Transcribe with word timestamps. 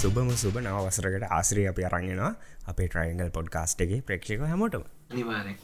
සුබම 0.00 0.28
සුබ 0.32 0.54
නවසරකට 0.58 1.24
ආශ්‍රී 1.28 1.64
අපි 1.70 1.82
අරගෙනවා 1.88 2.28
අපේ 2.70 2.86
ට්‍රයින්ගල් 2.86 3.30
පොඩ්කාස්ටගේ 3.34 3.98
ප්‍රේක්ෂක 4.06 4.44
හැමෝටම. 4.44 4.84
අනිවාරෙන් 5.12 5.56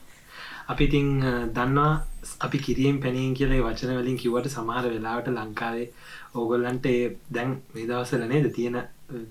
අපි 0.73 0.85
ඉතිං 0.89 1.07
දන්නවා 1.55 1.93
අපි 2.41 2.59
කිරීම් 2.67 2.97
පැනීම් 3.05 3.31
කියලේ 3.39 3.61
වචන 3.61 3.93
වලින් 4.01 4.19
කිවට 4.23 4.49
සමහර 4.51 4.85
වෙලාවට 4.87 5.31
ලංකාවේ 5.33 5.87
ඕගොල්ලන්ට 6.35 6.89
ඒ 6.93 7.07
දැන් 7.31 7.55
මේදවසලනේද 7.77 8.51
තියෙන 8.59 8.77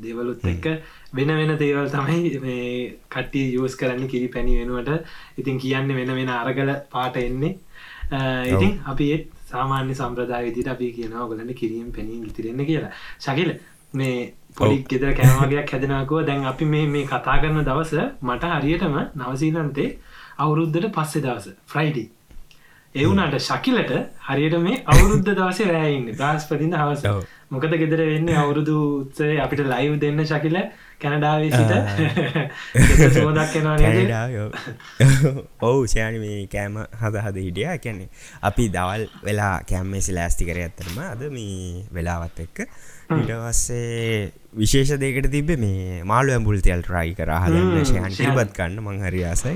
දෙවලුත් 0.02 0.48
එක්ක 0.54 0.66
වෙන 1.14 1.36
වෙන 1.42 1.54
දේවල් 1.60 1.92
තමයි 1.92 2.34
මේ 2.40 2.66
කට්ටි 3.10 3.44
යස් 3.60 3.78
කරන්න 3.82 4.12
කිරි 4.14 4.32
පැණි 4.36 4.58
වෙනුවට. 4.62 5.06
ඉතින් 5.38 5.62
කියන්න 5.66 5.96
වෙන 6.00 6.16
වෙන 6.20 6.34
අරගල 6.40 6.74
පාට 6.96 7.22
එන්නේ. 7.24 7.54
ඉතින් 8.48 8.74
අපි 8.86 9.12
සාමාන්‍ය 9.46 9.94
සම්ප්‍රදාය 9.94 10.44
විදිට 10.46 10.68
අපි 10.68 10.92
කියනවා 10.94 11.30
ගලන්න 11.30 11.54
කිරීම 11.54 11.88
පැනීම් 11.92 12.26
ඉතිරෙන්න 12.26 12.66
කියලා. 12.66 12.94
ශකිල 13.20 13.56
මේ 13.96 14.18
පොඩි 14.56 14.82
ගෙදර 14.90 15.14
කෑමගයක් 15.14 15.72
හැදෙනකුව 15.72 16.26
දැන් 16.26 16.46
අපි 16.46 16.66
මේ 16.66 16.86
මේ 16.88 17.06
කතා 17.06 17.38
කරන 17.38 17.64
දවස 17.64 17.94
මට 18.24 18.54
හරියටම 18.56 19.00
නවසීලන්තේ 19.16 19.90
අවුරුද්ධට 20.40 20.92
පස්සෙ 20.94 21.20
දවස 21.22 21.58
ෆ්‍රයිඩි 21.66 22.06
එවුනට 22.96 23.36
ශකිලට 23.42 23.92
හරියට 24.26 24.54
මේ 24.60 24.84
අවුරුද්ධ 24.88 25.30
දවසේ 25.30 25.68
රෑයින්න 25.68 26.16
ප්‍රාස්පතින්ද 26.16 26.76
හවස. 26.76 27.02
මොකද 27.50 27.74
ගෙදර 27.74 28.02
වෙන්න 28.02 28.30
අවුරුදු 28.36 28.76
උත්සේ 29.00 29.36
අපිට 29.40 29.64
ලයිව් 29.66 29.98
දෙන්න 30.00 30.24
ශකිල 30.24 30.56
කැනඩාවේ 30.98 31.52
සිට. 31.52 31.74
සෝදක් 33.18 33.52
කෙනවා 33.52 34.48
ඔවු. 35.62 35.82
සයානි 35.88 36.20
මේ 36.20 36.40
කෑම 36.48 36.80
හද 37.02 37.26
හද 37.26 37.38
හිටිය. 37.42 37.68
කැනෙ 37.80 38.08
අපි 38.44 38.72
දවල් 38.72 39.04
වෙලා 39.24 39.56
කෑම්මේසි 39.66 40.16
ලෑස්ති 40.16 40.48
කර 40.48 40.62
ඇත්තරම 40.62 41.02
අද 41.06 41.28
මේ 41.30 41.84
වෙලාවත් 41.92 42.40
එක්ක 42.40 42.68
ඉටවස්සේ 43.08 44.32
විශේෂ 44.54 44.96
දෙකට 45.00 45.30
තිබ 45.32 45.52
මේ 45.58 46.00
මාළු 46.04 46.34
ඇඹුල් 46.34 46.58
තෙල් 46.62 46.82
රයි 46.86 47.14
කරහලන්න 47.14 47.86
ශයන් 47.86 48.10
ටිබත් 48.10 48.56
කන්න 48.56 48.82
මංහරියාසයි 48.82 49.56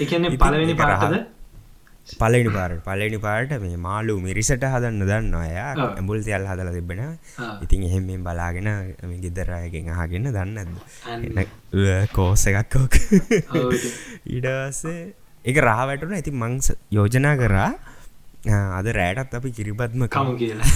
එකන 0.00 0.30
පලවෙනි 0.36 0.76
පරහද 0.76 1.18
පලනි 2.10 2.48
පාර 2.48 2.70
පලනි 2.80 3.18
පාට. 3.18 3.50
මේ 3.60 3.76
මාලු 3.78 4.16
මිරිසට 4.18 4.64
හදන්න 4.64 5.02
දන්න 5.02 5.34
අය 5.34 5.52
ඇඹුල් 5.58 6.22
තියල් 6.22 6.46
හදල 6.46 6.70
තිබෙන 6.72 7.02
ඉතින් 7.62 7.84
එහෙමෙන් 7.84 8.22
බලාගෙන 8.22 8.68
ගෙදරයගෙන් 9.20 9.90
අහගෙන 9.94 10.30
දන්නද 10.30 10.70
කෝස 12.12 12.46
එකක් 12.46 12.70
කෝක 12.70 12.94
ඉඩස්සේ 14.28 15.12
එක 15.44 15.56
රහ 15.58 15.80
වැටුන 15.84 16.14
ඇති 16.14 16.32
මංස 16.32 16.72
යෝජනා 16.90 17.36
කරා 17.36 17.70
අද 18.46 18.86
රෑටත් 18.98 19.34
අපි 19.34 19.50
කිරිබත්ම 19.50 20.06
කමු 20.06 20.34
කියලා 20.38 20.68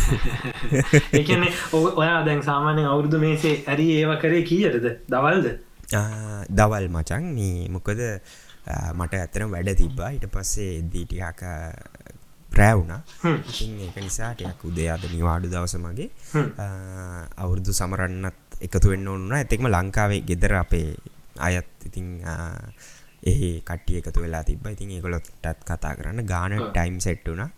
එකන 1.20 1.44
ඔයා 1.72 2.22
දැන් 2.26 2.42
සාමානය 2.42 2.82
අවුරුදු 2.92 3.18
මේසේ 3.24 3.54
ඇරි 3.66 3.86
ඒව 3.98 4.16
කරේ 4.22 4.42
කියරද 4.42 4.86
දවල්ද? 5.08 5.46
දවල් 6.50 6.88
මචන් 6.90 7.28
මේ 7.36 7.68
මොකද 7.68 8.00
මට 8.98 9.14
ඇතරම් 9.20 9.54
වැඩ 9.54 9.70
තිබ්බා. 9.78 10.10
ඊට 10.16 10.26
පස්සේ 10.34 10.82
දීටියක 10.92 11.40
ප්‍රෑවුණා 12.50 13.00
ඉතින් 13.50 13.78
ඒක 13.86 13.96
නිසා 14.02 14.34
ටයක් 14.34 14.64
උදේ 14.68 14.88
අද 14.94 15.04
නිවාඩු 15.12 15.48
දවස 15.54 15.76
මගේ 15.84 16.10
අවුරුදු 17.38 17.72
සමරන්නත් 17.72 18.58
එකතු 18.66 18.92
වෙන්න 18.92 19.08
ඕන්න 19.08 19.32
ඇතෙක්ම 19.38 19.70
ලංකාවේ 19.70 20.20
ගෙදර 20.28 20.54
අපේ 20.60 20.88
අයත් 21.38 21.86
ඉතිං 21.88 22.10
එහි 23.22 23.50
කට්ටිය 23.68 23.98
එකතු 24.00 24.20
වෙලා 24.24 24.42
තිබ 24.48 24.66
ඉතින් 24.66 24.90
ඒකොලොටත් 24.96 25.30
කතා 25.68 25.94
කරන්න. 25.98 26.26
ගාන 26.32 26.52
ටයිම් 26.58 26.96
සෙට්ටුනා 27.06 27.50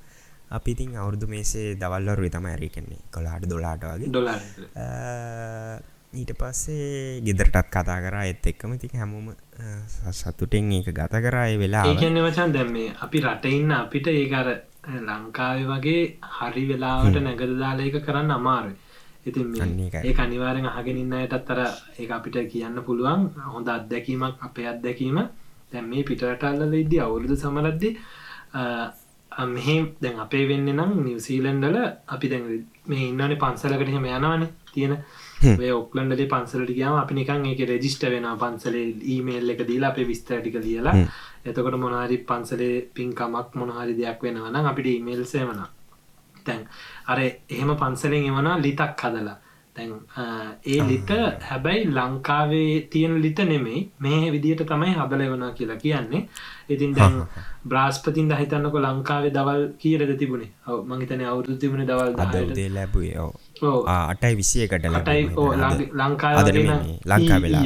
අපි 0.50 0.70
ඉතින් 0.76 0.96
අවුරදු 1.00 1.26
මේසේ 1.26 1.74
දවල්ලරු 1.80 2.28
තම 2.34 2.46
ඇරිකන්නේ 2.52 3.00
කොලාට 3.14 3.48
දොලාට 3.52 3.84
වගේ. 3.90 4.08
ඩොල 4.08 4.28
ඊට 6.14 6.30
පස්සේ 6.40 7.20
ගෙදරටත් 7.26 7.70
කතා 7.74 7.98
කරා. 8.04 8.24
එත් 8.32 8.46
එක්කම 8.46 8.76
ති 8.82 8.90
හැමෝම 8.94 9.32
සතුටෙන් 10.18 10.70
ඒක 10.76 10.88
ගත 10.98 11.22
කරාය 11.24 11.56
වෙලා 11.62 11.84
ඒකන්න 11.90 12.20
වචන් 12.26 12.54
දැම්මේ 12.56 12.88
අපි 13.06 13.18
රටඉන්න 13.26 13.72
අපිට 13.78 14.06
ඒකර 14.12 14.48
ලංකාවේ 15.08 15.66
වගේ 15.70 16.02
හරි 16.38 16.64
වෙලාවට 16.70 17.16
නැගද 17.26 17.54
දාලා 17.62 17.86
එක 17.90 17.96
කරන්න 18.06 18.34
අමාරු 18.36 18.72
ඉතින් 19.26 19.48
ඒ 20.02 20.12
අනිවාරෙන් 20.24 20.68
අහගෙනන්න 20.70 21.16
අයටත් 21.20 21.50
අර 21.54 21.60
ඒ 21.98 22.08
අපිට 22.18 22.36
කියන්න 22.52 22.76
පුළුවන්. 22.88 23.22
හොඳ 23.54 23.68
අත්දැකීමක් 23.76 24.44
අපේ 24.48 24.68
අත්දැකීම 24.72 25.18
දැම් 25.74 25.88
මේ 25.88 26.04
පිටරටල්ල 26.04 26.74
ඉද්දි 26.74 27.00
අවුරුදු 27.00 27.36
සමරද්දි 27.36 27.90
මෙහෙ 29.32 29.76
දැන් 30.00 30.20
අපේ 30.20 30.46
වෙන්න 30.46 30.68
නම් 30.70 30.92
නිවසීලන්ඩල 31.02 31.78
අපි 32.08 32.28
දැන් 32.28 32.44
මේ 32.86 33.08
ඉන්නනේ 33.08 33.36
පන්සලකට 33.36 33.90
හෙම 33.90 34.06
යනවන 34.08 34.44
තියෙන. 34.72 34.96
ඔක්ලන්ඩලි 35.72 36.26
පන්සලට 36.26 36.72
ගයාම 36.72 36.96
අපි 36.96 37.14
නිකන් 37.14 37.46
ඒක 37.46 37.62
රෙජිස්ට 37.66 38.04
වෙන 38.06 38.28
පන්සලේ 38.36 38.84
ඊමේල් 39.06 39.50
එක 39.50 39.64
දීලා 39.64 39.90
අපේ 39.90 40.06
විස්තරටික 40.06 40.58
ලියලා. 40.58 40.94
එතකොට 41.44 41.78
මොනහරි 41.78 42.18
පන්සලේ 42.24 42.74
පින්කමක් 42.94 43.54
මොනහරි 43.54 43.94
දෙයක් 43.94 44.22
වෙනවන 44.22 44.60
අපිට 44.64 44.86
ඊමේල් 44.88 45.24
සේවන 45.26 45.64
තැන් 46.46 46.62
අර 47.06 47.18
එහෙම 47.20 47.74
පන්සලෙන් 47.76 48.24
එවනා 48.24 48.56
ලිතක් 48.58 49.02
හදලා 49.02 49.36
තැන් 49.76 49.92
ඒ 50.66 50.80
ලිට 50.90 51.10
හැබැයි 51.50 51.86
ලංකාවේ 51.98 52.72
තියෙන 52.92 53.14
ලිට 53.22 53.40
නෙමෙයි. 53.52 53.80
මේ 54.00 54.32
විදියට 54.34 54.66
තමයි 54.70 54.92
හදල 54.98 55.24
වනා 55.32 55.52
කියලා 55.58 55.78
කියන්නේ. 55.84 56.22
ඉතින් 56.68 56.94
දැන් 56.96 57.16
බ්‍රාස්පතින් 57.68 58.30
හිතන්නක 58.40 58.76
ලංකාවේ 58.86 59.32
දවල් 59.36 59.64
කියරද 59.78 60.12
තිබුණේ? 60.18 60.50
මහිතන 60.90 61.24
අවුදු 61.30 61.56
තිබුණ 61.56 61.86
දවල් 61.86 62.12
ලැබේ 62.74 63.14
අටයි 63.86 64.34
විසියකට 64.36 64.86
ලටයි 64.86 65.22
ලංකා 65.94 66.32
ලංකා 67.12 67.40
වෙලා 67.44 67.64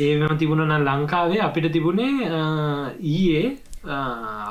ඒම 0.00 0.36
තිබුණන 0.38 0.76
ලංකාවේ 0.80 1.40
අපිට 1.40 1.72
තිබුණේ 1.72 2.12
ඊයේ 3.14 3.46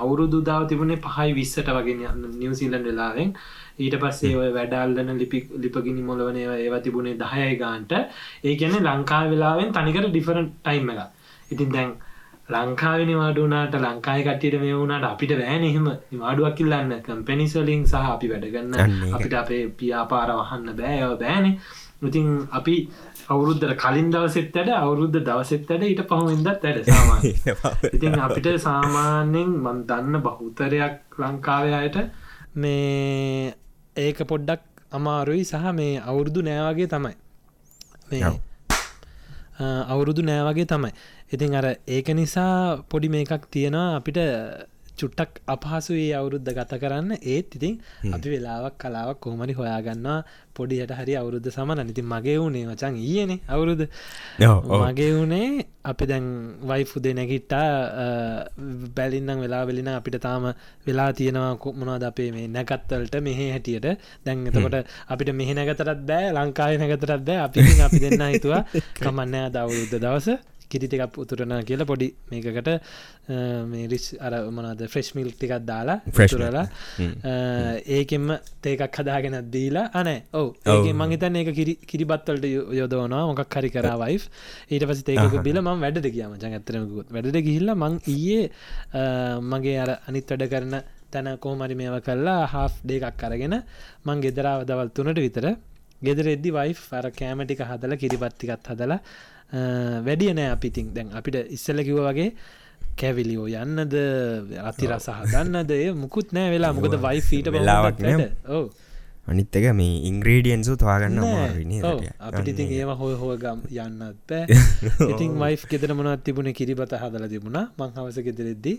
අවුරුදු 0.01 0.41
දාව 0.41 0.67
තිබුණේ 0.67 0.99
පහයි 0.99 1.33
විස්සට 1.33 1.69
වගේ 1.69 1.95
නිවසිීලන් 2.35 2.83
වෙලාවෙන් 2.83 3.33
ඊට 3.77 3.95
පස්සේ 3.97 4.35
ඔය 4.35 4.49
වැඩල්ලන 4.53 5.13
ලිපි 5.15 5.39
ලිපගිනි 5.57 6.03
මොලවනය 6.03 6.43
ඒවා 6.47 6.81
තිබුණේ 6.81 7.17
දහයයි 7.17 7.55
ගාන්ට. 7.57 7.93
ඒ 8.43 8.55
ගැන 8.55 8.75
ලංකා 8.81 9.23
වෙලාවෙන් 9.27 9.71
තනිකට 9.73 10.09
ඩිෆරන් 10.09 10.51
ටයිම් 10.57 10.91
එක 10.91 11.01
ඉතින් 11.49 11.71
දැන් 11.71 11.91
ලංකාව 12.49 13.01
නිවාඩුනාට 13.03 13.73
ලංකාය 13.77 14.21
කට්ටියට 14.23 14.61
මේ 14.61 14.73
වුණට 14.73 15.05
අපිට 15.05 15.33
බෑන 15.33 15.63
එහෙම 15.63 15.87
නිවාඩුවක් 16.11 16.55
කිල්ලන්න 16.55 16.93
කම්පැනිස්වලින් 17.01 17.83
සහ 17.85 18.07
අපි 18.07 18.29
වැඩගන්න 18.29 19.11
අපිට 19.11 19.35
අපේ 19.35 19.63
පියාපාර 19.73 20.31
වහන්න 20.33 20.77
බෑයව 20.77 21.19
බෑනේ. 21.19 21.53
ඉතින් 22.01 22.27
අපි 22.51 22.75
අවුරුද්ධර 23.27 23.73
කලින් 23.75 24.09
දවසෙත් 24.11 24.55
ඇඩ 24.55 24.71
අවුරුද්ධ 24.75 25.19
දවසෙත් 25.19 25.67
ඇඩ 25.67 25.83
ඊට 25.83 26.03
පහුවින්දත් 26.05 26.65
සාමා 26.89 27.19
ඉතින් 27.95 28.19
අපිට 28.19 28.49
සාමාන්‍යෙන් 28.59 29.51
මන් 29.57 29.79
දන්න 29.85 30.21
බහුතරයක් 30.21 31.19
ලංකාවයට 31.19 31.97
මේ 32.55 33.53
ඒක 33.97 34.17
පොඩ්ඩක් 34.23 34.61
අමාරුයි. 34.91 35.43
සහ 35.43 35.73
මේ 35.73 35.99
අවුරුදු 35.99 36.41
නෑවගේ 36.41 36.87
තමයි. 36.87 37.15
මේ 38.11 38.23
අවුරුදු 39.93 40.21
නෑවගේ 40.21 40.65
තමයි. 40.65 40.91
ඉතින් 41.33 41.55
අර 41.59 41.67
ඒක 41.87 42.07
නිසා 42.13 42.83
පොඩි 42.89 43.09
මේකක් 43.09 43.49
තියෙනවා. 43.51 43.95
අපිට 43.97 44.17
චුට්ටක් 44.97 45.41
අපහසු 45.47 45.93
ඒ 45.95 46.11
අවුරුද්ධ 46.13 46.49
ගත 46.49 46.73
කරන්න. 46.75 47.09
ඒත් 47.25 47.55
ඉතින් 47.55 47.75
අපි 48.09 48.27
වෙලාවක් 48.29 48.75
කලාවක් 48.77 49.19
කෝමරි 49.19 49.53
හොයාගන්නවා. 49.53 50.19
පොඩියට 50.55 50.91
හරි 50.91 51.13
අවුරුද්ධ 51.15 51.49
සමන 51.49 51.81
ඉතින් 51.85 52.07
මගේ 52.07 52.37
වුණේ 52.37 52.65
වචන් 52.65 52.95
ඊයන 52.99 53.31
අවුරුද 53.47 53.81
මගේ 54.81 55.11
වුණේ 55.11 55.65
අපි 55.83 56.05
දැන් 56.05 56.25
වයිෆුදේ 56.63 57.13
නැගිට්ටා 57.13 57.67
බැලින්නම් 58.95 59.43
වෙලා 59.43 59.63
වෙලින 59.65 59.89
අපිට 59.89 60.19
තාම 60.19 60.49
වෙලා 60.87 61.09
තියෙනවා. 61.13 61.53
කොමනවාද 61.57 62.03
අපේ 62.03 62.29
මේ 62.31 62.47
නැකත්වලට 62.49 63.15
මෙහ 63.21 63.39
හැටියට. 63.45 63.87
දැන් 64.25 64.45
එතකොට 64.47 64.77
අපිට 65.07 65.31
මෙහ 65.33 65.49
නැගතරත් 65.53 66.01
බෑ 66.03 66.35
ලංකාය 66.35 66.77
නැගතරත් 66.77 67.23
බෑ. 67.23 67.39
අපි 67.39 67.59
අපි 67.81 68.03
දෙන්න 68.05 68.27
හිතුවා 68.27 68.63
කමන්න 68.97 69.51
දවුරුද්ධ 69.53 69.97
දවස 69.97 70.56
කිරිටිකක් 70.69 71.17
උතුරන 71.23 71.53
කියලා 71.63 71.87
පොඩි 71.91 72.07
මේකට 72.31 72.69
රිස් 73.91 74.05
අර 74.19 74.33
මනද 74.49 74.89
ෆ්‍රෙශ් 74.93 75.11
මිල් 75.17 75.29
ටිකක් 75.33 75.53
දාලා 75.69 75.97
ෆ්‍රෙශ්රලා 76.09 76.65
ඒකෙම 77.97 78.27
තේකක් 78.61 78.99
හදාගෙන 78.99 79.37
දීලා 79.53 79.85
අනෑ 79.93 80.19
ඔව. 80.33 80.47
ඒ 80.65 80.93
මංහිතන් 80.93 81.39
ඒක 81.41 81.51
කිරිබත්වලට 81.85 82.45
යොදවනවා 82.79 83.23
මොකක් 83.31 83.57
හරි 83.57 83.69
කරා 83.69 83.95
වයි් 84.03 84.19
ඊට 84.71 84.85
පස 84.89 85.03
ඒක 85.07 85.39
බිල 85.47 85.61
ම 85.61 85.71
වැඩ 85.85 86.03
කියම 86.09 86.35
ජගත්තරමකුත් 86.43 87.15
වැඩට 87.15 87.41
ගිහිල්ල 87.47 87.73
මං 87.75 87.97
ඊයේ 88.07 88.43
මගේ 89.51 89.77
අර 89.85 89.91
අනිත් 90.01 90.33
වැඩ 90.33 90.47
කරන 90.53 90.75
තැන 91.11 91.27
කෝමරි 91.39 91.75
මේව 91.79 91.97
කරලා 92.07 92.41
හාෆ් 92.53 92.73
ඩේකක් 92.83 93.17
කරගෙන 93.21 93.55
මං 94.05 94.23
ගෙදරාව 94.25 94.67
දවල් 94.69 94.89
තුනට 94.91 95.19
විතර 95.19 95.47
ගෙදර 96.01 96.27
එද්දි 96.33 96.51
වයි් 96.51 96.73
අර 96.91 97.05
කෑමටික 97.19 97.61
හදල 97.69 97.93
කිරිපත්තිකත් 98.01 98.67
හදලා 98.71 98.99
වැඩිය 99.51 100.33
නෑ 100.33 100.49
අපිතින් 100.55 100.93
දැන් 100.93 101.13
අපිට 101.13 101.37
ඉස්සල 101.49 101.83
කිව 101.83 102.01
වගේ 102.03 102.31
කැවිලියෝ 102.97 103.47
යන්නද 103.47 103.93
අති 104.63 104.89
රස 104.89 105.07
හදන්නද 105.09 105.71
මුකුත් 105.95 106.33
නෑ 106.33 106.51
වෙලා. 106.51 106.73
මොකද 106.73 106.99
වයි 106.99 107.21
ෆීට 107.21 107.51
වෙලාවක් 107.51 108.03
ඕ 108.49 108.67
අනිත් 109.27 109.55
එක 109.59 109.65
මේ 109.75 109.95
ඉංග්‍රේඩියන්සු 110.07 110.77
තවාගන්න 110.79 111.19
අපිට 112.19 112.59
ඒවා 112.59 112.95
හොය 112.95 113.15
හෝ 113.21 113.35
ගම් 113.37 113.65
යන්නත් 113.67 114.21
බෑ. 114.29 114.59
ඉතින් 115.11 115.35
වයිෆ් 115.35 115.65
ගෙදර 115.67 115.93
මොනත් 115.93 116.23
තිබුණ? 116.23 116.51
කිරිබත 116.53 116.95
හදල 116.95 117.27
තිබුණා. 117.27 117.65
මං 117.77 117.91
හවස 117.95 118.23
ගෙදරෙද්දි 118.23 118.73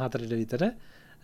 හතරට 0.00 0.32
විතර 0.40 0.64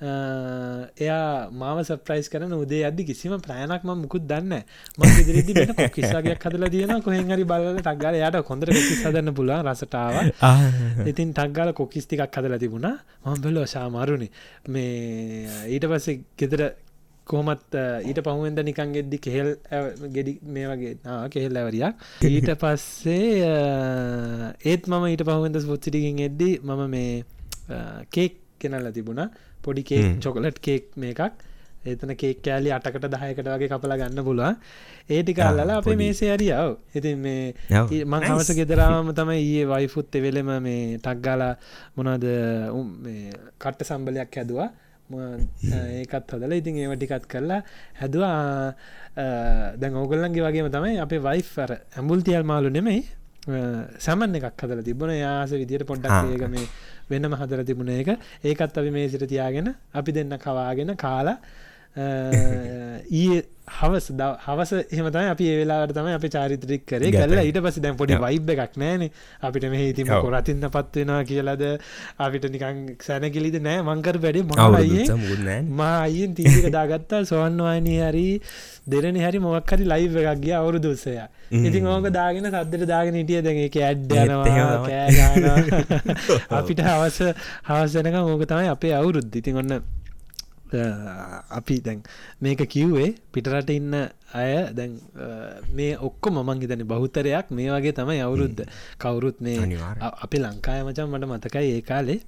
එයා 0.00 1.50
මාව 1.52 1.79
සප්‍රයිස් 1.82 2.29
කරන 2.29 2.52
උදේ 2.55 2.82
අදදි 2.88 3.05
කිසිම 3.05 3.37
ප්‍රෑණක් 3.38 3.85
ම 3.85 3.93
මුකුත් 4.00 4.25
දන්න 4.25 4.55
ම 4.99 5.02
ෙදරදි 5.05 5.52
බට 5.52 5.76
කොකිස්සාගයක් 5.76 6.41
හදල 6.41 6.64
තියන 6.69 6.94
කොහෙන් 7.02 7.29
හරි 7.29 7.44
බල 7.44 7.67
ටක්ගල 7.79 8.17
යට 8.19 8.41
කොඳර 8.43 8.69
කොකිස් 8.70 9.00
හදන්න 9.05 9.35
පුලා 9.35 9.61
රසටාව 9.62 10.14
ඉතින් 11.06 11.32
ටක්ගල 11.32 11.73
කොකිස් 11.75 12.06
ටිකක් 12.06 12.32
හදල 12.32 12.56
තිබුණා. 12.58 12.97
මම 13.25 13.43
බෙල්ලෝ 13.43 13.67
ශාමාරුණි 13.67 14.29
මේ 14.69 15.67
ඊට 15.69 15.85
පස්සේ 15.85 16.20
ගෙදර 16.38 16.62
කොහමත් 17.26 17.76
ඊට 18.02 18.20
පහුවෙන්ද 18.25 18.61
නිකන් 18.62 18.94
ගෙද්දි 18.97 19.19
කෙහෙල් 19.19 19.50
ගෙඩි 20.08 20.32
මේ 20.44 20.67
වගේ 20.67 20.94
කෙහෙල් 21.29 21.56
ඇවරියක්. 21.56 21.94
ඊට 22.26 22.50
පස්සේ 22.56 23.52
ඒත් 24.64 24.88
මම 24.88 25.05
ඊට 25.06 25.26
පහුවෙන්ද 25.29 25.61
ස්පොත්සිටිකින් 25.61 26.25
එද්දි 26.29 26.50
මම 26.62 26.82
මේ 26.88 27.12
කේක් 28.11 28.40
කෙනල්ල 28.65 28.91
තිබුණ. 28.97 29.23
පොඩි 29.65 29.83
කේක් 29.91 30.05
හ්ම්. 30.07 30.19
චොකලට් 30.25 30.59
කේක් 30.67 30.85
මේකක්. 31.05 31.21
එතන 31.91 32.12
කේක් 32.21 32.43
කෑලි 32.47 32.71
අටකට 32.77 33.07
දහයකට 33.12 33.47
වගේ 33.53 33.69
කපලා 33.73 33.97
ගන්න 34.01 34.25
පුළුවන්. 34.27 34.57
ඒටික 35.15 35.39
ආ, 35.41 35.49
අල්ලලා 35.51 35.79
අපේ. 35.81 35.97
මේසේ 36.03 36.31
අරියාව 36.35 36.77
ඉතින් 36.99 37.19
මේ 37.25 37.55
මං. 38.05 38.27
හවස 38.29 38.51
ගෙදරාම 38.59 39.09
තමයි 39.21 39.41
ඒ 39.61 39.65
වයිෆුත් 39.73 40.21
එවෙලෙම 40.21 40.51
මේ 40.67 40.99
ටක්ගාලා 41.01 41.55
මොනද 41.97 42.27
කට්ට 43.62 43.89
සම්බලයක් 43.89 44.37
හැදවා. 44.41 44.69
ඒකත් 45.11 46.35
හදල 46.35 46.53
ඉතින් 46.61 46.77
ඒව 46.83 46.93
ටිකත් 46.99 47.25
කරලා 47.33 47.62
හැදවා. 48.01 48.75
දැන් 49.81 49.97
ඕගල්ලන්ගේ 50.03 50.45
වගේම 50.47 50.69
තමයි 50.77 51.01
අපේ 51.07 51.23
වයිෆ් 51.29 51.51
අර 51.65 51.73
ඇම්බුල්තියල් 51.97 52.45
මාලු 52.53 52.69
නෙමෙයි 52.77 53.01
සැමන් 53.47 54.37
එකක් 54.37 54.63
හදල 54.63 54.83
තිබුණ 54.85 55.13
යාස 55.17 55.51
විදියට. 55.53 55.87
පොඩ්ඩක් 55.87 56.33
ඒක 56.35 56.45
මේ 56.49 56.67
වෙනම 57.11 57.35
හදර 57.35 57.65
තිබුණ 57.65 57.89
එක 57.91 58.09
ඒකත් 58.45 58.79
අපි 58.79 58.91
මේ 58.91 59.09
සිට 59.09 59.25
තියාගෙන 59.27 59.75
අපි 59.95 60.13
දෙන්න 60.13 60.37
කවාගෙන 60.39 60.97
කාලා 60.97 61.39
ඊ 63.13 63.43
හවස් 63.71 64.07
හවස 64.45 64.71
එහමතයි 64.95 65.29
අපි 65.31 65.45
ඒවෙලාට 65.47 65.93
තම 65.95 66.09
අපි 66.11 66.29
චාරිත්‍රික් 66.29 66.83
කරේ. 66.85 67.11
කරලා 67.13 67.43
ඊට 67.43 67.59
පස 67.59 67.79
දැන් 67.79 67.97
පොඩි. 67.97 68.17
වයිබ් 68.17 68.51
එකක් 68.55 68.75
නෑන. 68.77 69.05
අපිට 69.43 69.67
මෙහ 69.73 69.83
ඉතිම. 69.83 70.11
කොරතින්න 70.25 70.67
පත්වෙනවා 70.69 71.23
කියලද? 71.25 71.65
අපිට 72.19 72.47
නිකං 72.49 72.81
සැනකිලිද 73.01 73.59
නෑ. 73.61 73.83
මංකර 73.83 74.19
වැඩි 74.19 74.45
අවුරුදු 74.59 74.89
මහයේ 74.89 75.17
මුකුත්නෑ 75.17 75.61
මා 75.81 75.97
අයියෙන් 76.01 76.35
තීක 76.35 76.71
දාගත්තා. 76.71 77.23
සොවන්වානී 77.25 78.01
හරි 78.01 78.27
දෙරනි 78.87 79.21
හරි 79.21 79.39
මොක්හරි 79.41 79.85
ලයිව් 79.85 80.19
එකක් 80.25 80.43
ගිය 80.43 80.55
අවුරු 80.55 80.79
දුස්සය 80.81 81.15
හ්ම්. 81.17 81.65
ඉතින් 81.67 81.87
ඕක 81.87 82.11
දාගෙන 82.11 82.51
සද්දට 82.51 82.91
දාගෙන 82.95 83.15
හිටිය. 83.15 83.43
දැන් 83.43 83.63
එක 83.67 83.81
ඇඩ්ඩනවා 83.83 84.89
අපිට 86.59 86.83
හවස 86.83 87.19
හවසනක 87.69 88.21
ඕක 88.25 88.45
තමයි 88.47 88.69
අපේ 88.75 88.95
අවුරුද්ධ 88.95 89.41
ඉතින් 89.43 89.63
ඔන්න 89.63 89.81
අපි 91.59 91.81
දැන් 91.81 92.03
මේක 92.41 92.63
කිව්වේ 92.69 93.15
පිටරට 93.33 93.71
ඉන්න 93.71 93.95
අය 94.35 94.53
දැන් 94.73 94.99
මේ 95.75 95.97
ඔක්කො 96.09 96.31
මං 96.31 96.61
හිතන 96.61 96.85
බහුතරයක්. 96.85 97.51
මේ 97.51 97.71
වගේ 97.71 97.93
තමයි 97.93 98.21
අවුරුද්ධ 98.27 98.63
කවුරුත් 98.99 99.41
මේ 99.41 99.59
අපේ 100.01 100.43
ලංකාය 100.45 100.85
මචන් 100.85 101.09
මට 101.09 101.33
මතකයි 101.33 101.73
ඒ 101.79 101.83
කාලේ 101.83 102.21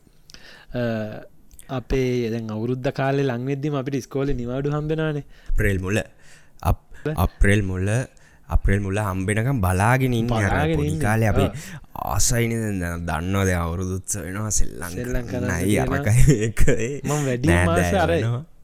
අපේ 1.69 2.31
දැන් 2.31 2.51
අවුරුද්ධ 2.51 2.91
කාලේ 2.93 3.29
ලංවෙද්දිම 3.31 3.75
අපිට 3.75 4.03
ස්කෝල 4.03 4.35
නිවාඩු 4.43 4.71
හම්බෙනවානේ. 4.71 5.25
ප්‍රේල් 5.57 5.79
මුල. 5.79 5.99
අප්‍රේල් 7.25 7.63
මුල්ල 7.63 7.89
අප්‍රේල් 8.49 8.81
මුල්ල 8.81 8.99
හම්බෙනකම් 9.01 9.59
බලාගෙන 9.61 10.15
ඉන්න. 10.15 10.29
කාලය 11.01 11.27
අපේ. 11.27 11.51
ආසයින 12.05 12.53
දන්නවද 13.09 13.51
අවුරුදුත්ස 13.59 14.17
වෙනවා 14.25 14.55
සෙල්ලං 14.59 14.89
සෙල්ලම් 14.95 15.29
කරන්න 15.31 15.53
නයි 15.53 15.65
තියෙනවා. 15.67 16.01
අරකයි 16.01 16.43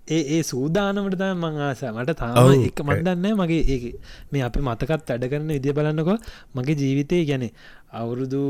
ඒ 0.08 0.20
ඒ 0.34 0.42
සූදානමට 0.42 1.16
තම 1.20 1.40
මං 1.44 1.56
ආස 1.68 1.82
මට 1.92 2.16
තාම. 2.20 2.52
එක 2.68 2.80
මන්දන්න 2.86 3.26
මගේ 3.40 3.62
ඒ 3.74 3.92
මේ 4.32 4.44
අපි 4.48 4.60
මතකත් 4.68 5.08
වැඩ 5.08 5.26
කරන 5.32 5.50
ඉදිය 5.56 5.74
බලන්නකො 5.78 6.14
මගේ 6.56 6.78
ජීවිතය 6.82 7.18
ගැන 7.30 7.44
අවුරුදු 8.00 8.42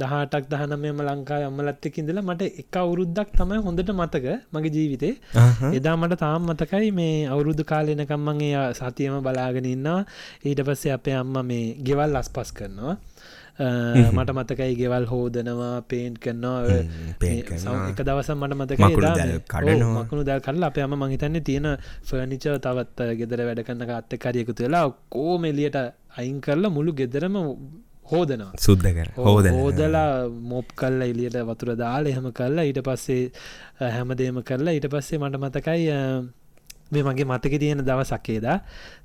දහටක් 0.00 0.44
දහනමයම 0.52 1.00
ලංකා 1.08 1.40
අම්මලත්තක 1.48 1.96
ඉඳලා 2.02 2.24
මට 2.24 2.50
එක 2.62 2.76
අවුරුද්දක් 2.82 3.32
තමයි 3.38 3.60
හොඳට 3.66 3.92
මතක 3.92 4.26
මගේ 4.54 4.74
ජීවිතේ. 4.76 5.14
එදා 5.78 5.96
මට 6.00 6.20
තාම් 6.24 6.50
මතකයි 6.50 6.90
මේ 6.98 7.16
අවුරුදු 7.34 7.64
කාලෙනකම්මගේ 7.72 8.66
සතියම 8.80 9.16
බලාගෙන 9.26 9.70
ඉන්නවා. 9.74 10.00
ඊට 10.48 10.62
පස්සේ 10.68 10.94
අපේ 10.98 11.16
අම්ම 11.22 11.34
මේ 11.50 11.64
ගෙවල් 11.88 12.20
අස් 12.20 12.30
පස් 12.36 12.52
කරනවා 12.58 12.96
මට 13.58 14.30
මතකයි 14.32 14.74
ගෙවල් 14.74 15.04
හෝදනවා 15.06 15.82
පේන්ට් 15.84 16.18
කරනවා 16.18 16.62
එක 17.90 18.00
දවසම් 18.00 18.38
මට 18.38 18.56
මතක 18.56 18.80
මකුළු 18.80 19.12
දැල් 19.12 19.32
කඩනවා. 19.46 20.02
මකුණු 20.02 20.24
දැල් 20.24 20.40
කරලා 20.40 20.68
අප 20.68 20.78
අම 20.78 20.96
මහිතන්නේ 21.02 21.40
තියෙන 21.42 21.68
ෆර්නිච 22.02 22.48
තවත් 22.58 22.98
ගෙදර 23.20 23.44
වැඩ 23.44 23.62
කරන්න 23.62 23.90
අත්ත 23.92 24.12
කරියකුතු 24.16 24.64
වෙලා 24.64 24.84
කෝම 25.10 25.44
එලියට 25.44 25.78
අයින් 26.16 26.40
කරලා 26.40 26.70
මුළු 26.70 26.92
ගෙදරම 26.94 27.36
හෝදනවා. 28.10 28.52
සුද්ධ 28.58 28.88
කර 28.88 29.08
හෝද 29.16 29.46
හෝදලා. 29.52 30.28
මොප් 30.42 30.68
කල්ල 30.74 31.02
එලියට 31.02 31.36
වතුර 31.44 31.76
දාල 31.76 32.06
එහෙම 32.06 32.28
කරලා 32.32 32.64
ඊට 32.64 32.80
පස්සේ 32.82 33.24
හැමදේම 33.88 34.42
කරලා 34.42 34.72
ඊට 34.72 34.88
පස්සේ 34.88 35.18
මට 35.18 35.36
මතකයි 35.38 35.90
මේ 36.92 37.02
මගේ 37.02 37.24
මතක 37.24 37.54
තියෙන 37.58 37.80
දවසක්කේදා 37.80 38.58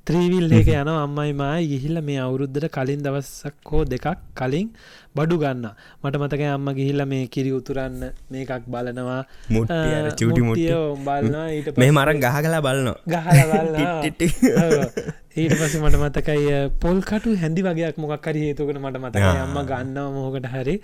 ත්‍රීවිල් 0.07 0.51
ඒක 0.51 0.74
යන 0.74 0.89
අම්මයි 0.89 1.33
මයි 1.33 1.68
ගිහිල්ල 1.68 2.01
මේ 2.01 2.19
අවුරුද්ධට 2.19 2.71
කලින් 2.71 3.01
දවසක් 3.01 3.54
හෝ 3.65 3.86
දෙකක් 3.86 4.18
කලින් 4.33 4.69
බඩු 5.15 5.38
ගන්න. 5.38 5.69
මට 6.01 6.18
මතක 6.18 6.42
අම්ම 6.48 6.69
ගිහිල්ල 6.71 7.06
මේ 7.06 7.27
කිරි 7.27 7.51
උතුරන්න 7.51 8.13
මේකක් 8.31 8.63
බලනවා. 8.68 9.25
මුට්ටිය 9.50 9.95
අර 10.00 10.12
චූටි 10.13 10.42
මුට්ටිය. 10.42 10.74
බලන්න 11.01 11.50
ඊට 11.51 11.77
මේ 11.77 11.92
මරන් 11.92 12.19
ගහ 12.19 12.39
කලා 12.39 12.62
බලනවා. 12.62 12.95
ඊට 15.38 15.54
පස 15.54 15.77
මට 15.77 15.98
මතකයි 15.98 16.69
පොල්කටු 16.81 17.38
හැඳි 17.38 17.62
වගේයක් 17.62 17.98
මොකක් 17.98 18.25
හරි 18.25 18.39
හේතුකට 18.45 18.77
මට 18.77 18.98
මතකයි 18.98 19.24
ආ. 19.24 19.44
අම්ම 19.44 19.63
ගන්නවා 19.63 20.11
මොහකට 20.11 20.49
හරි. 20.49 20.81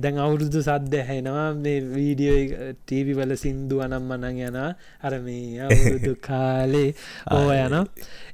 දැන් 0.00 0.18
අවුරුදු 0.18 0.60
සද්ද 0.60 0.94
හැනවා 1.06 1.54
මේ 1.56 1.80
වීඩියෝ 1.88 2.74
ටීවි 2.78 3.14
වල 3.14 3.36
සින්දු 3.36 3.80
අනම් 3.80 4.10
අනං 4.10 4.26
යන 4.26 4.56
අර 4.58 5.20
මේ 5.20 5.60
අවුරුදු 5.60 6.16
කාලේ 6.26 6.94
ඕ 7.30 7.54
යන 7.54 7.81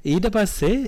ඊට 0.05 0.27
පස්සේ 0.31 0.79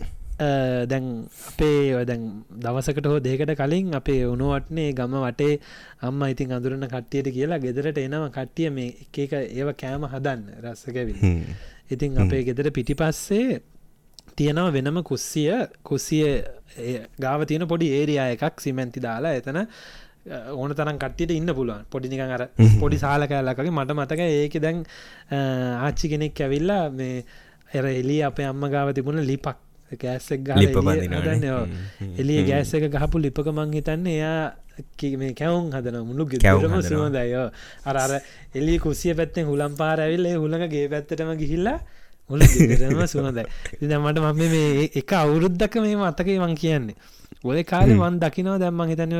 දැන් 0.91 1.07
අපේ 1.49 2.05
දැන් 2.05 2.23
දවසකට 2.65 3.07
හෝ 3.07 3.19
දෙකට 3.21 3.53
කලින් 3.57 3.95
අපේ 3.95 4.21
උනුවටනේ 4.27 4.93
ගම 4.93 5.17
වටේ 5.25 5.59
අම්ම 6.03 6.23
ඉතින් 6.29 6.55
අඳුරන 6.59 6.87
කට්ටියට 6.87 7.33
කියලා 7.37 7.61
ගෙදරට 7.65 7.99
එනවා 7.99 8.31
කට්ටිය 8.37 8.71
මේ 8.71 8.95
එක 9.05 9.19
එක 9.27 9.35
ඒව 9.41 9.75
කෑම 9.83 10.07
හදන්න 10.13 10.47
රස්සකැවිල් 10.65 11.19
හ්ම්. 11.19 11.43
ඉතින් 11.91 12.23
අපේ 12.25 12.45
ගෙදර 12.49 12.71
පිටි 12.73 12.95
පස්සේ 12.95 13.61
තියෙනව 14.37 14.73
වෙනම 14.73 15.03
කුස්සිය. 15.03 15.51
කුස්සිය 15.85 16.25
ගාව 17.19 17.45
තියෙන 17.45 17.69
පොඩි 17.69 17.93
ඒරයා 17.99 18.31
එකක් 18.37 18.65
සිමැන්ති 18.67 19.05
දාලා 19.07 19.35
එතන 19.41 19.61
ඕන 20.55 20.73
තරම් 20.73 20.99
කට්ටියට 21.05 21.37
ඉන්න 21.37 21.53
පුළුවන්. 21.53 21.85
පොඩිනිකන් 21.93 22.35
අර. 22.39 22.49
පොඩි 22.81 22.99
සාල 23.05 23.29
කෑල්ලකගේ 23.29 23.77
මට 23.77 23.99
මතක 23.99 24.21
ඒක 24.41 24.59
දැන් 24.65 24.83
ආච්චි 25.87 26.13
කෙනෙක් 26.15 26.45
ඇවිල්ලා 26.47 26.83
මේ 26.91 27.25
එර 27.71 27.85
එලිය 27.93 28.23
අපේ 28.23 28.47
අම්ම 28.47 28.63
ගාව 28.67 28.93
තිබුණ 28.93 29.21
ලිපක්. 29.23 29.57
හ්ම්, 31.67 31.77
හ්ම්, 32.01 32.15
එලිය. 32.17 32.41
ගෑස්ස 32.45 32.75
එක 32.75 32.85
ගහපු 32.89 33.19
ලිපක 33.19 33.47
මං 33.49 33.73
හිතන්න 33.73 34.07
එයා 34.07 34.55
මේ 35.19 35.33
කැවුම් 35.35 35.71
හදන 35.71 35.97
මුළු 36.03 36.27
හදනවා. 36.27 36.83
සුවදයෝ 36.83 37.47
අර 37.85 37.97
අර 37.97 38.13
එලි 38.55 38.79
කුසිය 38.79 39.15
පැත්තෙන් 39.15 39.47
හුලම් 39.47 39.73
පාරඇවිල් 39.77 40.27
හුළඟ 40.35 40.67
ගේ 40.69 40.89
පැත්තටම 40.89 41.33
ගිහිල්ලා 41.37 41.79
මුල 42.31 42.41
ගෙදරම 42.41 43.01
සුවදයි 43.13 43.47
ඉදමට 43.81 44.19
මම 44.19 44.43
මේ 44.47 44.91
එක 44.95 45.13
අවුරුද්ධක 45.15 45.75
මේ 45.77 45.97
මතකේ 45.97 46.39
මං 46.39 46.55
කියන්නේ. 46.57 46.97
ඔය 47.45 47.65
කාලෙ 47.65 47.95
වන් 47.95 48.21
දකිනව 48.21 48.59
දැම්මන් 48.59 48.93
හිතන 48.93 49.17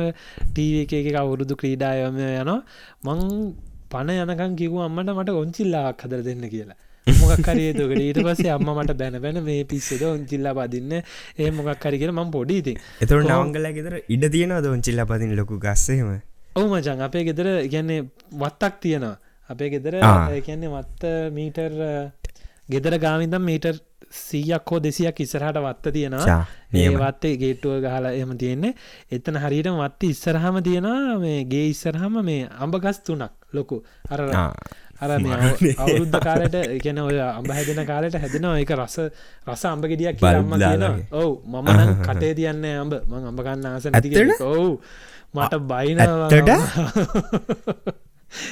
ටීව 0.51 0.75
එක 0.83 0.93
එක 1.01 1.15
අවුරුදු 1.15 1.55
ක්‍රීඩායම 1.55 2.15
යනවා. 2.19 2.59
මං 3.05 3.19
පණ 3.91 4.23
යනකන් 4.25 4.55
කිව් 4.55 4.79
අම්මට 4.79 5.11
මට 5.11 5.35
ඔංචිල්ලාක් 5.35 6.05
හදර 6.05 6.23
දෙන්න 6.23 6.47
කියලා 6.47 6.79
මොකක් 7.19 7.45
කරේතුකට 7.49 8.01
ඊට 8.05 8.23
පස්සේ 8.23 8.51
අම්ම 8.57 8.73
මට 8.77 8.97
බැන 9.03 9.21
බැන 9.27 9.43
මේ 9.43 9.61
පිස්සෙද 9.65 10.03
ඔංචිල්ලා 10.07 10.57
පදින්න 10.57 10.97
ඒ 10.97 11.51
මොකක් 11.51 11.87
හරි 11.87 12.01
කියලා 12.01 12.19
මං 12.19 12.35
පොඩීති 12.39 12.75
එතවට 13.03 13.29
නවංගල 13.29 13.71
ගෙතර 13.79 14.01
ඉඩ 14.07 14.27
තියෙනවද 14.35 14.73
ඔංචිල්ල 14.73 15.07
පතින් 15.13 15.39
ලොකු 15.41 15.59
ගස්සේම 15.59 16.19
ඔවු 16.55 16.67
මචන් 16.67 17.01
අපේ 17.01 17.23
ගෙදර 17.23 17.47
ගැන්නේ 17.73 18.01
වත්තක් 18.33 18.73
තියෙනවා. 18.81 19.15
අපේ 19.49 19.69
ගෙදර. 19.69 19.95
කියන්නේ 20.45 20.69
වත්ත 20.69 21.03
මීටර් 21.31 21.71
ගෙදර 22.69 22.97
ගාවින්දම් 22.99 23.41
මීටර් 23.41 23.79
සීයක් 24.11 24.67
හෝ 24.67 24.79
දෙසියක් 24.79 25.19
ඉස්සරහට 25.19 25.59
වත්ත 25.65 25.93
තියෙනවා. 25.93 26.25
චා, 26.25 26.45
නියම. 26.73 26.91
ඒ 26.91 26.97
වත්තේ 26.97 27.37
ගේටුව 27.37 27.79
ගහලා 27.85 28.11
එම 28.13 28.35
තියෙන්නේ. 28.37 28.73
එතන 29.11 29.39
හරියට 29.39 29.71
වත්ත 29.71 30.11
ඉස්සරහම 30.11 30.59
තියෙනවා. 30.63 31.19
මේ 31.19 31.45
ගේ 31.45 31.69
ඉස්සරහම 31.69 32.19
මේ 32.21 32.49
අඹගස් 32.59 32.99
තුනක් 33.07 33.31
ලොකු. 33.53 33.83
අර 34.09 34.19
ආ. 35.01 35.05
අර 35.05 35.19
මේ 35.19 35.33
අවු- 35.33 35.75
අවුරුද්ධ 35.77 36.19
කාලට 36.19 36.55
එකන 36.55 36.99
ඔය 36.99 37.19
අඹ 37.19 37.49
හැදෙන 37.51 37.85
කාලට 37.85 38.15
හැදෙනවා 38.15 38.59
එක 38.59 38.71
රස 38.71 38.97
රස 39.47 39.63
අම්ඹ 39.65 39.85
ගෙඩියක් 39.85 40.19
කියනවා. 40.19 40.59
දාලා 40.59 40.93
ඔව් 41.11 41.29
මම 41.45 41.67
කටේ 42.03 42.33
තියන්න 42.33 42.65
අඹ. 42.83 42.93
මං 43.07 43.25
අඹ 43.27 43.39
කන්න 43.41 43.65
ආස 43.65 43.85
නැති 43.85 44.09
කෙනෙක්. 44.09 44.29
ඇත්තට? 44.31 44.41
ඔව්. 44.41 44.79
මට 45.33 45.53
බයින 45.63 45.97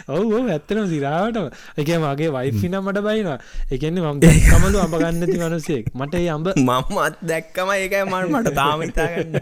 ඔව් 0.09 0.49
ඇත්තනම 0.49 0.87
සිරාවටම. 0.87 1.45
එක 1.77 1.89
මගේ 2.03 2.29
වයිෆිනම් 2.29 2.83
මට 2.83 2.99
බයිනවා. 2.99 3.37
එකන්නේ 3.71 4.01
මම 4.01 4.19
කමලු 4.49 4.77
අඹ 4.79 4.95
ගන්නති 4.95 5.37
මනුසෙක්. 5.37 5.85
මට 5.95 6.15
අඹ 6.27 6.47
මමත් 6.57 7.15
දැක්කම 7.23 7.69
ඒකයි 7.71 8.03
මට 8.03 8.27
මට 8.29 8.55
තාමතාගන්න 8.55 9.33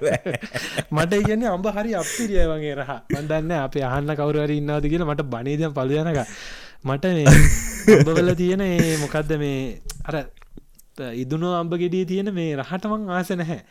මට 0.91 1.11
කියන්නේ 1.25 1.47
අඹ 1.47 1.65
හරි 1.67 1.91
අපිරිය 1.93 2.45
වගේ 2.45 2.75
රහ. 2.75 2.91
මන්දන්න 3.15 3.51
අපේ 3.63 3.81
අහන්න 3.81 4.13
කවරුවර 4.13 4.51
ඉන්නවාද 4.51 4.85
කියලා. 4.85 5.07
මට 5.07 5.21
බනීදම් 5.25 5.73
පලයනක 5.73 6.19
මට 6.85 7.05
අඹවල 7.95 8.31
තියෙන 8.35 8.63
මොකක්ද 8.99 9.31
මේ 9.37 9.81
අර 10.05 10.15
ඉදුණු 11.15 11.53
අම්ඹ 11.55 11.73
ගෙඩිය 11.75 12.05
තියෙන 12.05 12.33
මේ 12.33 12.55
රහටමං 12.55 13.09
ආස 13.09 13.31
නැහැ. 13.33 13.61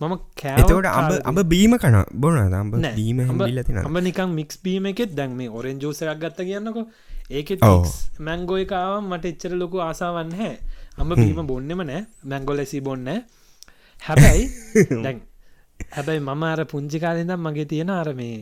මම 0.00 0.14
එතවට 0.54 0.88
අඹ 0.90 1.12
අඹ 1.24 1.40
බීම 1.46 1.76
කන 1.76 1.96
බොන 2.16 2.38
අඹ 2.54 2.76
බීම 2.90 3.22
අඹ 3.24 3.42
හිල්ලතින 3.42 3.80
අඹ 3.80 3.98
නිකං 4.00 4.30
මික්ස් 4.32 4.60
බීම 4.60 4.86
එකෙත් 4.86 5.14
දැන් 5.14 5.36
මේ 5.36 5.50
ඔරෙන් 5.50 5.78
ජෝසයක් 5.78 6.18
ගත්ත 6.18 6.38
කියන්නකො. 6.42 6.86
ඒකෙත් 7.30 7.62
ඔව්. 7.62 7.86
මැංගෝයකාව 8.20 9.00
මට 9.02 9.24
එච්චර 9.26 9.54
ලොකු 9.56 9.80
ආසාවන්න 9.80 10.34
හැ 10.34 10.54
අම්ඹ 10.98 11.14
බීම 11.16 11.46
බොන්නෙම 11.46 11.82
නෑ. 11.82 12.02
මැංගොලෙසි 12.24 12.80
බොන්න 12.80 13.08
හැබැයි 14.02 14.44
දැන් 15.04 15.18
හැබැයි 15.90 16.20
මම 16.20 16.42
අර 16.44 16.60
පුංචි 16.66 16.98
කාලෙදම් 16.98 17.40
මගේ 17.40 17.66
තියෙන 17.66 17.90
අර 17.92 18.10
මේ 18.14 18.36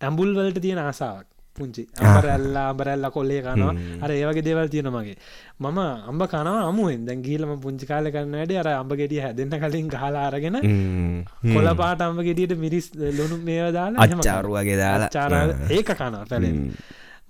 ඇම්බුල් 0.00 0.30
වලට 0.36 0.60
තියෙන 0.60 0.80
ආසාාවක් 0.80 1.33
පුංචි. 1.58 1.82
අම්බරැල්ලා 2.00 2.64
අම්බරැල්ල 2.72 3.06
කොල්ලේ 3.16 3.42
කනවා. 3.46 3.74
අර 4.04 4.10
ඒවගේ 4.16 4.44
දේවල් 4.48 4.68
තියෙන 4.74 4.90
මගේ. 4.96 5.16
මම 5.62 5.78
අම්බ 6.10 6.22
කනවා 6.32 6.64
අමුවෙන්. 6.70 7.04
දැන් 7.08 7.22
ගීලම 7.26 7.52
පුංචි 7.64 7.86
කාල 7.90 8.10
කරන්න 8.14 8.34
වැඩ 8.40 8.56
අර 8.62 8.68
අම්බ 8.80 8.92
ගෙඩිය 9.02 9.22
හැදෙන්න්න 9.26 9.60
කලින් 9.64 9.88
ගහලා 9.94 10.24
අරගෙන 10.30 10.58
කොල 11.54 11.68
පාට 11.82 12.02
අම්බ 12.08 12.20
ගෙඩියට 12.28 12.56
මිරිස් 12.64 12.88
ලොනු 13.18 13.38
මේව 13.48 13.70
දාලා. 13.78 14.08
අච්චාරුවගේ 14.08 14.76
දාලා. 14.82 15.08
අච්චාර 15.08 15.32
ඒක 15.78 15.94
කනවා 16.00 16.26
පැලෙන්. 16.32 16.58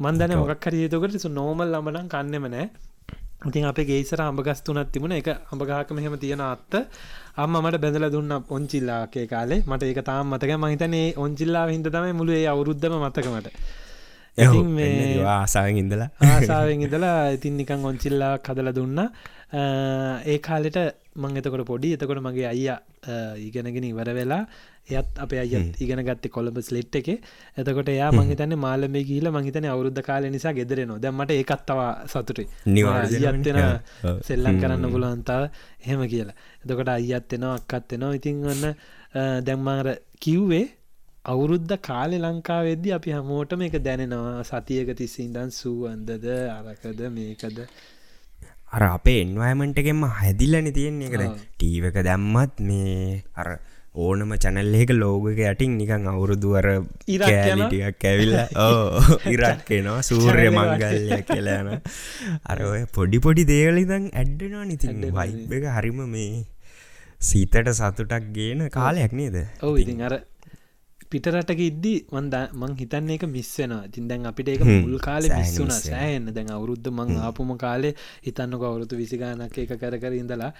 මන්දන 0.04 0.32
මොක් 0.40 0.66
හරිතකට 0.66 1.22
සු 1.24 1.28
නෝමල් 1.40 1.78
අමනං 1.80 2.08
කන්නෙම 2.14 2.46
නෑ. 2.56 2.66
ඉතින් 3.48 3.66
අපේ 3.70 3.84
ගේසර 3.90 4.20
අඹගස් 4.24 4.60
තුනත් 4.66 4.88
තිබුණ. 4.92 5.12
එක 5.20 5.28
අඹගහක 5.52 5.90
මෙහෙම 5.96 6.14
තියෙන 6.22 6.40
අත්ත. 6.40 6.74
අම්ම 7.42 7.54
මට 7.60 7.80
බැඳල 7.84 8.06
දුන්න 8.14 8.32
ඔංචිල්ලාගේ 8.56 9.26
කාලේ. 9.32 9.62
මට 9.70 9.82
ඒක 9.90 10.00
තාම් 10.08 10.32
මතක 10.32 10.52
මහිතනේ 10.64 11.06
ඔංචිල්ලා 11.24 11.64
හිද 11.72 11.88
තමයි 11.94 12.12
මුළු 12.20 12.32
ඒ 12.40 12.46
අවුරුද්ධම 12.52 12.94
මතකමට 13.04 13.48
එහෝ, 13.52 13.83
ආසාාවෙන් 14.38 15.78
ඉඳලා. 15.78 16.10
ආසාාවෙන් 16.20 16.84
ඉදලා 16.86 17.16
ඉතින් 17.30 17.56
නිකං 17.56 17.84
ඔංචිල්ලා 17.84 18.34
කදල 18.38 18.70
දුන්න. 18.74 19.00
ඒ 20.26 20.38
කාලෙට 20.40 20.78
මං 21.16 21.36
එතකොට 21.36 21.66
පොඩි. 21.66 21.94
එතකොට 21.96 22.20
මගේ 22.20 22.46
අයියා 22.46 22.78
ඉගෙනගෙන 23.38 23.84
ඉවර 23.84 24.10
වෙලා 24.12 24.42
එයත් 24.86 25.18
අප 25.18 25.32
අයත් 25.34 25.80
ඉගෙන 25.80 26.02
ගත්ත 26.02 26.30
කොළඹ 26.30 26.58
ස්ලෙට් 26.60 26.96
එක. 26.96 27.08
එතකොට 27.56 27.88
එයා 27.88 28.10
මංහිතන්න 28.12 28.56
මාලම 28.58 28.98
ගීල 29.02 29.30
මහිතන 29.30 29.66
අවුද්ධ 29.66 30.02
කාල 30.02 30.28
නිසා 30.28 30.52
ගෙදරෙනවා. 30.52 30.98
දැමට 30.98 31.30
ඒකත්තවා 31.32 31.90
සතුටේ 32.06 32.48
ඔව්. 32.84 34.20
සෙල්ලම් 34.22 34.60
කරන්න. 34.60 34.90
පුලන්තාව 34.90 35.44
එහෙම 35.80 36.02
කියලා. 36.08 36.36
එතකොට 36.62 36.90
අයියත්වෙනවා 36.90 37.58
අක්කත්වෙනවා 37.60 38.14
ඉතින් 38.14 38.42
වන්න 38.42 38.74
දැම්මාර 39.44 39.88
කිව්වේ 40.18 40.64
අවුරුද්ධ 41.24 41.74
කාලෙ 41.88 42.16
ලංකා 42.18 42.60
වෙද්දි 42.68 42.94
අපි 42.96 43.16
හමෝටම 43.16 43.62
එක 43.66 43.76
දැනෙනවා. 43.86 44.46
සතියක 44.50 44.90
තිස්සින්දන් 45.00 45.52
සූවන්දද 45.58 46.26
අරකද 46.56 47.00
මේකද. 47.16 47.60
අර 48.76 48.82
අපේ 48.88 49.20
එන්වයමන්ටගෙන්ම 49.24 50.02
හැදිල්ලන 50.18 50.68
තියෙන්නේ 50.78 51.08
එකද 51.10 51.24
ඔව්. 51.28 51.38
ටීවක 51.54 51.96
දැම්මත් 52.08 52.60
මේ 52.68 53.22
අර 53.40 53.48
ඕනම 53.96 54.32
චැනල්ලේක 54.44 54.90
ලෝගක 54.94 55.40
යටින් 55.44 55.78
නිකං 55.80 56.08
අවුරුදුවර. 56.12 56.68
කෑලිටියක් 57.24 58.06
ඇවිල්ල. 58.10 58.36
ඕ 58.58 59.00
ඉරක්කෙනවා 59.34 60.00
සූර්ය 60.02 60.48
මංගල්ය 60.52 61.20
කියලයන 61.30 61.70
අර 62.52 62.58
ඔය 62.72 62.82
පොඩි 62.98 63.22
පොඩි 63.28 63.48
දේවලිදං 63.52 64.10
ඇඩ්ඩෙනවා 64.12 64.66
නිතින් 64.72 65.00
වයිබ් 65.20 65.56
එක 65.60 65.70
හරිම 65.78 66.04
මේ 66.16 66.44
සීතට 67.20 67.72
සතුටක් 67.72 68.30
ගේන 68.32 68.68
කාලයක් 68.70 69.12
නේද? 69.14 69.36
ඔව. 69.62 69.80
ඉතින් 69.80 70.02
අර 70.02 70.14
පිටරටක 71.14 71.60
ඉද්දි 71.62 71.94
වන්ද 72.10 72.38
මං 72.54 72.72
හිතන්න 72.78 73.10
එක 73.16 73.26
මිස්සෙනවා 73.30 73.90
තින් 73.90 74.08
දැන් 74.08 74.26
අපිට 74.26 74.48
හ්ම්. 74.54 74.78
මුල් 74.84 74.96
කාලෙ 75.00 75.28
සෑහෙන 75.28 75.42
මිස්සුන. 75.42 75.74
සෑහෙන්න 75.82 76.32
දැන් 76.36 76.48
අවුරුද්ධ 76.50 76.88
මං 76.92 77.20
ආපුම 77.26 77.52
කාලේ 77.58 77.94
හිතන්නක 78.22 78.64
අවුරුදු 78.70 78.98
විසිගානක් 79.02 79.58
එක 79.58 79.74
කර 79.74 79.98
කර 79.98 80.14
ඉඳලා 80.14 80.50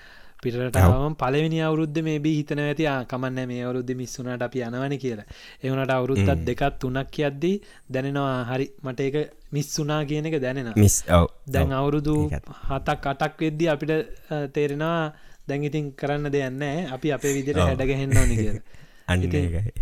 පිටරටාවම 0.43 1.17
පලවෙනි 1.17 1.59
අවුරුද්ධ 1.61 2.01
මේ 2.03 2.19
බී 2.19 2.35
හිතන 2.39 2.61
ඇති 2.61 2.87
කමන්න 3.11 3.49
මේ 3.51 3.65
අවුරුද්ධ 3.67 3.93
මිස්සුනට 3.95 4.47
අපි 4.49 4.65
යනවන 4.69 4.95
කියලා. 4.99 5.27
එවනට 5.63 5.91
අවුරුත්තත්. 5.91 6.31
දෙකත් 6.45 6.79
තුනක් 6.81 7.11
කියද්දී 7.11 7.57
දැනෙනවා 7.91 8.39
හරි. 8.51 8.67
මට 8.85 9.01
ඒක 9.01 9.17
මිස්සුනා 9.53 10.01
කියන 10.05 10.31
එක 10.31 10.39
දැනෙන 10.41 10.73
මිස් 10.77 10.97
දැන් 11.49 11.73
අවුරුදු. 11.73 12.17
හතක් 12.71 13.13
අටක් 13.15 13.37
වෙද්දි 13.41 13.71
අපිට 13.75 13.93
තේරෙනවා 14.55 15.13
දැඟිතින් 15.49 15.93
කරන්න 15.95 16.33
දෙයන්න 16.33 16.65
අපි 16.91 17.13
අපේ 17.13 17.37
විදිට 17.37 17.59
ඔව්. 17.59 17.69
හැඩගහෙන්න 17.69 18.63
ඕනි 19.09 19.27
කිය 19.27 19.41
අන්න 19.41 19.45
ඉතින්, 19.45 19.45
ඒකයි. 19.47 19.73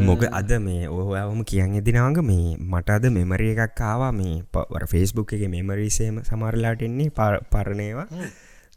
මොක 0.00 0.22
අද 0.32 0.50
මේ 0.60 0.86
ඔහවම 0.88 1.40
කියන්න 1.44 1.74
එදිනාවග 1.74 2.18
මේ 2.22 2.56
මට 2.58 2.90
අද 2.90 3.04
මෙමරිය 3.10 3.52
එකක් 3.56 3.74
කාවා 3.74 4.12
මේ 4.12 4.42
පවර 4.52 4.84
ෆෙස්බුක් 4.86 5.32
එක 5.32 5.44
මෙමරීසේම 5.48 6.22
සමරලාට 6.22 6.82
එන්නේ 6.82 7.10
ප- 7.10 7.42
පරණේවා 7.50 8.06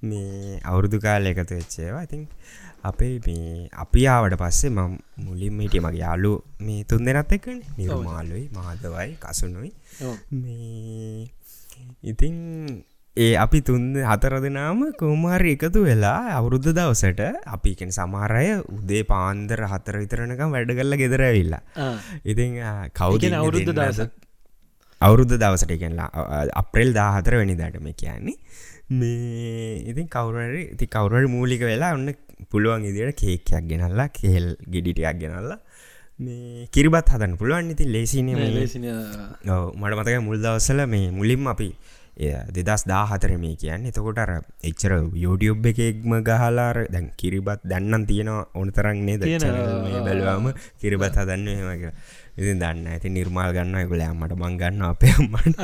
මේ 0.04 0.60
අවුරුදු 0.64 1.00
කාල 1.00 1.26
එකතු 1.26 1.56
වෙච්චේවා 1.56 2.04
ඉතින් 2.04 2.24
අපේ 2.84 3.14
මේ 3.28 3.70
අපි 3.76 4.08
ආවට 4.08 4.36
පස්සේ 4.38 4.70
මම 4.70 4.98
මුලින් 5.18 5.62
හිටිය 5.62 5.82
මගේ 5.82 6.02
යාලු 6.02 6.34
මේ 6.60 6.84
තුන් 6.84 7.06
දෙනත් 7.06 7.32
එක්ක 7.32 7.48
නිර්මාලුයි 7.78 8.50
මාදවයි 8.54 9.16
කසුනුයි. 9.22 9.72
මේ 10.32 11.30
ඉතින් 12.04 12.36
ඒ 13.18 13.36
අපි 13.38 13.60
තුන් 13.62 13.84
හතර 14.04 14.34
දෙනාම 14.44 14.80
කෝමාරි 15.00 15.56
එකතු 15.56 15.86
වෙලා 15.88 16.20
අවුරුද්ධ 16.38 16.70
දවසට 16.72 17.22
අපිකෙන් 17.56 17.92
සමහරය 17.92 18.48
උදේ 18.74 19.04
පාන්දර 19.06 19.62
හතර 19.72 19.96
විතරනකම් 20.02 20.50
වැඩ 20.56 20.76
කල්ල 20.80 20.96
ගෙදරවිල්ලා 21.02 21.90
ඉතින් 22.26 22.62
කවුද 23.00 23.28
අවුරුද්ධ 23.34 23.72
දවස 23.72 24.02
අවුරුද්ධ 25.02 25.36
දවසට 25.38 25.72
එකලා 25.78 26.10
අප්‍රෙල් 26.56 26.92
දාහතර 26.94 27.40
වැනි 27.40 27.56
දටම 27.56 27.88
කියන්නේ. 27.94 28.38
මේ 28.92 29.82
ඉතින් 29.92 30.08
කවුරරි 30.10 30.62
ඉති 30.74 30.86
කවුරට 30.88 31.28
මූලික 31.30 31.62
වෙලා 31.62 31.94
ඔන්න 31.94 32.12
පුළුවන් 32.52 32.86
ඉදිට 32.86 33.20
කේකයක් 33.22 33.66
ගෙනල්ලා 33.72 34.10
කෙල් 34.12 34.48
ගෙඩිටයක් 34.68 35.20
ගෙනල්ලා 35.22 35.60
මේ 36.20 36.68
කිරිබත් 36.70 37.10
හදන්න 37.10 37.38
පුළුවන්. 37.38 37.72
ඉති 37.72 37.86
ලේසිනය 37.88 38.32
ඔව් 38.36 39.66
මට 39.74 39.94
මතක 40.00 40.18
මුල් 40.22 40.40
දවසල 40.40 40.82
මේ 40.88 41.12
මුලින්ම 41.12 41.48
අපි 41.48 41.70
දෙදස් 42.16 42.84
දා 42.88 43.06
හතර 43.12 43.32
මේ 43.38 43.56
කියන්න. 43.62 43.88
එතකොට 43.92 44.20
අර 44.24 44.32
එච්චර 44.64 44.92
යෝඩියෝබ් 45.24 45.66
එකෙක්ම 45.72 46.12
ගහලාර 46.28 46.78
දැන් 46.94 47.12
කිරිබත් 47.22 47.60
දන්නන් 47.72 48.04
තියෙනවා 48.12 48.46
ඕන 48.56 48.72
තරන්නේ 48.72 49.18
තියෙනවා. 49.20 50.04
බැලවාම 50.06 50.46
කිරිබත් 50.80 51.18
හදන්න 51.22 51.48
හෙමක 51.60 51.84
ඉති 52.36 52.54
දන්න 52.62 52.88
ඇති 52.94 53.10
නිර්මාල් 53.18 53.52
ගන්න 53.56 53.76
එකුල 53.82 54.02
අම්මට 54.06 54.34
මං 54.38 54.56
ගන්න 54.62 54.82
අපේ 54.92 55.12
අම්මට. 55.20 55.60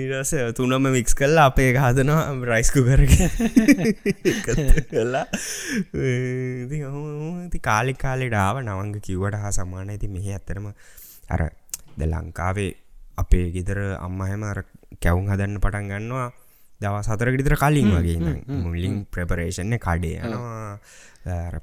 ඊටස 0.00 0.34
තුනම 0.58 0.90
මික්ස් 0.96 1.14
කල්ලා 1.22 1.46
අපේ 1.52 1.70
හදනවා 1.86 2.34
රයිස්කු 2.52 2.82
කරග 2.90 3.14
කලා 4.92 5.24
ති 7.54 7.58
කාලි 7.70 7.94
කාලෙට 8.04 8.38
ආව 8.44 8.62
නවංග 8.66 8.94
කිව්වට 9.08 9.42
හා 9.42 9.56
සමාන 9.58 9.90
ඇති 9.96 10.14
මෙහ 10.18 10.30
ඇත්තරම 10.36 10.70
අර 11.34 11.42
ද 11.98 12.00
ලංකාවේ 12.12 12.70
අපේ 13.22 13.46
ගෙදර 13.56 13.78
අම්මහෙම 14.06 14.42
අර 14.52 14.58
කැවුම් 15.02 15.28
හදන්න 15.30 15.60
පටන් 15.64 15.92
ගන්නවා. 15.92 16.30
දව 16.80 16.94
සතර 17.04 17.28
ගෙතර 17.36 17.54
කලින් 17.62 17.92
වගේ. 17.94 18.34
මුල්ලින් 18.64 18.94
ප්‍රපරේෂණ 19.12 19.76
කඩේ 19.86 20.18
යනවා. 20.24 20.80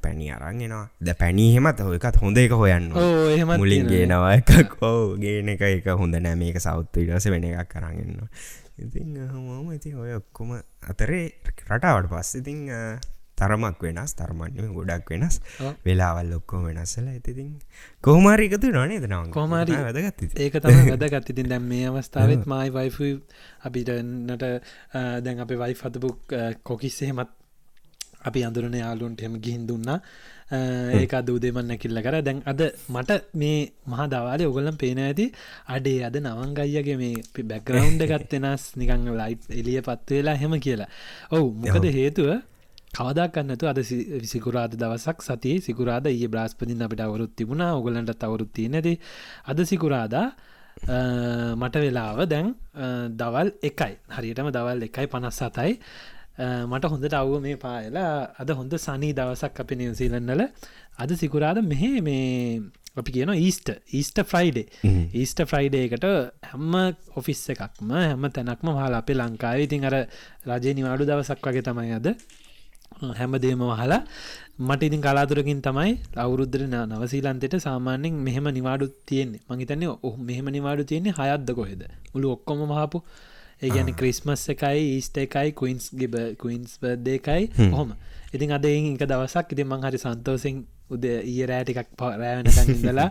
පැණි 0.04 0.30
අරන්ගෙනවා 0.30 0.86
ද 1.02 1.14
පැණීහෙමත් 1.18 1.80
ඔයකත් 1.82 2.18
හොඳ 2.22 2.38
එක 2.38 2.54
හොයන්න 2.62 2.92
එහෙමත් 2.94 3.58
මුලින්. 3.58 3.90
ගේනවා 3.90 4.34
එකක්. 4.38 4.78
ඕ 4.86 5.18
ගේන 5.18 5.50
එක 5.54 5.62
එක 5.66 5.88
හොඳ 6.02 6.14
නෑ. 6.14 6.38
මේක 6.38 6.62
සෞත්තු 6.62 7.02
ඉටස 7.02 7.26
වෙන 7.34 7.48
එකක් 7.50 7.72
කරගන්න 7.74 8.22
ඉතින් 8.78 9.18
හම 9.34 9.72
ඉති 9.74 9.98
ඔය 9.98 10.14
ඔක්කොම 10.22 10.54
අතරේ 10.86 11.24
රටාවට 11.66 12.12
පස්ස 12.12 12.38
ඉතිං 12.42 12.60
තරමක් 13.38 13.82
වෙනස් 13.88 14.16
තරමන්ය 14.20 14.68
ගොඩක් 14.78 15.10
වෙනස්. 15.14 15.40
වෙලාවල් 15.86 16.34
ඔක්කෝ 16.40 16.62
වෙනස්සල 16.68 17.08
ඇතිතින් 17.08 17.50
කෝමාරිකතු 18.04 18.72
නොනේ 18.72 19.00
දනවා 19.00 19.24
කොහොම 19.30 19.56
හරි 19.60 19.80
වැදගත් 19.80 20.38
ඒක 20.38 20.60
තම 20.60 20.92
වැදගත්. 20.92 21.30
ඉතින් 21.30 21.50
දැම් 21.54 21.66
මේ 21.66 21.88
අවස්ථාවත් 21.90 22.46
මයි 22.46 22.70
වයිෆ 22.72 22.98
අපිට 23.62 23.92
නට 24.28 24.54
දැන් 25.24 25.40
අප 25.40 25.52
වයි 25.56 25.76
හතපු 25.76 26.16
කොකිස්සෙහෙමත් 26.64 27.36
අපි 28.24 28.44
අඳුරන 28.44 28.76
යාලුන්ට 28.76 29.22
හෙම 29.22 29.38
ගිහින් 29.40 29.68
දුන්න. 29.68 29.94
ඒක 30.50 31.14
දූදේමන් 31.28 31.68
නැකිල්ල 31.68 32.02
කර. 32.02 32.20
දැන් 32.22 32.42
අද 32.46 32.62
මට 32.90 33.22
මේ 33.34 33.72
මහ 33.86 34.10
දවාලේ 34.10 34.48
ඔගොල්ලම් 34.48 34.78
පේන 34.78 35.00
ඇති 35.00 35.26
අඩේ 35.68 36.04
අද 36.04 36.16
නවංගයියගේ 36.18 36.98
මේ 36.98 37.46
බැක්ග්‍රවන්් 37.46 37.98
ගත් 38.12 38.32
වෙනස් 38.38 38.70
නිකං 38.76 39.10
ලයිට් 39.14 39.50
එලිය 39.54 39.82
පත්වෙලා 39.82 40.38
හෙම 40.38 40.60
කියලා. 40.60 40.90
ඔවු. 41.32 41.50
මොකද 41.62 41.92
හේතුව 41.94 42.32
කවදක්න්නතු 42.98 43.66
අද 43.68 43.80
සිකුරාද 44.26 44.74
දවසක් 44.74 45.22
සති 45.22 45.54
සිකුරාද 45.62 46.06
ඒ 46.08 46.28
බ්‍රස්පතින් 46.28 46.82
අපිට 46.82 47.02
අවරුත් 47.02 47.34
තිබුණා. 47.36 47.72
ඔගලන්ට 47.76 48.24
අවරුත්තිය 48.24 48.68
නැති 48.68 48.94
අද 49.46 49.60
සිකුරාදා 49.64 50.28
මට 51.56 51.76
වෙලාව 51.78 52.20
දැන් 52.26 52.54
දවල් 53.14 53.50
එකයි. 53.62 53.94
හරියටම 54.10 54.50
දවල් 54.50 54.84
එකයි 54.84 55.08
පනස් 55.08 55.42
සතයි 55.42 55.74
මට 56.38 56.86
හොඳට 56.86 57.14
අව්ව 57.14 57.40
මේ 57.42 57.58
පායලා 57.58 58.34
අද 58.38 58.50
හොඳ 58.52 58.74
සනී 58.78 59.14
දවසක් 59.14 59.60
අපි 59.60 59.76
නිවසීලන්නල 59.76 60.44
අද 60.98 61.12
සිකුරාද 61.16 61.62
මෙහෙ 61.64 62.02
මේ 62.02 62.62
අපි 62.96 63.12
කියන 63.12 63.34
ඊස්ට 63.36 63.70
ඊස්ට 63.92 64.22
ෆ්‍රයිඩේ 64.24 64.68
ඊස්ට 65.14 65.42
ෆ්‍රයිඩේකට 65.44 66.06
හැම්ම 66.46 66.76
ඔෆිස් 67.16 67.42
එකක්ම 67.50 67.94
හැම 67.94 68.30
තැනක්ම 68.32 68.70
හලා 68.72 68.90
අපේ 68.96 69.16
ලංකාව. 69.16 69.60
ඉතින් 69.60 69.86
අර 69.86 69.96
රජය 70.48 70.74
නිවාඩු 70.74 71.06
දවසක් 71.06 71.42
වගේ 71.44 71.62
තමයි 71.64 71.94
අද 71.94 72.14
හැමදේම 73.14 73.62
වහලා 73.62 74.02
මට 74.60 74.84
ඉතින් 74.84 75.02
කලාතුරකින් 75.02 75.62
තමයි 75.62 75.92
අවුරුද්දර 76.18 76.62
නවසීලන්තෙට 76.66 77.56
සාමාන්‍යෙන් 77.60 78.14
මෙහෙම 78.20 78.48
නිවාඩු 78.50 78.88
තියෙන්නේ. 79.06 79.42
මහිතන්නේ 79.50 79.90
ඔහ 80.02 80.16
මෙහෙම 80.20 80.48
නිවාඩු 80.50 80.84
තියෙන්නේ 80.84 81.14
හයත්ද 81.14 81.50
කොහෙද? 81.54 81.84
මුළු 82.14 82.32
ඔක්කොම 82.32 82.64
මහපු 82.66 83.04
ඒගැන 83.62 83.94
ක්‍රිස්මස් 83.94 84.48
එකයි 84.50 84.82
ඊස්ට 84.88 85.18
එකයි 85.18 85.52
කුයින්ස් 85.54 85.86
ගිබ 85.94 86.16
කුයින්ස් 86.38 86.80
බර්දේකයි 86.80 87.70
හොම. 87.72 87.94
ඉතින් 88.34 88.52
අද 88.52 88.66
එක 88.66 89.04
දවසක් 89.04 89.54
ඉතින් 89.54 89.68
මං 89.68 89.86
හරි 89.86 90.00
සන්තෝසිෙන් 90.00 90.58
උද 90.90 91.06
ඊය 91.06 91.46
රෑටිකක් 91.46 91.94
පරෑවෙනකඳලා 91.96 93.10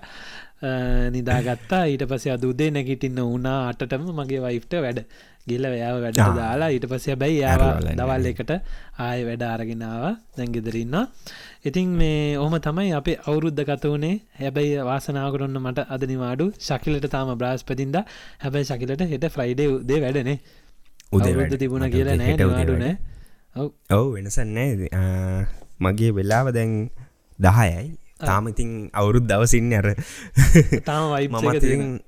නිදාගත්තා. 1.14 1.82
ඊට 1.86 2.04
පස 2.04 2.26
අදුදේ 2.28 2.70
නැගිටින්න 2.70 3.22
වුණා. 3.22 3.58
අටටම 3.70 4.06
මගේ 4.12 4.40
වයිෆ්ට 4.40 4.78
වැඩ 4.80 5.00
ගිල්ල 5.46 5.66
වයාව 5.66 5.96
වැඩ 5.98 6.20
දාලා 6.38 6.70
ඊට 6.70 6.86
පස්සේ 6.86 7.16
බැයි 7.16 7.40
යාව 7.40 7.64
දවල් 7.92 8.28
එකට 8.32 8.52
ආය 9.00 9.24
වැඩ 9.28 9.44
අරගෙනාව 9.46 10.04
දැන්ගෙදරන්න 10.36 10.96
ඉතින් 11.64 11.90
මේ 11.94 12.20
ඔහම 12.36 12.54
තමයි 12.60 12.92
අපේ 12.92 13.16
අවුරුද්ධ 13.22 13.64
කත 13.64 13.92
වනේ 13.94 14.14
හැබැයි 14.36 14.84
වාසනාවකරන්න 14.84 15.58
මට 15.62 15.88
අද 15.88 16.06
නිවාඩු 16.06 16.46
ශකිලට 16.60 17.10
තාම 17.10 17.34
බ්‍රාස්පතින්ද 17.36 17.98
හැබැයි 18.38 18.70
ශකිලට 18.70 19.04
හෙට 19.08 19.28
ෆ්‍රයිඩේ 19.30 19.68
දේ 19.84 20.00
වැඩනේ 20.00 20.38
උදවරුද්ධ 21.12 21.58
තිබුණ 21.58 21.86
කියලා 21.90 22.16
නෑ 22.16 22.38
නිවාඩුනෑ 22.38 22.96
ඔව්. 23.56 24.06
වෙනසන්නේ 24.12 24.90
මගේ 25.80 26.10
වෙලාව 26.12 26.52
දැන් 26.52 26.90
දහයයි. 27.38 27.96
තාම 28.18 28.48
ඉතින් 28.48 28.88
අවුරුත් 28.92 29.24
දවසින්න 29.24 29.72
අර. 29.72 29.88
තාම 30.82 31.12
වයි 31.12 31.28
මම 31.28 32.00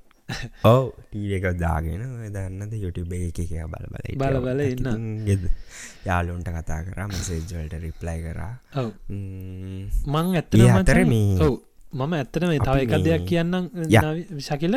ඔව 0.63 0.83
ටීව 1.09 1.31
එක 1.37 1.45
දාගෙන 1.61 2.03
දන්නද 2.33 2.73
යුටබ 2.83 3.13
එක 3.17 3.39
එක 3.43 3.53
බල 3.73 3.85
බල 3.93 4.17
බල 4.21 4.37
බල 4.45 4.61
ඉන්න 4.65 5.07
ගෙද 5.27 5.45
යාලුන්ට 6.05 6.49
කතා 6.57 6.79
කර 6.85 6.99
මෙසේජ්වලට 7.07 7.75
රිප්ලයි 7.85 8.17
කරා. 8.25 8.53
මං 10.07 10.35
ඇත්තර 10.35 11.05
මේ 11.13 11.49
මම 11.93 12.13
ඇත්තට 12.13 12.43
මේ 12.51 12.59
තව 12.61 12.77
එක 12.85 12.93
දෙයක් 13.07 13.25
කියන්නම් 13.29 13.69
විශකිල 14.37 14.75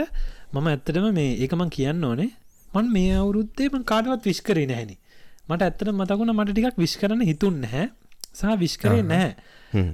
මම 0.52 0.66
ඇත්තටම 0.66 1.08
මේ 1.12 1.36
ඒකමං 1.44 1.70
කියන්න 1.78 2.04
ඕනේ. 2.04 2.30
මන් 2.70 2.92
මේ 2.92 3.16
අවුරුත්තේම 3.16 3.84
කාටවත් 3.84 4.30
විශ් 4.30 4.42
කරේ 4.42 4.66
නැහැනි 4.66 4.96
මට 5.48 5.62
ඇත්තට 5.62 5.92
මතකුණ 5.92 6.32
මට 6.32 6.54
ටිකක් 6.54 6.78
විශ් 6.78 6.96
කරන 7.00 7.28
හිතුන් 7.30 7.60
නැහැ. 7.64 7.90
සහ 8.32 8.56
විශ්කරේ 8.58 9.02
නැහැ. 9.04 9.32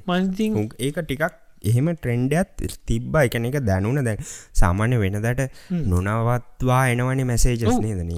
මන්තින් 0.07 0.53
ඒක 0.79 0.99
ටිකක් 1.00 1.35
එහෙම 1.62 1.91
ට්‍රෙන්ඩත් 1.95 2.64
තිබ්බ. 2.87 3.14
එකන 3.18 3.51
එක 3.51 3.61
දැනුන 3.71 4.05
දැන් 4.05 4.25
සාමාන්‍ය 4.55 4.97
වෙනදට 5.05 5.44
නොනවත්වා 5.92 6.83
එනවනි 6.94 7.29
මැසේජස් 7.33 7.79
නේදන 7.85 8.12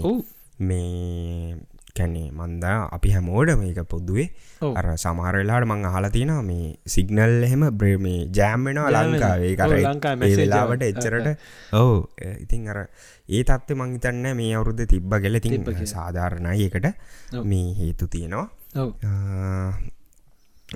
මේ 0.61 1.57
කැනේ 1.99 2.29
මන්දා 2.31 2.75
අපි 2.97 3.13
හැමෝඩ 3.15 3.51
මේක 3.61 3.79
පොද්දුවේ 3.93 4.27
අර 4.79 4.87
සමහරලාට 4.97 5.65
මං 5.69 5.87
අහලතින 5.91 6.33
මේ 6.49 6.67
සිගනල් 6.95 7.47
එහෙම 7.47 7.65
බ්‍රමේ 7.81 8.21
ජෑම්මෙනවා 8.39 9.03
ලංකාවේ. 9.07 9.55
කර 9.57 9.73
වෙලාවට 10.41 10.85
එච්චරට 10.91 11.29
ඔවු. 11.73 11.97
ඉතින් 12.45 12.69
අර 12.73 12.79
ඒ 13.29 13.43
තත්ව 13.43 13.79
මංහිතන්න 13.81 14.29
මේ 14.41 14.53
අවුරුද්ධ 14.59 14.85
තිබ්බ 14.93 15.15
ගෙල 15.25 15.41
තිබ 15.47 15.73
සාධාරණයි 15.95 16.69
එකට 16.69 16.87
මේ 17.45 17.67
හේතු 17.81 18.07
තියෙනවා. 18.07 18.47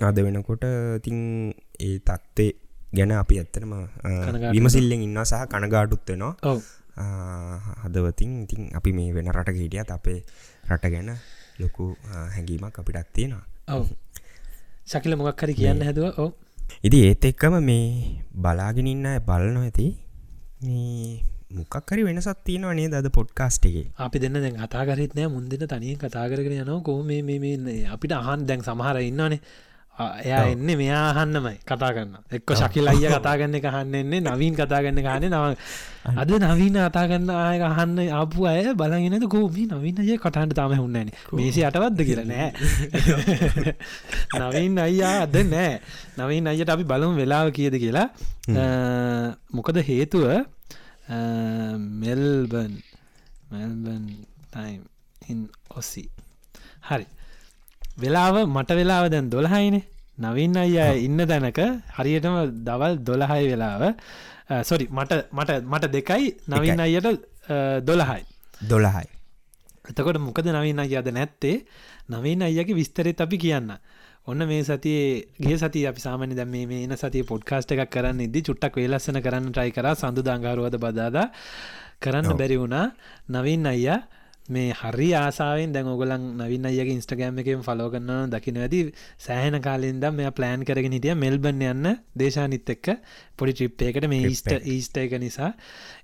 අද 0.09 0.17
වෙනකොට 0.27 0.67
තින් 1.05 1.19
ඒ 1.81 1.99
තත්ත්ේ 2.01 2.51
ගැන 2.95 3.13
අපි 3.13 3.39
ඇත්තනම 3.39 3.73
විමසිල්ලෙන් 4.53 5.03
ඉන්න 5.03 5.25
සහ 5.25 5.45
කනගාටුත්වෙනවා 5.51 6.57
හදවතින් 6.97 8.31
ඉතින් 8.45 8.71
අපි 8.75 8.93
මේ 8.93 9.15
වෙන 9.15 9.33
රට 9.33 9.57
හිටියත් 9.57 9.91
අපේ 9.91 10.23
රට 10.71 10.91
ගැන 10.91 11.11
ලොකු 11.59 11.97
හැඟීමක් 12.07 12.79
අපිටත් 12.79 13.13
තියෙනවා. 13.13 13.45
ඔව. 13.69 13.87
ශකිල 14.87 15.17
මොකක් 15.17 15.43
හරි 15.43 15.55
කියන්න 15.55 15.83
හැදුව? 15.83 16.19
ඕ 16.19 16.31
ඉදි 16.83 16.99
ඒත් 17.09 17.25
එක්කම 17.25 17.59
මේ 17.61 18.23
බලාගෙනඉන්න 18.37 19.21
බලන 19.27 19.57
ඇති. 19.59 19.87
මේ 20.63 21.21
මොකක්කරි 21.51 22.03
වෙනසත් 22.05 22.45
තියෙනවා 22.45 22.75
නේ 22.75 22.89
දද 22.89 23.11
පොඩ්කාස්ටගේ 23.11 23.87
අපි 23.99 24.23
දෙන්න 24.23 24.41
දැන් 24.45 24.57
අතාගරත් 24.61 25.15
නෑ. 25.15 25.29
මුන්දින 25.29 25.67
තනියෙන් 25.67 25.99
කතා 25.99 26.27
කරගෙන 26.31 26.63
යනවා. 26.63 26.83
කෝ 26.83 27.03
මේ 27.03 27.79
අපිට 27.95 28.13
අහන් 28.13 28.47
දැන් 28.47 28.63
සමහර 28.63 29.03
ඉන්නනේ 29.03 29.41
එයා 29.95 30.51
එන්න 30.51 30.67
මෙයා 30.75 31.03
අහන්නමයි. 31.13 31.59
කතා 31.63 31.91
කරන්න 31.91 32.15
එක්ක 32.31 32.51
ශකිල් 32.53 32.89
අයිය 32.89 33.11
කතාගන්න 33.13 33.55
එක 33.55 33.67
හන්න 33.67 33.95
එන්නේ 33.95 34.21
නවීන් 34.23 34.57
කතාගන්න 34.57 34.99
කාන 35.01 35.23
නව 35.25 35.45
අද 36.15 36.31
නවීන 36.37 36.79
අතාගන්න 36.81 37.31
ආය 37.33 37.63
අහන්න 37.63 38.01
ආපු 38.13 38.43
අය 38.45 38.75
බලගෙනද 38.75 39.27
කෝමී 39.27 39.69
නවීන 39.69 40.03
අය 40.03 40.19
කටන්ට 40.19 40.53
තම 40.53 40.75
හුන්නන 40.77 41.15
මේසි 41.33 41.63
අටවත්ද 41.63 42.03
කියල 42.03 42.23
නෑ. 42.25 42.51
නවීන් 44.43 44.79
අයියා 44.79 45.15
අද 45.23 45.39
නෑ. 45.47 45.79
නවීන් 46.19 46.51
අයියට 46.51 46.75
අපි 46.75 46.85
බලමු 46.85 47.15
වෙලාව 47.15 47.53
කියද 47.53 47.79
කියලා. 47.79 48.09
මොකද 49.53 49.79
හේතුව? 49.81 50.27
Melbourne 51.97 52.73
Melbourne 53.49 54.05
time 54.51 54.83
in 55.23 55.47
Aussie. 55.71 56.09
හරි 56.83 57.07
වෙලාව 58.03 58.37
මට 58.47 58.71
වෙලාව 58.81 59.05
දැන් 59.15 59.31
දොළහයිනේ. 59.35 59.85
නවින් 60.19 60.57
අය 60.57 60.75
ඉන්න 61.07 61.19
තැනක 61.31 61.61
හරියටම 61.97 62.37
දවල් 62.67 62.95
දොළහයි 63.09 63.45
වෙලාව. 63.53 63.83
සොරි 64.63 64.87
මට 64.91 65.13
මට 65.33 65.51
මට 65.73 65.93
දෙකයි 65.97 66.37
නවින් 66.49 66.81
අයට 66.81 67.09
දොළහයි. 67.89 68.23
දොළහයි. 68.71 69.09
එතකොට 69.91 70.19
මොකද 70.19 70.47
නවින් 70.49 70.79
අය 70.79 70.97
අද 70.97 71.09
නැත්තේ? 71.13 71.57
නවීන 72.09 72.43
අයගේ 72.43 72.75
විස්තරෙත් 72.75 73.21
අපි 73.21 73.39
කියන්න. 73.39 73.71
ඔන්න 74.27 74.41
මේ 74.49 74.65
සතියේ 74.65 75.25
ගේ 75.41 75.57
සති 75.59 75.87
අපි 75.87 76.01
සාමනි 76.01 76.37
දැම 76.37 76.49
මේ 76.49 76.85
එන 76.85 76.97
සතිය 76.97 77.25
පොඩ්කාස්ට 77.31 77.73
එකක් 77.75 77.91
කරන්න 77.93 78.21
ඉදදි 78.27 78.41
චුට්ටක් 78.47 78.77
වේලස්සන 78.81 79.21
කරන්න 79.25 79.53
ට්‍රයි 79.53 79.73
කර 79.77 79.89
සඳු 79.95 80.25
දංගාරුවද 80.25 80.77
බදාදා 80.81 81.27
කරන්න 82.01 82.37
බැරි 82.41 82.57
වුණා. 82.57 82.87
නවින් 83.29 83.67
අයියා 83.73 83.99
මේ 84.49 84.73
හරි 84.73 85.09
ආසාාවෙන් 85.15 85.73
දැන් 85.73 85.87
ඔගලන් 85.89 86.25
නවින් 86.37 86.67
අයගේ 86.69 86.93
ඉන්ස්ටගෑම් 86.93 87.39
එකෙන් 87.41 87.63
ෆලෝ 87.63 87.89
කරන්න 87.89 88.31
දකින 88.31 88.59
ඇති. 88.61 88.81
සෑහන 89.19 89.57
කාලින්ද 89.63 90.05
මෙ 90.13 90.31
ප්ලෑන් 90.31 90.65
කරගෙන 90.65 90.93
හිටිය 90.93 91.15
මෙල්බන් 91.17 91.63
යන්න 91.63 91.89
දේශානිත් 92.15 92.69
එක්ක 92.69 93.01
පොඩි 93.37 93.55
ට්‍රිප් 93.55 93.85
එකට 93.89 94.09
මේ 94.09 94.29
ඊස්ට 94.29 94.53
ඊස්ට 94.53 94.99
එක. 94.99 95.17
නිසා. 95.17 95.53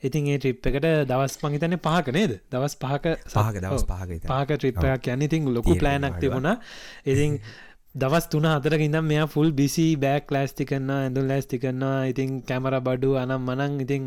ඉතින් 0.02 0.26
ඒ 0.26 0.38
ට්‍රිප් 0.38 0.66
එකට 0.66 0.88
දවස් 1.06 1.36
මහිතන 1.44 1.76
පහක 1.78 2.12
නේද? 2.12 2.38
දවස් 2.50 2.76
පහක 2.76 3.16
සහක 3.26 3.60
දවස් 3.60 3.84
පහක 3.84 4.20
පාක 4.26 4.54
ට්‍රිප්පයක් 4.54 5.10
යන්න. 5.14 5.26
ඉතින් 5.28 5.52
ලොකු 5.52 5.76
ප්ලෑනක් 5.76 6.16
තිබුණා. 6.18 6.56
ඉතින් 7.04 7.40
දවස් 7.94 8.28
තුන 8.28 8.44
හතරක 8.44 8.80
ඉඳම් 8.80 9.04
මෙයා 9.04 9.26
ෆුල් 9.26 9.48
බිසි 9.50 9.84
බෑක් 9.96 10.30
ලෑස්ති 10.30 10.64
කරන්න 10.64 10.90
ඇඳුල් 10.96 11.24
ලෑස්ති 11.26 11.58
කරන්නවා 11.58 12.06
ඉතින් 12.06 12.36
කැමර 12.42 12.74
බඩු 12.80 13.16
අනම් 13.18 13.42
මනං 13.44 13.80
ඉතින් 13.80 14.04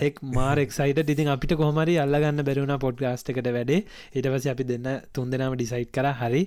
එක් 0.00 0.22
මාරෙක්සයිට 0.30 1.00
ඉතින් 1.04 1.28
අපිට 1.28 1.56
කොහමරි 1.56 1.96
අල්ලගන්න 1.98 2.44
බැරුණ 2.44 2.74
පොඩ් 2.78 3.02
ගස්ටකට 3.02 3.50
වැඩේ. 3.50 3.82
ඉටවස 4.14 4.46
අපි 4.46 4.64
දෙන්න 4.64 4.86
තුන් 5.12 5.26
දෙනාම 5.26 5.56
ඩිසයිට් 5.56 5.90
කර. 5.90 6.06
හරි 6.14 6.42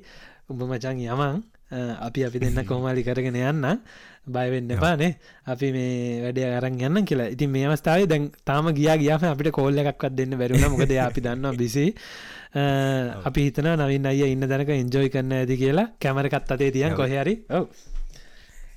උඹ 0.49 0.63
මචන් 0.63 1.03
යමන් 1.07 1.43
අපි 1.99 2.23
අපි 2.23 2.39
දෙන්න 2.39 2.63
කොහමලි 2.65 3.03
කරගෙන 3.03 3.35
යන්න 3.43 3.67
බයවෙන්න 4.29 4.71
පානේ 4.77 5.11
අපි 5.45 5.67
මේ 5.71 6.23
වැඩ 6.23 6.43
අරන් 6.55 6.79
යන්න 6.81 7.03
කියලා. 7.03 7.29
ඉතින් 7.29 7.51
මේ 7.51 7.67
අවස්ථාව 7.67 8.07
දැන් 8.07 8.31
තාම 8.45 8.71
ගියා 8.73 8.95
ගියාම 8.97 9.27
අපිට 9.27 9.51
කෝල්ල 9.51 9.77
එකක්වත් 9.77 10.15
දෙන්න 10.15 10.39
බැරුණ 10.39 10.71
මොකද 10.71 10.99
අපි 11.01 11.19
දන්නවා 11.21 11.57
බිසි 11.57 11.89
අපි 12.53 13.41
හිතන 13.47 13.67
නවින් 13.75 14.05
අය 14.11 14.21
ඉන්න 14.31 14.47
දැනක 14.51 14.69
එන්ජෝයි 14.75 15.09
කරන්න 15.13 15.33
ඇති 15.39 15.57
කියලා 15.57 15.87
කැමරකත් 16.01 16.51
අතේ 16.51 16.71
තියන්. 16.71 16.95
කොහරි 16.95 17.35
ඔව. 17.49 17.65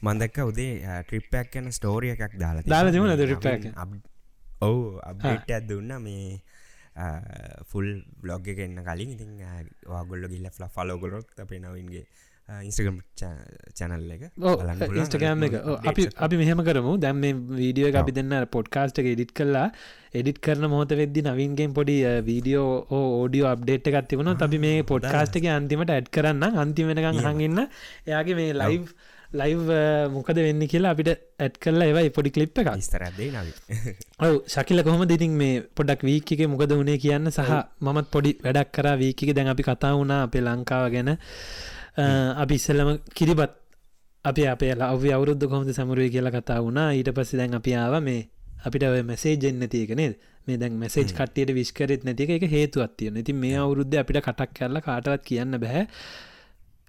මන්දක්ක 0.02 0.38
උදේ 0.50 0.72
ට්‍රිප්පයක් 1.08 1.56
යන 1.56 1.70
ස්ටෝරිය 1.72 2.12
එකක් 2.14 2.36
දාලා 2.38 2.66
දාලා 2.68 2.92
තිබුණ 2.92 3.16
ට්‍රිප් 3.16 3.40
ඔවු 4.60 4.98
අපට 5.00 5.50
දුන්න. 5.68 5.94
මේ 6.02 6.42
ෆුල් 7.70 7.88
බ්ලොග් 8.20 8.48
එක 8.48 8.58
එන්න 8.66 8.84
කලින්. 8.84 9.16
ඉතින් 9.16 9.40
වාගොල්ල 9.88 10.28
ගිල්ල 10.28 10.46
ල 10.46 10.68
ෆලෝගොලොත් 10.76 11.40
අපේ 11.40 11.62
නවින්ගේ 11.64 12.04
ඉන්ස්ටගම් 12.48 12.96
චැනල් 13.78 14.10
එක 14.10 14.22
ඉස්ටගෑම් 14.96 15.44
එක. 15.46 15.54
අපි 15.84 16.06
අපි 16.18 16.36
මෙහෙම 16.36 16.60
කරමු. 16.60 16.94
දැම් 16.98 17.20
මේ 17.20 17.36
වීඩියෝ 17.54 17.90
එක 17.90 17.98
අපි 18.02 18.12
දෙන්න 18.12 18.34
පොඩ්කාස්ට 18.50 18.98
එක 18.98 19.08
එඩිට් 19.12 19.32
කල්ලා 19.32 19.68
එඩිට 20.14 20.40
කරන 20.40 20.68
මොහත 20.68 20.92
වෙද්දි 20.94 21.24
නවින්ගෙන් 21.24 21.72
පොඩි 21.72 21.96
වීඩියෝ 22.26 22.68
ඕඩියෝ 22.92 23.48
අප්ඩේට් 23.48 23.88
එකත් 23.88 24.08
තිබුණ 24.08 24.34
අපි 24.38 24.58
මේ 24.58 24.82
පොඩ්කාස්ට 24.84 25.40
එක 25.40 25.48
අන්තිමට 25.52 25.94
ඇඩ් 25.96 26.10
කරන්න 26.10 26.60
අන්තිමෙනකං 26.64 27.08
හඟන්න 27.20 27.66
එයාගේ 28.06 28.36
මේ 28.36 28.52
ලයිව් 28.54 28.92
ලයිව් 29.32 29.62
මොකද 30.12 30.38
වෙන්න 30.38 30.64
කියලා 30.66 30.92
අපිට 30.94 31.10
ඇඩ් 31.38 31.54
කරලා 31.58 31.88
ඒවයි 31.90 32.10
පොඩි 32.10 32.30
කලිප් 32.30 32.58
එක 32.62 32.70
ස්තරදේ 32.82 33.30
නවි 33.32 33.52
ඔව 34.24 34.34
ශකිල 34.46 34.82
කොහොම 34.82 35.04
දෙතින් 35.06 35.36
මේ 35.36 35.62
පොඩක් 35.72 36.04
වීක 36.04 36.34
එක 36.34 36.42
මොකද 36.48 36.74
වුණේ 36.74 36.98
කියන්න 36.98 37.30
සහ 37.30 37.52
මමත් 37.80 38.10
පොඩි 38.10 38.34
වැඩක් 38.40 38.72
කර 38.72 38.90
වීක 38.98 39.24
දැන් 39.32 39.52
අපි 39.54 39.64
කතා 39.64 39.94
වුණා 39.94 40.24
අපේ 40.26 40.44
ලංකාව 40.44 40.90
ගැන 40.94 41.12
අපි 41.96 42.54
ඉස්සල්ලම 42.54 42.98
කිරිබත් 43.14 43.52
අප 44.24 44.38
අපේ 44.46 44.74
ලව්‍ය 44.74 45.10
අවුරුද්ධ 45.10 45.44
කොහොමද 45.44 45.70
සමුරුව 45.70 46.08
කියලා 46.08 46.32
කතා 46.32 46.60
වුණා. 46.60 46.92
ඊට 46.92 47.10
පස්සේ 47.10 47.38
දැන් 47.38 47.54
අපි 47.54 47.74
ආව 47.74 47.94
මේ 48.00 48.28
අපිට 48.64 48.84
මැසේජෙන් 49.04 49.58
නැතිකනේ 49.58 50.10
මේ 50.48 50.56
දැන් 50.56 50.74
මැසේජ් 50.74 51.10
කට්ටියට 51.10 51.52
විස්කරෙත් 51.52 52.04
නැතික 52.04 52.30
එක. 52.30 52.44
හේතුවත්තිය 52.48 53.10
නැති 53.10 53.32
මේ 53.34 53.56
අවුරුද්ධ 53.56 53.98
අපිට 53.98 54.20
කටක් 54.20 54.54
කරලා 54.54 54.80
කාටවත් 54.80 55.24
කියන්න 55.24 55.58
බැහැ 55.58 55.84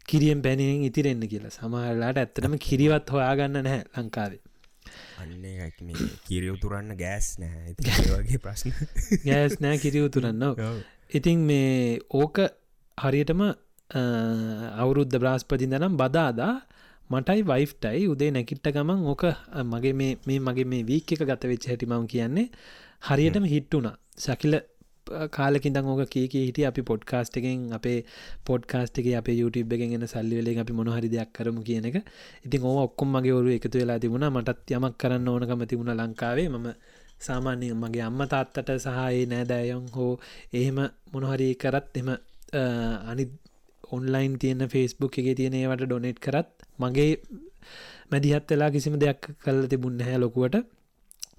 කිරියෙන් 0.07 0.41
පැනයෙන් 0.41 0.83
ඉතිරෙන්න්න 0.83 1.27
කියලා. 1.27 1.51
සමහරලාට 1.51 2.17
ඇත්තටම 2.17 2.57
කිරිවත් 2.59 3.09
හොයාගන්න 3.09 3.59
නැහැ 3.59 3.83
ලංකාවේ. 3.97 4.41
අන්න 5.17 5.91
කිරිය 6.27 6.51
උතුරන්න 6.51 6.95
ගෑස් 6.95 7.27
නෑ 7.39 7.75
වගේ 8.15 8.39
ප්‍රශ්න. 8.39 8.71
ගෑස් 9.25 9.59
නෑ 9.59 9.77
කිරි 9.77 10.05
උතුරන්න 10.05 10.43
ඉතින් 11.17 11.39
මේ 11.43 11.99
ඕක 12.13 12.39
හරියටම 12.97 13.41
අවුරුද්ධ 13.89 15.17
බ්‍රාස්පතිඳනම් 15.19 15.97
බදාදා 15.97 16.53
මටයි 17.09 17.41
වයිෆ්ටයි 17.43 18.03
උදේ 18.07 18.31
නැකිට්ට 18.31 18.69
ගමන් 18.69 19.01
ඕක 19.05 19.23
මගේ 19.65 19.93
මේ 19.93 20.39
මගේ 20.41 20.65
මේ 20.65 20.83
වීක් 20.83 21.11
එක 21.11 21.23
ගත 21.23 21.43
වෙච්ච 21.45 21.67
හැටි 21.67 21.85
මම 21.85 22.05
කියන්නේ 22.07 22.47
හරියටම 23.01 23.45
හිට්ටුනා 23.45 23.95
ශකිල 24.17 24.55
කාලකින් 25.29 25.73
දං 25.73 25.85
ඕක 25.85 26.09
කීක 26.09 26.33
හිට 26.39 26.59
අපි 26.63 26.81
පොඩ්කාස්ට 26.81 27.37
එකෙන් 27.37 27.59
අපේ 27.73 27.97
පොඩ්කාස්ට 28.45 28.97
එක 28.97 29.07
අප 29.13 29.27
YouTube 29.31 29.75
එකෙන් 29.75 29.95
එන 29.97 30.07
සල්ලිවෙලෙන් 30.07 30.61
අපි 30.63 30.73
මොනහරි 30.73 31.09
දෙයක් 31.09 31.31
කරමු 31.33 31.61
කියන 31.61 31.85
එක. 31.85 31.97
ඉතින් 32.45 32.61
ඕ 32.63 32.77
ඔක්කොම් 32.85 33.09
මගේ 33.15 33.33
ඔරු 33.33 33.49
එකතු 33.49 33.77
වෙලා 33.77 33.99
තිබුණා. 33.99 34.31
මටත් 34.31 34.71
යමක් 34.71 34.95
කරන්න 34.97 35.27
ඕනකම 35.27 35.65
තිබුණ 35.65 35.93
ලංකාවේ. 35.93 36.47
මම 36.49 36.67
සාමාන්‍ය 37.19 37.73
මගේ 37.75 38.03
අම්ම 38.03 38.21
තාත්තට 38.25 38.69
සහයේ 38.79 39.25
නෑදෑයොන් 39.25 39.85
හෝ 39.95 40.13
එහෙම 40.53 40.79
මොනහරි 41.13 41.49
කරත් 41.55 41.97
එම 41.97 42.09
අනි 43.11 43.25
ඔන්ලයින් 43.93 44.37
තියෙන 44.37 44.63
ෆෙස්බුක් 44.69 45.17
එක 45.19 45.27
තියෙනේවට 45.37 45.85
ඩොනෙට් 45.85 46.19
කරත් 46.19 46.49
මගේ 46.79 47.11
මැදිහත් 48.11 48.47
වෙලා 48.47 48.71
කිසිම 48.71 48.95
දෙයක් 48.97 49.21
කල්ල 49.39 49.61
තිබුන්න 49.67 50.01
හැ 50.01 50.17
ලොකුවට. 50.17 50.57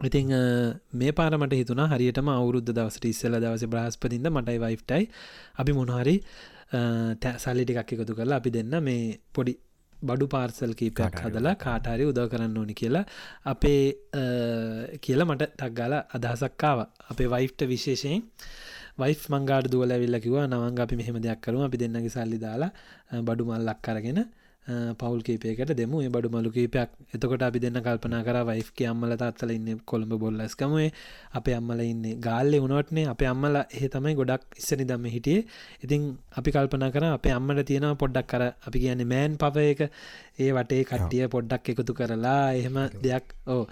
ඉතිං 0.03 0.31
මේ 0.93 1.12
පාරමට 1.12 1.55
හිතුනා 1.55 1.88
හරියටම 1.88 2.29
අවුරුද්ධ 2.31 2.71
දවසට 2.71 3.05
ඉස්සල 3.07 3.37
දවස 3.37 3.64
බ්‍රහස්පතින්ද 3.67 4.27
මටයි 4.29 4.59
වයිෆ්ටයි 4.59 5.05
අපි 5.57 5.73
මොනහරි 5.73 6.17
සල්ලි 7.38 7.64
ටිකක් 7.64 7.93
එකතු 7.95 8.14
කරලා 8.14 8.38
අපි 8.40 8.51
දෙන්න 8.51 8.75
මේ 8.83 9.05
පොඩි 9.33 9.55
බඩු 10.05 10.27
පාර්සල් 10.29 10.73
කීපයක් 10.75 11.19
හදලා 11.23 11.55
කාටාරි 11.57 12.05
උදව 12.05 12.29
කරන්න 12.29 12.57
ඕනි 12.57 12.75
කියලා 12.75 13.05
අපේ 13.47 13.83
කියලා 15.01 15.29
මට 15.29 15.51
ටක්ගාල 15.53 15.95
අදහසක්කාව 16.17 16.79
අපේ 17.11 17.29
වයිෆ්ට 17.29 17.67
විශේෂයෙන් 17.67 18.23
වයිෆ් 18.99 19.23
මංගාඩ 19.29 19.69
දුවල 19.69 19.93
විල්ලකිව 19.97 20.38
නවංග 20.43 20.81
අපි 20.81 20.97
මෙහෙම 20.97 21.19
දෙයක් 21.19 21.40
කරුම 21.40 21.62
අපි 21.62 21.79
දෙන්නගේ 21.79 22.11
සල්ලි 22.11 22.38
දාලා 22.38 22.73
බඩු 23.23 23.45
මල්ලක් 23.47 23.81
කරගෙන 23.83 24.21
පවල් 24.66 25.20
කීපයකට 25.22 25.72
දෙමු. 25.77 26.00
ඒ 26.03 26.09
බඩු 26.09 26.29
මලු 26.35 26.50
කීපයක්. 26.50 26.90
එතකොට 27.14 27.42
අපි 27.42 27.59
දෙන්න 27.64 27.79
කල්පනා 27.87 28.22
කර 28.27 28.38
වයිෆ්ක 28.50 28.79
අම්මල 28.90 29.16
තාත්තල 29.22 29.50
ඉන්න 29.50 29.81
කොළඹ 29.85 30.14
බොල්ලස්කමුවේ 30.22 30.90
අප 31.38 31.48
අම්මල 31.57 31.81
ඉන්න 31.85 32.05
ගාල්ලෙ 32.27 32.59
උනොටනේ 32.66 33.07
අප 33.14 33.24
අම්මල 33.33 33.57
එහ 33.62 33.88
තමයි 33.94 34.14
ගොඩක් 34.20 34.44
ඉස්සනි 34.61 34.85
දම්ම 34.85 35.11
හිටියේ. 35.16 35.44
ඉතින් 35.85 36.07
අපි 36.38 36.55
කල්පනා 36.57 36.92
කර 36.94 37.05
අප 37.11 37.27
අම්මට 37.38 37.64
තියෙනවා 37.70 38.00
පොඩ්ඩක් 38.05 38.31
කර 38.33 38.44
අපි 38.68 38.79
කියන්නේ 38.85 39.11
මෑන් 39.12 39.37
පවයක 39.42 39.83
ඒ 40.38 40.50
වටේ 40.59 40.85
කට්ටිය 40.90 41.29
පොඩ්ඩක් 41.35 41.68
එකතු 41.74 41.98
කරලා 41.98 42.40
එහෙම 42.61 42.79
දෙයක් 43.05 43.37
ඕ 43.46 43.66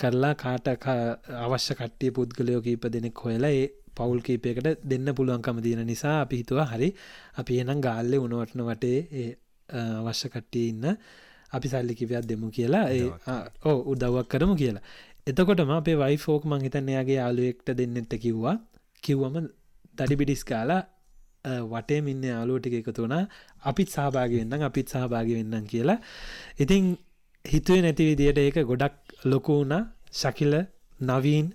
කරලා 0.00 0.34
කාට 0.42 0.68
අවශ්‍ය 1.46 1.74
කට්ටිය 1.80 2.14
පුද්ගලයෝ 2.18 2.60
කීප 2.66 2.86
දෙනෙක් 2.94 3.24
හොයලා 3.24 3.52
ඒ 3.58 3.66
පවුල් 3.98 4.20
කීපයකට 4.20 4.68
දෙන්න 4.90 5.08
පුළුවන්කම 5.18 5.58
තියෙන 5.64 5.82
නිසා 5.90 6.14
අපි 6.24 6.40
හිතුවා 6.42 6.68
හරි. 6.72 6.88
අපි 7.40 7.60
එනම් 7.62 7.80
ගාල්ලෙ 7.86 8.16
උනවටන 8.24 8.64
වටේ 8.68 9.36
ඒ 9.70 9.84
අවශ්‍ය 10.02 10.28
කට්ටිය 10.28 10.66
ඉන්න. 10.72 10.84
අපි 11.52 11.66
සල්ලි 11.68 11.94
කිවයක් 11.94 12.26
දෙමු 12.30 12.50
කියලා. 12.50 12.86
ඒ 12.90 13.06
ඕ 13.64 13.78
උදව්වක් 13.92 14.26
කරමු 14.28 14.54
කියලා. 14.62 14.84
එතකොටම 15.26 15.70
අපේ 15.78 15.96
වයි 16.02 16.16
ෆෝක් 16.16 16.42
මං 16.44 16.66
හිතන්න 16.66 16.92
එයාගේ 16.92 17.18
යාලුවෙක්ට 17.22 17.68
දෙන්නෙත්ත 17.78 18.12
කිව්වා. 18.24 18.56
කිව්වම 19.02 19.34
දඩිබිඩිස් 19.98 20.44
කාලා 20.44 20.82
වටේ 21.72 22.00
මින්න 22.06 22.22
යාලුවටික 22.24 22.74
එකතු 22.80 23.02
වුණා. 23.02 23.24
අපිත් 23.62 23.88
සහභාග 23.88 24.30
වෙන්නම් 24.38 24.66
අපිත් 24.70 24.86
සහභාග 24.88 25.28
වෙන්නම් 25.38 25.66
කියලා. 25.72 25.98
ඉතිං 26.58 26.84
හිතුවේ 27.44 27.82
නැති 27.82 28.08
විදියට 28.10 28.38
ඒක 28.38 28.58
ගොඩක් 28.70 28.94
ලොකු 29.24 29.52
වුණ. 29.60 29.74
ශකිල 30.12 30.54
නවීන් 31.00 31.46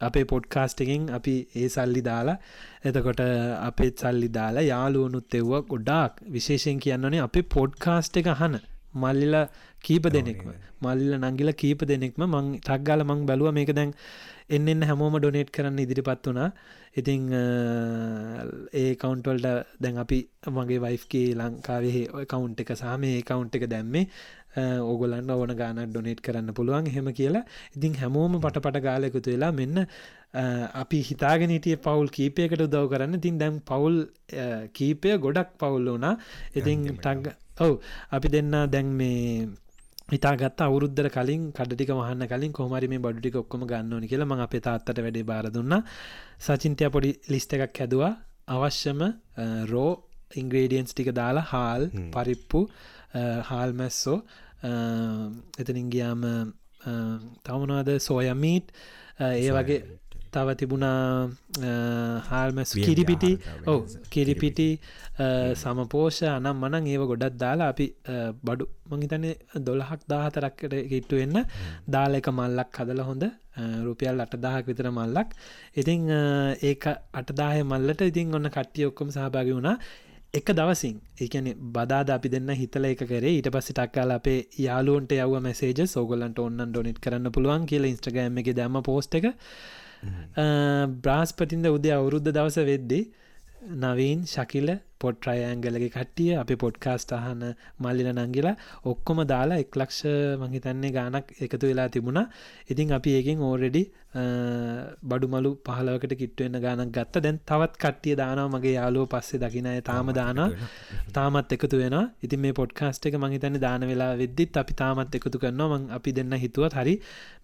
අපේ 0.00 0.24
පොඩ්කාස්ට 0.24 0.80
එකෙන් 0.80 1.08
අපි 1.10 1.34
ඒ 1.54 1.68
සල්ලි 1.68 2.02
දාලා 2.02 2.38
එතකොට 2.84 3.22
අපේ 3.60 3.90
සල්ලි 3.92 4.28
දාලා 4.30 4.64
යාලුවනුත් 4.64 5.34
එව්ව 5.34 5.52
ගොඩාක්. 5.66 6.12
විශේෂයෙන් 6.28 6.80
කියන්නනේ 6.80 7.20
අපේ 7.20 7.46
පොඩ්කාස්ට 7.50 8.16
එක 8.16 8.28
අහන 8.28 8.58
මල්ලිල 8.94 9.36
කීප 9.84 10.04
දෙනෙක්ම. 10.08 10.48
මල්ල 10.82 11.12
නංගිල 11.20 11.52
කීප 11.54 11.80
දෙනෙක්ම 11.84 12.22
මං 12.24 12.46
ටක්ගාල 12.58 13.04
මං 13.04 13.26
බැලුව 13.26 13.52
මේක 13.52 13.72
දැන් 13.72 13.92
එන්න 14.48 14.68
එන්න 14.68 14.82
හැමෝම 14.82 15.16
ඩොනේට් 15.18 15.50
කරන්න 15.50 15.78
ඉදිරිපත් 15.78 16.26
වුණා. 16.26 16.50
ඉතිං 16.96 17.22
ඒ 18.74 18.94
කවුන්ටවල්ට 18.96 19.46
දැන් 19.78 19.98
අපි 19.98 20.18
මගේ 20.48 20.80
වයිෆ්ගේ 20.80 21.34
ලංකාවේ 21.34 22.26
කවුන්් 22.26 22.54
එක 22.56 22.72
සාම 22.76 23.04
ඒ 23.04 23.20
කවුන්් 23.22 23.50
එක 23.52 23.66
දැම්මේ 23.66 24.04
ඕගොලන්න 24.82 25.30
ඕන 25.30 25.52
ගානක් 25.54 25.90
ඩොනේට් 25.90 26.20
කරන්න 26.20 26.54
පුළුවන්. 26.54 26.86
හෙම 26.88 27.10
කියලා. 27.12 27.44
ඉතින් 27.76 27.98
හැමෝම 28.02 28.40
පටපට 28.40 28.82
ගාලයකුතු 28.82 29.34
වෙලා 29.34 29.52
මෙන්න 29.52 29.84
අපි 30.74 30.98
හිතාගෙනටිය 31.02 31.76
පවුල් 31.78 32.08
කීපයකට 32.08 32.60
උදව් 32.60 32.88
කරන්න. 32.92 33.20
තින් 33.20 33.38
දැම් 33.38 33.60
පවුල් 33.62 33.96
කීපය 34.72 35.16
ගොඩක් 35.18 35.56
පවුල් 35.58 35.94
වනා 35.94 36.14
ඉතින් 36.54 36.84
ටක් 36.96 37.34
ඔව්. 37.60 37.72
අපි 38.10 38.28
දෙන්න 38.28 38.52
දැන් 38.70 38.92
මේ 38.94 39.48
ඉතාගත් 40.10 40.60
අවුරුද්දර 40.66 41.06
කලින් 41.10 41.42
කඩටික 41.52 41.90
වහන්න 41.92 42.28
කලින් 42.30 42.52
කොමරි 42.52 42.88
මේ 42.88 43.02
බඩුටික 43.04 43.34
ඔක්කොම 43.42 43.66
ගන්නවනි 43.70 44.10
කියලා 44.12 44.30
මං 44.30 44.44
අපේ 44.46 44.62
තාත්තට 44.66 45.02
වැඩේ 45.04 45.28
බාර 45.30 45.46
දුන්න. 45.50 45.74
සචින්තය 46.40 46.90
පොඩි 46.94 47.10
ලිස්ට 47.28 47.52
එකක් 47.56 47.80
හැදවා. 47.82 48.12
අවශ්‍යම 48.48 49.00
රෝ 49.72 49.90
ඉංග්‍රේඩියන්ස් 50.40 50.92
ටික 50.92 51.10
දාලා 51.20 51.48
හාල් 51.52 51.82
පරිප්පු 52.14 52.60
හාල් 53.50 53.70
මැස්සෝ 53.72 54.18
එතනින් 54.62 55.88
ගියාම 55.94 56.26
තවමනවාද 57.46 57.90
සෝයමීට් 58.00 58.66
ඒ 59.20 59.50
වගේ 59.56 59.80
තව 60.34 60.54
තිබුණා 60.60 61.30
හාල්මැස් 62.30 62.72
කිරිපිටි. 62.86 63.30
ඔව 63.66 63.80
කිරිපිටි 64.12 64.68
සමපෝෂ 65.62 66.18
අනම් 66.28 66.56
මනං 66.62 66.88
ඒව 66.92 67.02
ගොඩත් 67.10 67.38
දාලා 67.42 67.68
අපි 67.72 67.86
බඩු 68.46 68.64
මංහිතන්නේ 68.90 69.62
දොළහක් 69.68 70.02
දාහතරක්කට 70.12 70.74
හිට්ටු 70.92 71.20
වෙන්න 71.20 71.38
දාල 71.94 72.18
එක 72.20 72.28
මල්ලක් 72.30 72.80
හදල 72.80 73.00
හොඳ 73.08 73.24
රුපියල් 73.86 74.20
අටදාහක් 74.24 74.68
විතර 74.70 74.90
මල්ලක්. 74.98 75.28
ඉතිං 75.80 76.10
ඒක 76.70 76.84
අටදාහය 77.20 77.62
මල්ලට 77.72 78.04
ඉතින් 78.10 78.34
ඔන්න 78.34 78.50
කට්ටිය 78.56 78.88
ඔක්කොම 78.90 79.08
සහභාගි 79.16 79.56
වුණා 79.58 79.76
එක 80.34 80.50
දවසින් 80.52 80.96
ඒකන 81.18 81.46
බදාද 81.72 82.10
අපි 82.10 82.28
දෙන්න 82.28 82.50
හිතල 82.52 82.84
එක 82.84 83.02
කරේ. 83.02 83.30
ඊට 83.30 83.48
පස්ස 83.48 83.72
ටක්කාල 83.72 84.10
අපේ 84.10 84.40
යාලුන්ට 84.58 85.12
යව 85.14 85.36
මසේජ 85.40 85.86
සෝගලන්ට 85.86 86.38
ඔන්න 86.38 86.64
ඩොනෙට් 86.66 87.00
කරන්න 87.00 87.32
පුළුවන් 87.32 87.64
කියල 87.66 87.84
ඉස්ට්‍රගෑම් 87.84 88.36
එක 88.38 88.50
දැම 88.54 88.76
පෝස්ට 88.82 89.14
එක. 89.14 89.30
බ්‍රාස්පතින්ද 91.02 91.66
උදේ 91.68 91.94
අවුරුද්ධ 91.94 92.30
දවස 92.30 92.58
වෙද්දි 92.64 93.00
නවීන් 93.74 94.20
ශකිල 94.24 94.68
පොට් 94.98 95.26
්‍රයඇංගලගේ 95.26 95.88
කට්ටිය 95.88 96.30
අපි 96.34 96.54
පොඩ්කාස්ට 96.56 97.12
අහන 97.12 97.42
මල්ලිල 97.78 98.08
නංගිලා 98.12 98.54
ඔක්කොම 98.84 99.18
දාලා 99.24 99.58
එක් 99.58 99.72
ලක්ෂ 99.72 100.00
මහිතන්නේ 100.42 100.90
ගානක් 100.90 101.26
එකතු 101.38 101.64
වෙලා 101.64 101.88
තිබුණා. 101.88 102.26
ඉතින් 102.68 102.92
අපි 102.92 103.10
ඒකින් 103.10 103.38
ඕරෙඩි 103.40 103.82
බඩුමලු 105.04 105.50
පහලවකට 105.66 106.14
කිට්ටුවෙන්න 106.20 106.58
ගානක් 106.58 106.92
ගත්ත. 106.92 107.14
දැන් 107.18 107.38
තවත් 107.42 107.74
කට්ටිය 107.76 108.14
දානාව 108.16 108.48
මගේ 108.50 108.74
යාලුව 108.74 109.06
පස්සේ 109.06 109.42
දකිනය 109.44 109.74
තාම 109.82 110.08
දාන 110.12 110.40
තාමත් 111.12 111.52
එකතු 111.52 111.76
වෙන 111.76 111.98
ඉතින් 112.22 112.40
මේ 112.40 112.54
පොඩ්කාස්ට 112.54 113.06
එක 113.06 113.16
මහිතන්න 113.16 113.60
දාන 113.60 113.82
වෙලා 113.84 114.12
වෙද්දිත් 114.14 114.56
අපි 114.56 114.72
තාමත් 114.74 115.14
එකතු 115.14 115.38
කරනවා. 115.38 115.68
මං 115.74 115.84
අපි 115.90 116.10
දෙන්න 116.12 116.32
හිතුවත් 116.36 116.74
හරි 116.74 116.94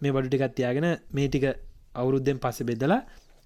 මේ 0.01 0.13
බඩුටිකත්තියාගෙන 0.13 0.89
මේ 1.13 1.29
ටික 1.29 1.47
අවුරුද්ධෙන් 1.95 2.39
පස්ස 2.39 2.63
බෙදලා 2.65 3.03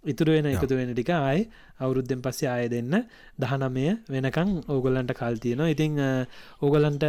ඉතුරු 0.08 0.36
වෙන 0.36 0.48
එකතු 0.48 0.74
වෙන 0.74 0.92
ටික 0.92 1.12
ආය 1.12 1.40
අවුරුද්ධෙන් 1.78 2.22
පස්සේ 2.22 2.48
ආය 2.48 2.68
දෙන්න. 2.68 2.94
දහනමය 3.38 3.86
වෙනකං 4.08 4.50
ඕගොල්ලන්ට 4.68 5.14
කල්තියනවා 5.14 5.70
ඉතිං 5.70 5.98
ඕගොලන්ට 6.62 7.04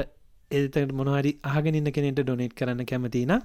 එතට 0.52 0.94
මොනහරි 0.94 1.34
ආගෙනන්න 1.46 1.92
කෙනෙට 1.92 2.22
ඩොනේට් 2.22 2.56
කරන්න 2.56 2.86
කැමතින 2.86 3.36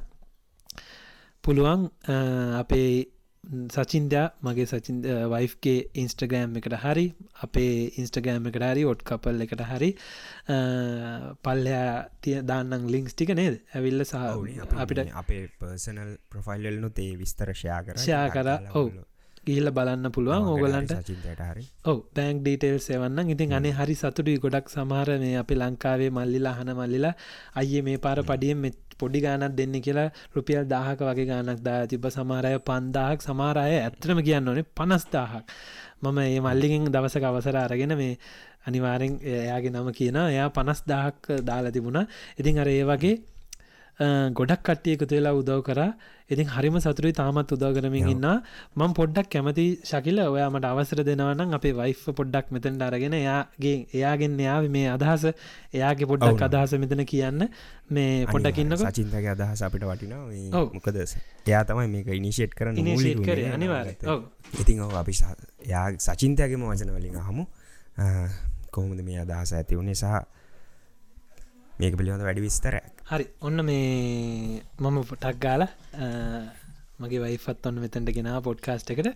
පුළුවන් 1.45 1.83
අපේ 2.57 2.89
සචින්දයා 3.69 4.25
මගේ 4.43 4.67
සචින් 4.67 5.01
වයිෆ්ගේ 5.31 5.79
ඉන්ස්ටගෑම් 5.95 6.57
එකට 6.57 6.77
හරි 6.79 7.05
අපේ 7.43 7.75
ඉන්ස්ටගෑම් 8.01 8.49
එකට 8.51 8.65
හරි 8.65 8.85
ඔට් 8.85 9.03
කපල් 9.05 9.45
එකට 9.47 9.65
හරි 9.65 9.91
පල්ලයා 11.45 11.89
තිය 12.23 12.39
දාන්නන් 12.43 12.87
ලිංක්ස් 12.89 13.15
ටික 13.15 13.35
නේද? 13.35 13.59
ඇවිල්ල 13.75 14.05
සහ 14.05 14.15
අපිට 14.79 15.03
අපේ 15.15 15.43
පර්සනල් 15.59 16.15
ප්‍රොෆයිල්ලනු 16.31 16.91
තේ 16.93 17.11
විස්තරශයා 17.17 17.83
කර. 17.83 17.99
ෂයා 17.99 18.29
කර 18.31 18.55
ඔවු 18.75 19.05
ගිහිල්ල 19.47 19.71
බලන්න 19.71 20.11
පුළුවන් 20.11 20.47
ඕගලන්ට. 20.47 20.93
ඔව 21.85 21.99
බැංක් 22.13 22.41
ඩීටේල් 22.41 22.79
සෙවන්න 22.81 23.31
ඉතින් 23.31 23.53
අනේ 23.53 23.73
හරි 23.73 23.95
සතුටුයි. 23.95 24.39
ගොඩක් 24.39 24.69
සමහර 24.69 25.19
මේ 25.19 25.37
අපි 25.37 25.55
ලංකාවේ 25.57 26.11
මල්ලිලා 26.11 26.55
හන 26.55 26.73
මල්ලිලා 26.73 27.15
අයියේ 27.55 27.83
මේ 27.83 27.99
පාර 27.99 28.19
පඩියෙන් 28.23 28.59
මෙ 28.59 28.71
පොඩි 28.97 29.21
ගානක් 29.21 29.55
දෙන්න 29.55 29.75
කියලා 29.79 30.09
රුපියල් 30.35 30.65
දාහක 30.67 31.01
වගේ 31.01 31.27
ගානක් 31.27 31.61
දා 31.61 31.81
තිබ 31.87 32.07
සමාරය 32.09 32.55
පන්දාහක් 32.61 33.21
සමාරය 33.21 33.77
ඇත්‍රම 33.79 34.19
කියන්න 34.23 34.49
ඕනේ 34.49 34.71
පනස්දාහක්. 34.73 35.45
මම 36.03 36.19
ඒ 36.21 36.41
මල්ලිගෙන් 36.41 36.91
දවසක 36.91 37.25
අවසර 37.25 37.57
අරගෙන 37.59 37.95
මේ 37.97 38.19
අනිවාරෙන් 38.67 39.15
එයාගේ 39.23 39.73
නම 39.73 39.89
කියන 39.93 40.17
එයා 40.19 40.49
පනස් 40.51 40.81
දාහක් 40.85 41.21
දාලා 41.43 41.73
තිබුණා. 41.73 42.07
ඉතින් 42.39 42.59
අර 42.59 42.69
ඒ 42.69 42.85
වගේ 42.85 43.17
ගොඩක් 44.01 44.63
කට්ටිය 44.63 44.97
එකතු 44.97 45.15
වෙලා 45.15 45.35
උදව් 45.35 45.63
කර. 45.63 45.81
ඉතින් 46.27 46.49
හරිම 46.49 46.77
සතුරයි 46.79 47.13
තාමත් 47.13 47.53
උදව 47.53 47.75
කරමින් 47.77 48.09
ඉන්න 48.09 48.27
මං 48.77 48.95
පොඩ්ඩක් 48.95 49.29
කැමති 49.29 49.67
ශකිල 49.83 50.19
ඔයාමට 50.21 50.65
අවසර 50.65 51.03
දෙනවනම් 51.03 51.55
අපේ 51.55 51.73
වයිෆ 51.73 52.03
පොඩ්ඩක් 52.13 52.51
මෙතැන්ට 52.51 52.83
අරගෙන 52.83 53.15
එයාගේ 53.15 53.77
එයාගෙන් 53.93 54.41
එයා 54.41 54.59
මේ 54.69 54.89
අදහස 54.91 55.27
එයාගේ 55.73 56.09
පොඩ්ඩක් 56.13 56.47
අදහස 56.49 56.75
මෙතන 56.77 57.05
කියන්න. 57.05 57.49
මේ 57.91 58.27
පොඩ්ඩකින්නක 58.27 58.83
සචින්තක 58.85 59.29
අදහස 59.35 59.63
අපිට 59.63 59.85
වටිනවා. 59.85 60.65
මොකද 60.75 60.97
එයා 61.47 61.63
තමයි 61.65 61.89
මේක 61.89 62.09
ඉනිශේට් 62.13 62.57
කරන 62.57 62.77
ඉනිශේට් 62.77 63.23
කර 63.23 63.45
අනිවාර 63.51 63.93
ඉතින් 64.61 64.81
ඔ 64.81 64.91
අපි 64.95 65.15
යා 65.67 65.87
සචින්තයගේම 66.01 66.65
වචන 66.65 66.97
වලින් 66.97 67.21
හමු 67.21 67.47
කොහොමද 68.71 69.07
මේ 69.07 69.21
අදහස 69.23 69.55
ඇති 69.55 69.79
වුණේ 69.79 69.95
සහ 69.95 70.25
මේක 71.79 71.97
පිළිබඳ 71.99 72.27
වැඩි 72.27 72.43
විස්තරයක් 72.43 72.94
හරි. 73.11 73.25
ඔන්න 73.47 73.59
මේ 73.69 74.63
මම 74.81 74.97
පොටක් 75.11 75.37
ගාල 75.45 75.63
මගේ 77.03 77.21
වයිෆත් 77.25 77.67
ඔන්න 77.69 77.81
මෙතැට 77.83 78.09
ගෙනා 78.17 78.39
පොඩ්කාස්ට් 78.47 78.93
එකට. 78.95 79.09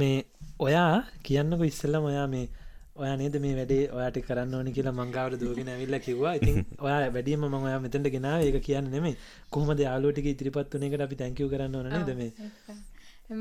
මේ 0.00 0.24
ඔයා 0.66 0.92
කියන්නක 1.26 1.62
ඉස්සල්ලම 1.70 2.04
ඔයා 2.10 2.26
මේ 2.34 2.46
ඔය 3.00 3.08
නේද 3.20 3.34
මේ 3.44 3.54
වැඩේ 3.58 3.82
ඔයාට 3.96 4.18
කරන්න 4.26 4.54
ඕනි 4.58 4.74
කියලා 4.76 4.94
මංගාවට 5.00 5.42
දෝගෙන 5.42 5.70
ඇවිල්ල 5.72 5.96
කිව්වා. 6.06 6.34
ඉතින් 6.40 6.58
ඔයා 6.86 7.00
වැඩියම 7.16 7.46
ම 7.48 7.56
ඔයා 7.68 7.80
මෙතැට 7.86 8.06
ගෙනාව. 8.16 8.44
ඒක 8.46 8.58
කියන්න 8.68 8.90
නෙමේ 8.94 9.16
කොහොමද 9.50 9.82
යාලෝටික 9.86 10.28
ඉදිරිපත් 10.32 10.76
වනකට 10.78 11.06
අපි 11.06 11.18
තැංකව 11.22 11.50
කරන්න 11.54 11.74
ඕන 11.80 11.90
නේද 11.94 12.12
මේ? 12.20 12.30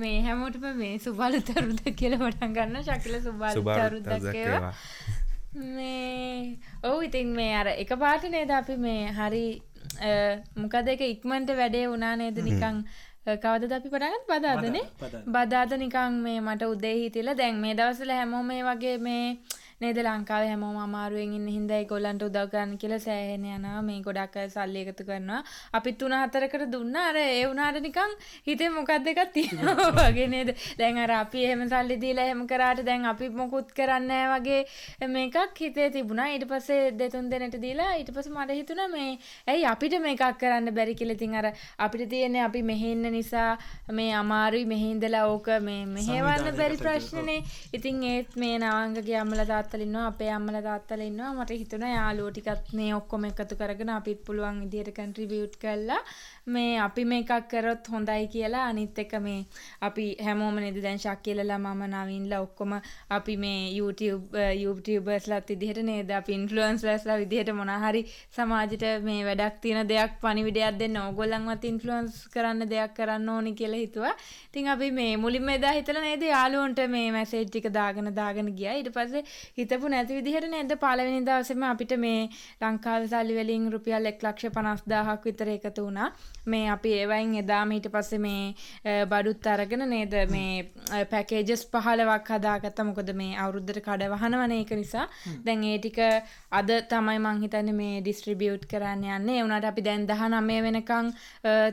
මේ 0.01 0.17
හැමෝටම 0.25 0.65
මේ 0.81 0.97
සුබලතරුද 1.05 1.85
කියල 2.01 2.17
වටන් 2.23 2.57
ගන්න 2.57 2.83
ශකිල 2.89 3.15
සුබලතරුදක් 3.27 4.33
ඒවා. 4.33 4.73
මේ 5.77 6.57
ඔවු 6.89 6.99
ඉතින් 7.07 7.29
මේ 7.37 7.53
අර 7.61 7.67
එක 7.85 7.95
පාට 8.03 8.27
නේද 8.35 8.51
අපි 8.59 8.75
මේ 8.87 9.13
හරි 9.19 9.45
මොකද 10.55 10.87
එක 10.87 11.03
ඉක්මන්ට 11.05 11.51
වැඩේ 11.53 11.85
වුණා 11.87 12.15
නේද 12.15 12.39
නිකං 12.41 12.79
කවද 13.25 13.71
අපි 13.71 13.89
පටගත් 13.89 14.25
බදාදනේ 14.29 14.85
බදාද 15.27 15.71
නිකං 15.75 16.17
මේ 16.21 16.39
මට 16.41 16.67
උදේ 16.67 16.95
හිතිල 16.95 17.31
දැන් 17.35 17.55
මේ 17.57 17.73
දවසල 17.73 18.11
හැමෝ 18.11 18.43
මේ 18.43 18.63
වගේ 18.63 18.97
මේ 18.99 19.23
නේද 19.81 19.97
ලංකාව 19.99 20.43
හැමෝම 20.47 20.77
අමාරුවෙන් 20.79 21.31
ඉන්න 21.37 21.47
හින්දයි 21.47 21.85
ගොල්ලන්ට 21.89 22.21
උදව් 22.27 22.45
කරන්න 22.51 22.77
කියලා 22.81 22.99
සෑහෙන 23.05 23.45
යනවා. 23.47 23.81
මේ 23.81 23.99
ගොඩක් 24.05 24.35
අය 24.41 24.47
සල්ලි 24.49 24.83
එකතු 24.83 25.03
කරනවා. 25.09 25.39
අපිත් 25.73 25.97
තුන 25.99 26.15
හතරකට 26.15 26.63
දුන්නා. 26.71 27.03
අර 27.09 27.17
ඒ 27.17 27.41
වුණාට 27.43 27.79
නිකන් 27.83 28.13
හිතේ 28.47 28.69
මොකක්ද 28.69 29.09
එකක් 29.13 29.33
තියෙනවා 29.33 29.89
වගේ 29.97 30.27
නේද? 30.27 30.51
දැන් 30.79 30.97
අර 30.97 31.11
අපි 31.17 31.43
එහෙම 31.47 31.65
සල්ලි 31.67 31.97
දීලා 32.03 32.27
එහෙම 32.29 32.43
කරාට 32.47 32.83
දැන් 32.89 33.05
අපි 33.11 33.29
මොකුත් 33.31 33.73
කරන්නේ 33.73 34.21
වගේ 34.33 34.61
මේකක් 35.09 35.59
හිතේ 35.59 35.89
තිබුණා. 35.89 36.29
ඊට 36.35 36.47
පස්සේ 36.47 36.95
දෙතුන් 37.01 37.27
දෙනෙට 37.29 37.59
දීලා 37.65 37.89
ඊට 37.99 38.13
පස්සේ 38.15 38.35
මට 38.35 38.57
හිතුණා 38.61 38.87
මේ 38.87 39.11
ඇයි 39.47 39.67
අපිට 39.73 39.97
මේකක් 40.07 40.39
කරන්න 40.39 40.71
බැරි 40.79 40.95
කියලා? 40.95 41.19
ඉතින් 41.19 41.35
අර 41.35 41.51
අපිට 41.79 42.09
තියෙන්නේ 42.09 42.45
අපි 42.47 42.63
මෙහෙ 42.63 42.91
ඉන්න 42.91 43.11
නිසා 43.11 43.51
මේ 43.91 44.09
අමාරුයි 44.15 44.65
මෙහෙ 44.65 44.89
ඉඳලා 44.95 45.27
ඕක 45.27 45.51
මේ 45.67 45.83
මෙහෙවන්න 45.91 46.55
බැරි 46.55 46.77
ප්‍රශ්නනේ. 46.77 47.39
ඉතින් 47.73 48.03
ඒත් 48.05 48.35
මේ 48.37 48.55
නවංගගේ 48.57 49.19
අම්මලා 49.19 49.51
තාත්තලින්නවා 49.65 50.07
අපේ 50.07 50.29
අම්මල 50.29 50.57
තාත්තල 50.61 51.01
ඉන්නවා. 51.01 51.33
මට 51.33 51.51
හිතුණ 51.53 51.85
යාලුවෝ 51.87 52.31
ටිකත් 52.31 52.67
මේ 52.73 52.91
ඔක්කොම 52.95 53.23
එකතු 53.29 53.55
කරගෙන 53.55 53.91
අපිත් 53.91 54.19
පුළුවන් 54.25 54.57
විදිහට 54.63 54.95
කන්ට්‍රිබියුට් 54.97 55.55
කරලා 55.57 56.01
මේ 56.47 56.77
අපි 56.77 57.03
මේකක් 57.05 57.31
කරොත් 57.49 57.87
හොඳයි 57.87 58.27
කියලා 58.27 58.65
අනිත් 58.69 58.99
එක 58.99 59.13
මේ 59.19 59.37
අපි 59.81 60.05
හැමෝම 60.25 60.57
නේද 60.57 60.77
දැන් 60.81 60.99
ශක්කිලලා 60.99 61.57
මම 61.57 61.81
නවින්ලා 61.93 62.41
ඔක්කොම 62.41 62.73
අපි 63.09 63.35
මේ 63.37 63.61
YouTube 63.71 64.43
YouTubeර්ස්ලාත් 64.57 65.49
විදිහට 65.49 65.81
නේද 65.83 66.11
අපි 66.11 66.33
ඉන්ෆ්ලුවන්සර්ස්ලා 66.33 67.17
විදිහට 67.17 67.49
මොනවා 67.51 67.79
හරි 67.85 68.01
සමාජයට 68.37 68.85
මේ 69.07 69.23
වැඩක් 69.29 69.57
තියෙන 69.63 69.89
දෙයක් 69.91 70.13
පණිවිඩයක් 70.21 70.77
දෙන්න 70.81 70.97
ඕගොල්ලන්වත් 70.97 71.65
ඉන්ෆ්ලුවන්ස් 71.71 72.21
කරන්න 72.35 72.69
දෙයක් 72.69 72.93
කරන්න 72.93 73.29
ඕනි 73.29 73.55
කියලා 73.55 73.81
හිතුවා. 73.85 74.13
ඉතින් 74.47 74.67
අපි 74.67 74.91
මේ 74.91 75.17
මුලින්ම 75.17 75.49
එදා 75.49 75.73
හිතලා 75.73 76.05
නේද 76.05 76.23
යාළුවන්ට 76.25 76.83
මේ 76.89 77.09
මැසේජ් 77.11 77.45
ටික 77.47 77.69
දාගෙන 77.71 78.13
දාගෙන 78.13 78.53
ගියා. 78.53 78.75
ඊට 78.75 78.91
පස්සේ 78.91 79.25
හිතපු 79.57 79.87
නැති 79.87 80.19
විදිහට 80.19 80.49
නේද 80.49 80.77
පළවෙනි 80.77 81.25
දවසේම 81.27 81.65
අපිට 81.65 81.97
මේ 81.97 82.21
ලංකාවේ 82.61 83.11
සල්ලි 83.11 83.41
වලින් 83.41 83.69
රුපියල් 83.73 84.13
1,50,000ක් 84.13 85.21
විතර 85.25 85.55
එකතු 85.57 85.85
වුණා. 85.85 86.09
මේ 86.53 86.69
අපි 86.75 86.93
ඒවයින් 87.01 87.35
එදාම 87.41 87.71
ඊට 87.77 87.89
පස්සේ 87.93 88.21
මේ 88.25 89.05
බඩුත් 89.11 89.47
අරගෙන 89.53 89.85
නේද 89.89 90.13
මේ 90.31 91.05
පැකේජස් 91.11 91.65
පහලවක් 91.73 92.31
හදාගත්ත. 92.37 92.83
මොකද 92.89 93.11
මේ 93.21 93.37
අවුරුද්දට 93.43 93.81
කඩ 93.87 94.09
වහනවන 94.13 94.55
ඒක 94.57 94.71
නිසා. 94.81 95.05
දැන් 95.45 95.63
ඒ 95.71 95.77
ටික 95.79 95.99
අද 96.59 96.69
තමයි 96.93 97.19
මං 97.19 97.41
හිතන්නේ 97.45 97.77
මේ 97.81 98.01
ඩිස්ට්‍රිබියුට් 98.01 98.67
කරන්න 98.71 99.03
යන්නේ. 99.17 99.37
ඒ 99.39 99.43
වුණාට 99.43 99.69
අපි 99.71 99.85
දැන් 99.87 100.07
19 100.07 100.61
වෙනකන් 100.67 101.11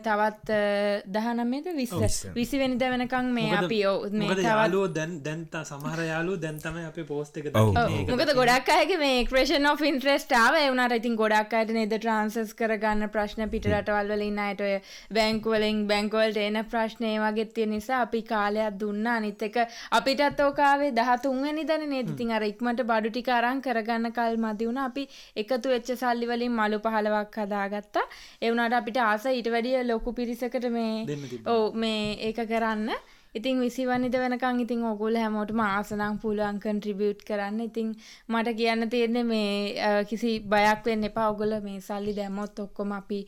තවත් 0.08 0.60
19ද 1.18 1.76
20 1.76 2.34
20 2.34 2.62
වෙනිදා 2.62 2.90
වෙනකන් 2.96 3.32
මේ 3.38 3.50
අපි 3.62 3.80
මේ 4.12 4.40
යාළුවෝ 4.42 4.88
දැන් 4.96 5.18
දැන් 5.26 5.46
සමහර 5.70 6.04
යාළුවෝ 6.08 6.42
දැන් 6.44 6.58
තමයි 6.64 6.84
අපේ 6.90 7.06
පෝස්ට් 7.12 7.36
එක 7.42 7.50
මොකද 7.54 8.34
ගොඩක් 8.40 8.72
අයගේ 8.76 8.98
මේ 9.04 9.20
එක්ස්ප්‍රෙෂන් 9.22 9.70
ඔෆ් 9.72 9.82
ඉන්ට්‍රෙස්ට් 9.90 10.32
ආව. 10.40 10.54
ඒ 10.60 10.68
වුණාට 10.70 10.96
ඉතින් 10.98 11.16
ගොඩක් 11.22 11.56
අයට 11.60 11.72
නේද 11.78 11.94
ට්‍රාන්ස්ෆර්ස් 11.96 12.54
කරගන්න 12.60 13.10
ප්‍රශ්න 13.14 13.48
පිට 13.54 13.68
රටවල් 13.72 14.12
වල 14.14 14.26
ඉන්න 14.28 14.42
අයට 14.46 14.61
ඔය 14.62 14.74
බැංකුවලින් 15.18 15.80
බැංකුවලට 15.90 16.40
එන 16.44 16.58
ප්‍රශ්නය 16.72 17.12
වගේ 17.24 17.46
තියෙන 17.56 17.72
නිසා 17.76 18.00
අපි 18.06 18.22
කාලයක් 18.32 18.78
දුන්නා. 18.80 19.16
අනිත් 19.20 19.42
එක 19.48 19.56
අපිටත් 19.98 20.42
ඕකාවේ 20.46 20.90
13 20.92 21.42
වෙනිදානේ 21.46 21.92
නේද? 21.94 22.12
ඉතින් 22.14 22.34
අර 22.36 22.48
ඉක්මනට 22.50 22.84
බඩු 22.90 23.14
ටික 23.14 23.32
අරන් 23.38 23.62
කරගන්න 23.66 24.12
කල් 24.18 24.36
මදි 24.44 24.68
වුණා. 24.68 24.88
අපි 24.90 25.08
එකතු 25.36 25.74
වෙච්ච 25.74 25.94
සල්ලි 26.02 26.30
වලින් 26.32 26.54
මලු 26.60 26.82
15ක් 26.86 27.46
හදාගත්තා. 27.46 28.06
ඒ 28.42 28.50
වුණාට 28.50 28.78
අපිට 28.80 29.02
ආස 29.06 29.26
ඊට 29.32 29.50
වැඩිය 29.56 29.82
ලොකු 29.90 30.16
පිරිසකට 30.20 30.70
මේ 30.78 31.18
ඔව් 31.54 31.64
මේ 31.84 32.06
ඒක 32.28 32.40
කරන්න 32.52 32.90
ඉතින් 33.34 33.60
විසිවනිද 33.60 34.12
වෙනකං 34.12 34.58
ඉතින් 34.60 34.84
ඔගුල් 34.84 35.14
හැමෝටම 35.16 35.60
ආසනං 35.64 36.18
පුළුවන් 36.22 36.58
කන්ට්‍රිබියුට් 36.60 37.22
කරන්න. 37.28 37.60
ඉතින් 37.64 37.94
මට 38.28 38.52
කියන්න 38.58 38.88
තියෙන්නේ 38.92 39.24
මේ 39.24 40.04
කිසි 40.10 40.32
බයක් 40.52 40.84
වෙන්න 40.86 41.08
එපා. 41.08 41.28
ඔගොල 41.32 41.54
මේ 41.64 41.80
සල්ලි 41.80 42.12
දැම්මොත් 42.18 42.60
ඔක්කොම 42.64 42.92
අපි 42.92 43.20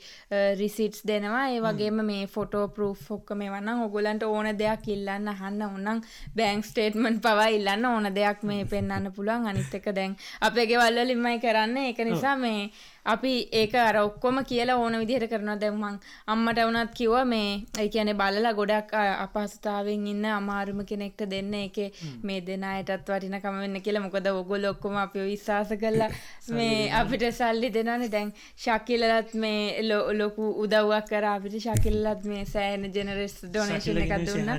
රිසිට්ස් 0.60 1.06
දෙනවා. 1.08 1.46
ඒ 1.48 1.60
වගේම 1.66 2.04
මේ 2.04 2.26
ෆොටෝ 2.26 2.66
ප්‍රූෆ් 2.68 3.10
ඔක්කොම 3.16 3.44
වන්නම් 3.46 3.84
ඔගොලන්ට 3.86 4.28
ඕන 4.28 4.50
දෙයක් 4.58 4.88
ඉල්ලන්න 4.96 5.32
අහන්න 5.34 5.62
ඕනම් 5.68 6.04
බැංක් 6.36 6.68
ස්ටේට්මන්ට් 6.70 7.22
පවා 7.24 7.48
ඉල්ලන්න. 7.58 7.86
ඕන 7.86 8.14
දෙයක් 8.14 8.42
මේ 8.42 8.64
පෙන්වන්න 8.66 9.12
පුළුවන්. 9.16 9.48
අනිත් 9.48 9.74
එක 9.74 9.88
දැන් 10.00 10.18
අපේ 10.40 10.66
ගෙවල් 10.66 11.00
වලින්මයි 11.00 11.40
කරන්නේ. 11.40 11.86
ඒක 11.88 12.04
නිසා 12.04 12.36
මේ 12.36 12.68
අපි 13.06 13.32
ඒක 13.52 13.74
අර 13.76 13.96
ඔක්කොම 13.98 14.38
කියලා 14.44 14.76
ඕන 14.78 14.94
විදිහට 15.00 15.28
කරනවා. 15.28 15.56
දැන් 15.56 15.76
මං 15.76 15.96
අම්මට 16.26 16.58
වුණත් 16.58 16.92
කිව්වා 16.94 17.24
මේ 17.26 17.48
ඒ 17.78 17.88
කියන්නේ 17.88 18.14
බලලා 18.14 18.52
ගොඩක් 18.54 18.94
අපහසුතාවයෙන් 18.94 20.06
ඉන්න 20.06 20.24
අමාරුම 20.32 20.80
කෙනෙක්ට 20.86 21.24
දෙන්න 21.30 21.52
ඒකේ 21.54 21.88
මේ 22.22 22.40
දෙන 22.40 22.64
අයටත් 22.64 23.08
වටිනකම 23.08 23.58
වෙන්න 23.60 23.80
කියලා. 23.80 24.04
මොකද 24.06 24.28
ඕගොල්ලෝ 24.28 24.70
ඔක්කොම 24.70 24.96
අපිව 24.96 25.24
විශ්වාස 25.24 25.74
කළා 25.82 26.10
මේ 26.56 26.78
අපිට 26.92 27.26
සල්ලි 27.32 27.70
දෙනවනේ. 27.70 28.08
දැන් 28.08 28.32
ශකිලලත් 28.56 29.34
මේ 29.34 29.82
ලොකු 30.14 30.48
උදව්වක් 30.64 31.08
කරා 31.10 31.34
අපිට. 31.34 31.58
ශකිලලත් 31.58 32.24
මේ 32.24 32.44
සෑහෙන 32.46 32.88
ජෙනරස් 32.90 33.36
ඩොනේෂන් 33.44 34.02
එකක් 34.04 34.26
දුන්නා. 34.26 34.58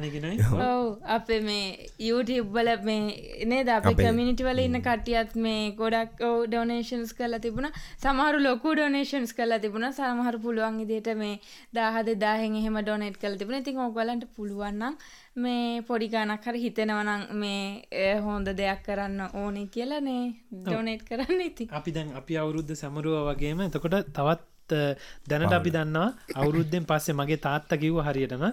ඔව්. 0.67 0.85
අපේ 1.17 1.41
මේ 1.41 1.89
YouTube 1.99 2.53
වල 2.53 2.71
මේ 2.83 3.45
නේද? 3.45 3.73
අපේ 3.79 3.95
කමියුනිටි 3.95 4.43
වල 4.43 4.63
ඉන්න 4.67 4.81
කට්ටියත් 4.81 5.35
මේ 5.39 5.59
ගොඩක් 5.73 6.25
ඔව් 6.29 6.39
ඩොනේෂන්ස් 6.47 7.17
කරලා 7.17 7.39
තිබුණා. 7.39 7.75
සමහර 7.97 8.34
සමහරු 8.35 8.43
ලොකු 8.43 8.69
ඩොනේෂන්ස් 8.75 9.31
කලා 9.33 9.59
තිබුණ 9.59 9.87
සමහර 9.89 10.35
පුළුවන් 10.37 10.79
ඉදිට 10.83 11.07
මේ 11.15 11.39
දාහද 11.71 12.09
දාහෙන් 12.17 12.55
එහෙම 12.59 12.77
ඩොනෙට් 12.77 13.17
කළ 13.17 13.37
තිබුණ. 13.39 13.61
ඉතින් 13.61 13.77
ඕගලන්ට 13.77 14.25
පුළුවන්නම් 14.35 14.97
මේ 15.35 15.81
පොඩිගානක් 15.81 16.43
හරි 16.43 16.63
හිතෙනවනම් 16.63 17.23
මේ 17.35 18.11
හොඳ 18.19 18.51
දෙයක් 18.53 18.83
කරන්න 18.83 19.21
ඕනේ 19.33 19.67
කියලනේ 19.67 20.23
ඩොනෙට් 20.59 21.07
කරන්න 21.07 21.41
ඉති 21.41 21.69
අපි 21.71 21.91
දැන් 21.91 22.11
අපි 22.13 22.37
අවුරුද්ධ 22.37 22.75
සමරුව 22.75 23.15
වගේම 23.29 23.61
එතකොට 23.61 24.11
තවත් 24.11 24.81
දැනට 25.25 25.53
අපි 25.53 25.71
දන්නවා 25.71 26.09
අවුරුද්ධෙන් 26.35 26.85
පස්සේ 26.85 27.15
මගේ 27.15 27.39
තාත්ත 27.39 27.77
කිව්ව 27.77 28.01
හරියටම 28.01 28.45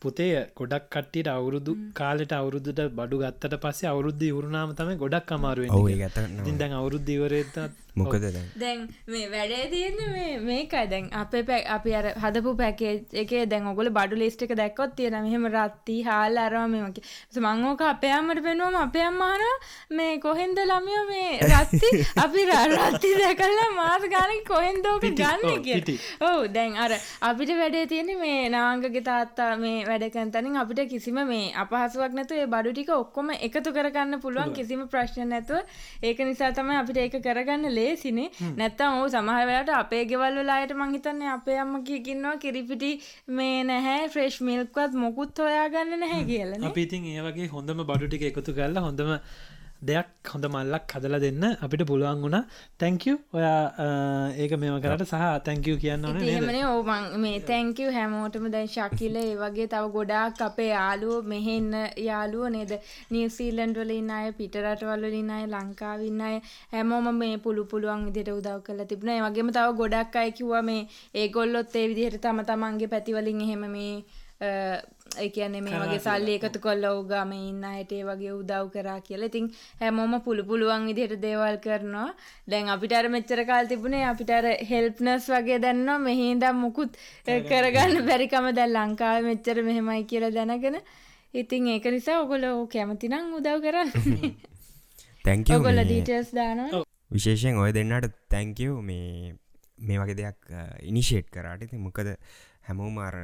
පුතේ 0.00 0.34
ගොඩක් 0.54 0.86
කට්ටියට 0.90 1.28
අවුරුදු 1.28 1.72
කාලට 1.94 2.32
අවුරුදුට 2.32 2.80
බඩු 2.98 3.22
ගත්තට 3.22 3.58
පස්සේ 3.64 3.88
අවුරුද්ධ 3.88 4.28
වරුණාම 4.30 4.76
තම 4.76 4.94
ගොඩක් 4.96 5.32
අමාරුවෙන් 5.32 6.00
ගත 6.04 6.56
දැන් 6.58 6.78
අවුරුද්ධීවරේත 6.80 7.58
මොකද 7.96 8.24
දැන්? 8.60 8.80
මේ 9.06 9.28
වැඩේ 9.30 9.68
තියන්න 9.70 10.00
මේ 10.12 10.32
මේකයි. 10.40 10.88
දැන් 10.90 11.06
අපේ 11.12 11.42
පැ 11.42 11.60
අපි 11.66 11.94
අර 11.94 12.06
හදපු 12.14 12.52
පැකේ 12.58 12.92
එකේ 13.14 13.44
දැන් 13.46 13.68
ඔගොල 13.70 13.88
බඩු 13.90 14.18
ලිස්ට 14.22 14.42
එක 14.42 14.52
දැක්කොත් 14.60 14.92
තියෙන 14.98 15.16
මෙහෙම 15.26 15.46
රත්ති 15.50 15.96
හාල් 16.08 16.36
අරවාමමකි 16.36 17.04
මංගෝක 17.46 17.84
අපේ 17.90 18.12
අම්මට 18.12 18.42
පෙනුවම 18.48 18.76
අපේ 18.76 19.06
අම්මාන 19.10 19.44
මේ 19.90 20.18
කොහෙන්ද 20.18 20.60
ළමියෝ 20.62 21.06
මේ 21.08 21.30
රත්ති? 21.50 21.92
අපි 22.24 22.44
රත්ති 22.74 23.14
දැකල්ලා 23.22 23.70
මාස 23.80 24.04
ගාන 24.14 24.36
කොහෙන්දෝක 24.44 25.08
ගන්න? 25.12 25.64
කිය 25.64 25.98
ඔවු 26.22 26.44
දැන් 26.50 26.76
අර 26.76 26.92
අපිට 27.22 27.54
වැඩේ 27.62 27.86
තියෙන 27.86 28.12
මේ 28.20 28.38
නාංගගේ 28.50 29.04
තාත්තා 29.10 29.50
මේ 29.56 29.85
වැඩකැන්තනින් 29.86 30.56
අපිට 30.56 30.82
කිසිම 30.90 31.20
මේ 31.26 31.52
අපහසුවක් 31.56 32.16
නැතු 32.18 32.34
ඒ 32.36 32.46
බඩු 32.48 32.72
ටික 32.72 32.92
ඔක්කොම 32.94 33.30
එකතු 33.38 33.72
කරගන්න 33.72 34.20
පුළුවන් 34.20 34.52
කිසිම 34.52 34.84
ප්‍රශ්න 34.88 35.28
නැතුව. 35.28 35.62
ඒක 36.02 36.18
නිසා 36.22 36.50
තමයි 36.52 36.76
අපිට 36.76 36.98
ඒක 36.98 37.18
කරගන්න 37.22 37.70
ලේසිනේ. 37.72 38.28
නැත්තම් 38.56 39.00
ඕ 39.00 39.08
සමහරවට 39.10 39.74
අපේ 39.76 40.04
ගෙවල් 40.06 40.38
වලායට 40.40 40.76
මංහිතන්නේ 40.76 41.32
අපේ 41.32 41.58
අම්ම 41.58 41.74
කියකින්නවා 41.84 42.36
කිරිපිටි 42.38 42.92
මේ 43.30 43.58
නැහැ 43.64 44.08
ෆ්‍රෙෂ් 44.08 44.40
මිල්ක්වත් 44.42 44.96
මොකුත් 44.96 45.38
හොයාගන්න 45.40 45.98
නැහැ 45.98 46.24
කියලන 46.30 46.70
අපිතින් 46.70 47.06
ඒ 47.08 47.22
වගේ 47.22 47.48
හොඳම 47.48 47.84
බඩු 47.84 48.08
ටික 48.08 48.26
එකතු 48.30 48.56
කරලා 48.58 48.86
හොඳම 48.86 49.12
දෙයක් 49.80 50.08
හොඳ 50.24 50.46
මල්ලක් 50.46 50.92
හදලා 50.92 51.20
දෙන්න 51.20 51.44
අපිට 51.56 51.82
පුළුවන් 51.84 52.22
වුණා. 52.22 52.44
තැංකව 52.78 53.18
ඔයා 53.32 53.60
ඒක 54.34 54.52
මෙම 54.56 54.76
කරට 54.80 55.04
සහ 55.04 55.24
තැංකව 55.44 55.76
කියන්න 55.78 56.04
ඕන 56.04 56.20
ඒමන 56.22 56.58
ඕමන් 56.66 57.20
මේ 57.20 57.40
තැංකව 57.42 57.92
හැමෝටම 57.92 58.48
දැන් 58.50 58.68
ශකිල 58.68 59.16
ඒ 59.16 59.36
වගේ 59.36 59.68
තව 59.68 59.92
ගොඩාක් 59.92 60.40
අපේ 60.40 60.68
යාලුව 60.68 61.26
මෙහෙන්න 61.26 61.72
යාලුව 62.00 62.48
නේද? 62.50 62.72
නිවසීලන්ඩ්වලින් 63.10 64.10
අය 64.10 64.32
පිටරටවල්ලින් 64.32 65.30
අය 65.30 65.44
ලංකාවින්න 65.46 66.20
අය 66.22 66.36
හැමෝම 66.72 67.10
මේ 67.14 67.36
පුළු 67.38 67.64
පුළුවන් 67.66 68.06
විදිට 68.06 68.30
උදව් 68.30 68.60
කල 68.62 68.84
තිබුණ. 68.84 69.24
වගේම 69.26 69.50
තව 69.50 69.66
ගොඩක් 69.80 70.16
අයකිවා 70.16 70.62
මේ 70.62 70.88
ඒගොල්ලොත් 71.14 71.76
ඒ 71.76 71.88
විදිහට 71.88 72.22
තම 72.22 72.40
තමන්ගේ 72.44 72.88
පැතිවලින් 72.88 73.40
එහෙම 73.40 73.66
මේ 73.70 73.92
ඒ 74.40 75.28
කියන්නේ 75.34 75.60
මේ 75.64 75.78
වගේ 75.82 76.00
සල්ලි 76.06 76.32
එකතු 76.38 76.60
කොල්ල 76.64 76.84
ඕගාම 76.88 77.30
ඉන්න 77.36 77.62
අයටේ 77.64 78.02
වගේ 78.08 78.32
උදව් 78.38 78.66
කරා 78.74 78.98
කියලා. 79.06 79.28
ඉතින් 79.30 79.46
හැමෝම 79.80 80.20
පුළු 80.26 80.44
පුළුවන් 80.50 80.84
විදිහට 80.88 81.22
දේවල් 81.22 81.56
කරනවා. 81.66 82.08
දැන් 82.50 82.68
අපිට 82.74 82.92
අර 82.98 83.08
මෙච්චර 83.14 83.40
කාල 83.50 83.70
තිබුණේ 83.70 84.04
අපිට 84.10 84.30
අර 84.38 84.46
හෙල්ප්නස් 84.70 85.28
වගේ 85.34 85.58
දැන්නවා. 85.64 85.98
මෙහි 86.08 86.26
ඉඳන් 86.34 86.60
මුකුත් 86.64 86.98
කරගන්න 87.50 88.04
බැරිකම 88.08 88.50
දැන් 88.58 88.76
ලංකාවේ 88.76 89.24
මෙච්චර 89.30 89.62
මෙහෙමයි 89.68 90.04
කියලා 90.10 90.34
දැනගෙන. 90.36 90.76
ඉතින් 91.34 91.66
ඒක 91.76 91.88
නිසා 91.96 92.18
ඔයගොල්ලෝ 92.24 92.66
කැමති 92.74 93.08
නම් 93.12 93.32
උදව් 93.38 93.64
කරන්න. 93.64 94.36
තැංක 95.24 95.48
ඔයගොල්ලෝ 95.56 95.86
ඩීටේල්ස් 95.88 96.30
දානවා. 96.40 96.84
විශේෂයෙන් 97.16 97.62
ඔය 97.64 97.72
දෙන්නට 97.78 98.12
තැංකව 98.34 98.76
මේ 98.90 99.32
මේ 99.88 99.98
වගේ 100.02 100.20
දෙයක් 100.20 100.38
ඉනිශේට් 100.92 101.32
කරාට. 101.32 101.66
ඉති 101.66 101.82
මොකද 101.88 102.14
හැමෝම 102.68 102.98
අර 103.08 103.16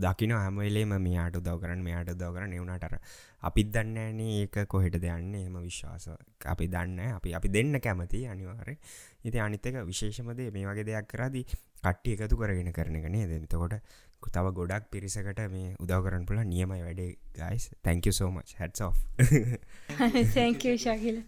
දකින 0.00 0.32
හැමවෙලේම 0.34 0.94
මෙයාට 1.00 1.36
උදව 1.36 1.56
කරන්න 1.62 1.82
මෙයාට 1.82 2.12
දව 2.12 2.30
කරන්න. 2.30 2.52
එවුණටර 2.52 2.98
අපිත් 3.42 3.70
දන්නෑන 3.70 4.20
ඒක 4.22 4.56
කොහෙට 4.66 4.96
දෙයන්න 4.98 5.34
එම 5.36 5.56
විශ්වාස 5.60 6.06
අපි 6.46 6.68
දන්න 6.68 7.14
අපි 7.14 7.34
අපි 7.34 7.48
දෙන්න 7.50 7.80
කැමති 7.80 8.26
අනිවාරය 8.26 8.76
ඉති 9.24 9.38
අනිතක 9.40 9.80
විශේෂමදේ 9.86 10.50
මේ 10.50 10.66
වගේ 10.66 10.86
දෙයක් 10.86 11.08
කරදී 11.08 11.44
කට්ටි 11.48 12.16
එකතු 12.16 12.36
කරගෙන 12.36 12.72
කරන 12.72 12.96
එක 12.96 13.08
නේ 13.08 13.26
දෙතකොට 13.28 13.76
තව 14.28 14.52
ගොඩක් 14.52 14.90
පිරිසකට 14.90 15.40
මේ 15.50 15.74
උදව 15.78 16.00
කරන්න 16.04 16.26
පුළ 16.26 16.42
නියමයි 16.44 16.80
වැඩේ 16.80 17.10
ගයිස් 17.34 17.70
තැංක 17.82 18.10
සෝමච් 18.12 18.56
හැට් 18.58 18.82
ශකිල 20.78 21.22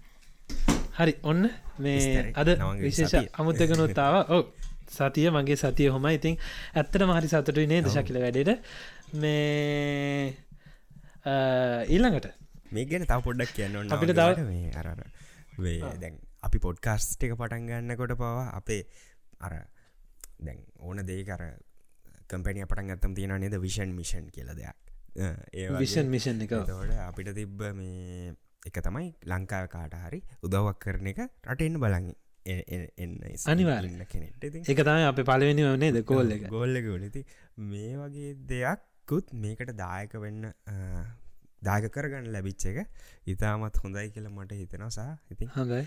හරි 0.95 1.15
ඔන්න 1.25 1.49
මේ 1.79 2.33
අද 2.35 2.49
විශේෂ 2.79 3.33
අමුත්තකනොත්තාව 3.35 4.19
ඔව 4.31 4.43
සතිය 4.93 5.29
මගේ 5.31 5.59
සතිය 5.63 5.89
හොම 5.95 6.07
ඉතින් 6.11 6.37
ඇත්තට 6.75 7.07
මහරි 7.11 7.33
සතුටුයි 7.33 7.67
නේ 7.73 7.83
දශකිල 7.87 8.21
වැඩට? 8.25 8.51
මේ 9.15 10.35
ඊල්ළඟට 11.89 12.29
මේ 12.73 12.87
ගැන 12.91 13.07
තව 13.07 13.19
පොඩ්ඩක් 13.27 13.57
කියන්න 13.57 13.97
අපිට 13.97 14.15
තව 14.21 14.47
මේ 14.51 14.71
අරර 14.81 15.03
වේ 15.59 15.81
දැන් 16.03 16.21
අපි 16.49 16.59
පොඩ්කාස්ට 16.67 17.25
එක 17.25 17.37
පටන් 17.41 17.69
ගන්නකොට 17.71 18.17
පවා 18.21 18.47
අපේ 18.61 18.83
අර 19.41 19.59
දැන් 20.41 20.63
ඕන 20.81 21.03
දේ 21.07 21.23
කර 21.25 21.43
කම්පැනිය 22.31 22.67
පටන් 22.67 22.89
ගත්තම් 22.91 23.15
තියෙන 23.15 23.37
නේද? 23.41 23.59
විෂන් 23.61 23.93
මිෂන් 23.99 24.31
කියල 24.35 24.51
දෙයක්. 24.57 24.77
ඒ 25.17 25.69
විෂන් 25.79 26.09
මිෂන් 26.09 26.41
එක. 26.45 26.55
තවට 26.65 26.99
අපිට 27.09 27.35
තිබ්බ 27.37 27.61
මේ 27.77 28.33
එක 28.67 28.77
තමයි 28.81 29.09
ලංකාව 29.27 29.67
කාට 29.69 29.95
හරි 30.01 30.21
උදවක් 30.47 30.79
කරන 30.83 31.07
එක 31.13 31.21
රටෙන්න්න 31.45 31.81
බලඟි 31.83 32.15
අනිවාර 33.47 33.89
එක 34.67 34.81
තමයි 34.83 35.05
අප 35.05 35.25
පලවෙනි 35.25 35.67
වනේ 35.67 35.93
ද 35.93 36.05
කෝල්ල 36.05 36.37
ගොල්ලක 36.49 36.93
නති 37.01 37.25
මේ 37.67 37.97
වගේ 37.97 38.37
දෙයක්කුත් 38.47 39.35
මේකට 39.37 39.75
දායක 39.77 40.15
වෙන්න 40.19 40.49
දාග 41.63 41.87
කරගන්න 41.89 42.29
ලැබිච්ච 42.29 42.65
එක 42.67 42.79
ඉතාමත් 43.27 43.79
හොඳයි 43.79 44.09
කියල 44.11 44.27
මට 44.29 44.53
හිතෙනසා 44.55 45.11
ඉති 45.31 45.49
හොඳයි. 45.53 45.83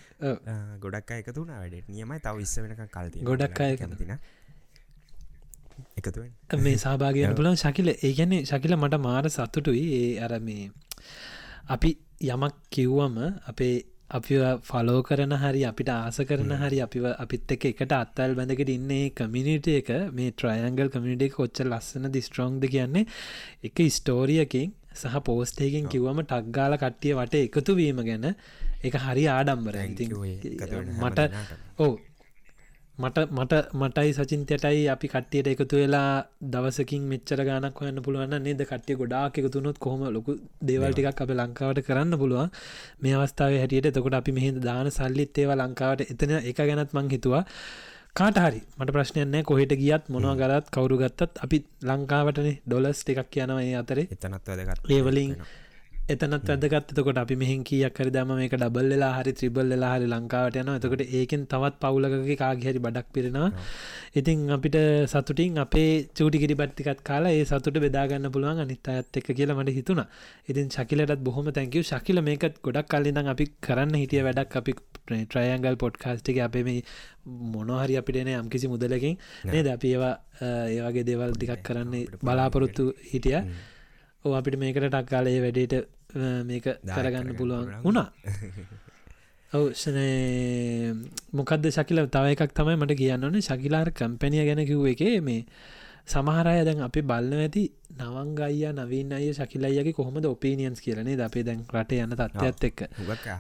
ගොඩක් 0.79 1.11
අයකතුන 1.11 1.51
වැඩට. 1.51 1.89
නියමයි. 1.89 2.19
තව 2.19 2.35
ඉස්ස 2.41 2.55
වෙනක 2.59 2.83
කල්ති 2.89 3.23
ගොඩක් 3.23 3.61
අය 3.61 3.77
කැමතින 3.77 4.15
එකතුවෙන් 5.97 6.31
මේ 6.59 6.77
සභාගයන 6.77 7.35
පුලන් 7.39 7.55
ශකිල 7.55 7.91
ඒගැන්නේ 7.91 8.45
ශකිල 8.45 8.77
මට 8.77 9.01
මාර 9.01 9.29
සතුටුයි. 9.29 9.83
ඒ 9.99 10.11
අර 10.19 10.39
මේ 10.39 10.71
අපි 11.67 11.91
යමක් 12.25 12.55
කිව්වම 12.69 13.17
අපේ 13.45 13.75
අපි 14.09 14.35
ෆලෝ 14.63 15.01
කරන 15.03 15.33
හරි 15.35 15.61
අපිට 15.65 15.89
ආස 15.89 16.17
කරන 16.23 16.51
හරි 16.55 16.79
අපි 16.81 16.99
අපිත් 17.17 17.51
එක 17.51 17.65
එකට 17.65 17.93
අත්තල් 17.93 18.35
බැඳකට 18.35 18.69
ඉන්නේ 18.69 19.09
කමිනිට 19.11 19.67
එක. 19.69 19.89
මේ 20.11 20.31
ට්‍රයන්ගල් 20.31 20.89
කමිනිට 20.89 21.33
කොච්ච 21.33 21.63
ලස්සන 21.63 22.11
දිස්ට්‍රෝන්ගද 22.11 22.67
කියන්නේ 22.67 23.05
එක 23.63 23.77
ස්ටෝරියකින් 23.91 24.73
සහ 24.95 25.17
පෝස්ටේකින් 25.21 25.89
කිව්වම 25.89 26.21
ටක්ගාල 26.23 26.77
කට්ටිය 26.77 27.15
වට 27.15 27.41
එකතු 27.47 27.75
වීම 27.75 28.01
ගැන 28.01 28.29
එක 28.81 28.95
හරි 28.97 29.25
ආඩම්බර 29.27 29.79
මට 31.01 31.29
ඕ 31.79 31.93
මට 32.97 33.17
මට 33.29 33.53
මටයි 33.73 34.11
සචින්තයටයි 34.13 34.83
අපි 34.89 35.07
කට්ටියට 35.07 35.47
එකතු 35.47 35.75
වෙලා 35.75 36.11
දවසකින් 36.51 37.01
මෙච්චර 37.03 37.39
ගානක් 37.43 37.79
හොයන්න 37.81 37.99
පුළුවන් 38.01 38.35
නේද? 38.39 38.61
කට්ටිය 38.63 38.95
ගොඩාක් 38.95 39.39
එකතුනොත් 39.39 39.77
කොහොම 39.77 40.05
ලොකු 40.09 40.31
දේවල්ටිකක් 40.61 41.21
අප 41.23 41.31
ලංකාවට 41.31 41.81
කරන්න 41.87 42.19
පුළුවන්. 42.21 42.53
මේ 43.01 43.15
අවස්ථාව 43.15 43.55
හැටියට 43.55 43.91
තකොට 43.91 44.15
අපි 44.15 44.31
මෙහි 44.31 44.53
දාන 44.59 44.87
සල්ලිත් 44.89 45.37
ඒවා 45.37 45.59
ලංකාවට 45.61 46.05
එතන 46.05 46.31
එක 46.41 46.61
ගැනත් 46.61 46.95
මං 46.95 47.11
හිතුවා. 47.11 47.43
කාට 48.15 48.37
හරි. 48.37 48.61
මට 48.79 48.95
ප්‍රශ්නයන්න 48.95 49.43
කොහෙට 49.43 49.75
ගියත් 49.75 50.09
මොනවා 50.09 50.35
ගලත් 50.35 50.71
කවරු 50.71 51.01
ගත්තත්. 51.01 51.31
අපි 51.43 51.57
ලංකාවටනේ 51.83 52.55
ඩොලස් 52.65 53.03
ටිකක් 53.03 53.29
කියනව 53.29 53.59
ඒ 53.59 53.75
අතරේ. 53.75 54.07
එතනත් 54.09 54.47
ඒවලින් 54.89 55.35
එතනත් 56.05 56.49
වැදගත්තකොට 56.49 57.17
අපි 57.17 57.35
මෙහින් 57.35 57.61
කියක් 57.63 57.99
හරි 57.99 58.11
දම 58.11 58.31
මේක 58.31 58.51
ඩබල් 58.53 58.89
වෙලා 58.91 59.13
හරි 59.15 59.31
ත්‍රිබල් 59.33 59.71
වෙලා 59.73 59.93
හරි 59.93 60.07
ලංකාවට 60.07 60.59
යන 60.61 60.69
එතකොට 60.71 61.01
ඒකෙන් 61.11 61.47
තවත් 61.47 61.79
පවුලකගේ 61.83 62.37
කාගහැරි 62.37 62.79
බඩක් 62.79 63.07
පිරෙනවා. 63.11 63.49
ඉතින් 64.13 64.43
අපිට 64.49 64.77
සතුටින් 65.07 65.57
අපේ 65.57 65.89
චූටිකිරි 66.13 66.55
බට්ටිකත් 66.55 67.01
කාලා 67.03 67.33
ඒ 67.33 67.43
සතුට 67.45 67.81
බෙදාගන්න 67.81 68.29
පුළුවන් 68.29 68.63
අනිත් 68.65 68.89
අයත් 68.89 69.19
එක්ක 69.21 69.33
කියලා 69.33 69.57
මට 69.57 69.77
හිතුණ. 69.79 70.03
ඉතින් 70.47 70.69
ශකිලටත් 70.69 71.21
බොහොම 71.21 71.49
තැංකව 71.51 71.81
ශකිල 71.83 72.21
මේකත් 72.21 72.61
ගොඩක් 72.61 72.87
කල්ලිදම් 72.87 73.27
අපි 73.27 73.51
කරන්න 73.61 73.95
හිටිය 73.95 74.23
වැඩක්. 74.23 74.55
අපි 74.55 74.73
ට්‍රයන්ගල් 75.07 75.75
පොඩ්කාස්ටික 75.77 76.37
අපේ 76.39 76.63
මේ 76.63 76.81
මොනහරි 77.51 77.97
අපිටන 77.97 78.35
යම්කිසි 78.35 78.67
මුදලකින් 78.67 79.17
නේද? 79.45 79.67
අපි 79.67 79.87
ඒවා 79.89 80.15
ඒවගේ 80.71 81.05
දේවල් 81.05 81.33
ටිකක් 81.33 81.63
කරන්නේ 81.63 82.09
බලාපොරොත්තු 82.21 82.93
හිටිය 83.05 83.39
ඕ 84.25 84.33
අපිට 84.33 84.57
මේකට 84.57 84.87
ටක්කාලේ 84.87 85.37
වැඩේට 85.41 85.73
මේක 86.43 86.65
කරගන්න 86.87 87.37
පුළුවන්. 87.37 87.71
වුණා. 87.83 88.09
ඔව්ෂනය 89.53 90.09
මොකක්ද 91.31 91.69
ශකිල? 91.69 92.05
තව 92.09 92.33
එකක් 92.33 92.53
තමයි 92.53 92.77
මට 92.77 92.97
කියන්න 92.97 93.23
ඕන. 93.23 93.41
ශකිලාර 93.41 93.93
කම්පැනිය 93.93 94.45
ගැන 94.47 94.65
කිව් 94.65 94.85
එක 94.91 95.03
මේ 95.21 95.43
සමහරය 96.05 96.61
දැන් 96.61 96.81
අපි 96.85 97.01
බල්ල 97.01 97.31
ඇති 97.35 97.63
නවංගයිය 97.97 98.69
නවීන 98.71 99.13
අය 99.13 99.29
ශකිලයියගේ 99.31 99.93
කොහොමද 99.93 100.25
ඔපීනියන්ස් 100.25 100.81
කියලනේ 100.81 101.17
අපේ 101.19 101.43
දැන් 101.43 101.63
රට 101.65 101.97
යන 101.97 102.13
තත්ත්වත් 102.13 102.63
එක්ක. 102.63 102.81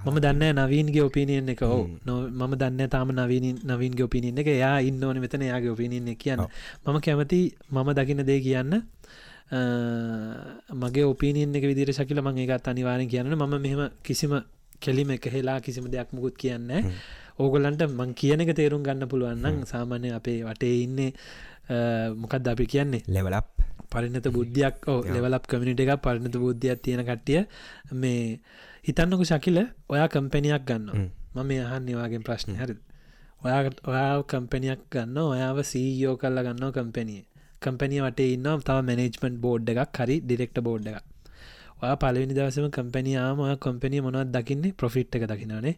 මම 0.05 0.17
දන්න 0.17 0.57
නවීන්ගේ 0.57 1.03
ඔපිනියන් 1.03 1.49
එක. 1.49 1.61
හෝ 1.63 1.85
මම 1.85 2.55
දන්න 2.55 2.89
තාම 2.89 3.11
නවීන 3.11 3.61
නවීන්ගේ 3.63 4.05
ඔපිනියන් 4.05 4.37
එක. 4.37 4.49
යා 4.55 4.79
ඉන්න 4.81 5.03
ඕන 5.03 5.21
මෙතන 5.21 5.45
යාගේ 5.45 5.69
ඔපිනියන් 5.69 6.07
එක 6.07 6.19
කියන්න. 6.19 6.41
මම 6.85 6.97
කැමති 6.99 7.41
මම 7.69 7.93
දකින 7.93 8.25
දේ 8.25 8.39
කියන්න 8.41 8.81
මගේ 9.51 11.05
ඔපිනියන් 11.05 11.55
එක 11.55 11.63
විදිර 11.63 11.93
ශකිල 11.93 12.21
මං 12.21 12.37
ඒකත් 12.37 12.67
අනිවාරෙන් 12.67 13.07
කියන්න 13.07 13.29
ම 13.31 13.61
මෙහම 13.61 13.89
කිසිම 14.03 14.33
කෙලිම 14.79 15.11
එක 15.11 15.25
හෙලා 15.27 15.59
කිසිම 15.59 15.85
දෙයක් 15.87 16.09
මුකුත් 16.11 16.35
කියන්න 16.35 16.71
ඕගොල්ලන්ට 17.37 17.85
මං 17.89 18.13
කියන 18.13 18.41
එක 18.41 18.55
තේරුම් 18.55 18.83
ගන්න 18.83 19.07
පුළුවන්නම් 19.07 19.65
සාමාන්‍ය 19.65 20.11
අපේ 20.11 20.43
වටේ 20.43 20.83
ඉන්නේ 20.83 21.13
මොකක්ද 22.15 22.47
අපි 22.47 22.65
කියන්නේ? 22.65 23.03
ලෙවලප් 23.07 23.47
පරිනත 23.89 24.27
බුද්ධියක්. 24.27 24.75
ලෙවලප් 25.05 25.43
කමිනිට 25.47 25.79
එක 25.79 26.01
පරිනත 26.01 26.35
බුද්ධියක් 26.35 26.81
තියෙන 26.81 27.03
කට්ටිය. 27.03 27.45
මේ 27.93 28.39
හිතන්නක 28.83 29.21
ශකිල 29.23 29.57
ඔයා 29.89 30.07
කම්පැනියක් 30.07 30.65
ගන්න 30.65 31.09
මම 31.35 31.51
යහන් 31.51 31.83
නිවාගෙන් 31.85 32.23
ප්‍රශ්නය 32.23 32.53
හරි 32.55 32.75
ඔයාට 33.41 33.77
ඔයා 33.83 34.23
කම්පැනියක් 34.23 34.81
ගන්න 34.91 35.17
ඔයාව 35.17 35.57
සීයෝ 35.63 36.17
කල්ල 36.17 36.37
ගන්න 36.39 36.71
කම්පැනිය 36.71 37.23
කම්පැනිය 37.61 38.01
වටේ 38.05 38.31
ඉන්න 38.35 38.49
තව 38.67 38.77
මැනේජ්මන්ට් 38.89 39.37
බෝඩ් 39.45 39.69
එකක් 39.73 40.01
හරි 40.01 40.17
ඩිරෙක්ට 40.23 40.59
බෝඩ් 40.67 40.87
එක 40.91 41.03
ඔයා 41.81 41.95
පලවිනි 42.01 42.33
දවසම 42.33 42.67
කම්පැනියාම 42.71 43.39
කම්පැනිය 43.63 44.01
මොනවත් 44.01 44.35
දකින්නේ? 44.35 44.75
ප්‍රොෆිට් 44.79 45.15
එක 45.15 45.25
දකිනනේ 45.31 45.75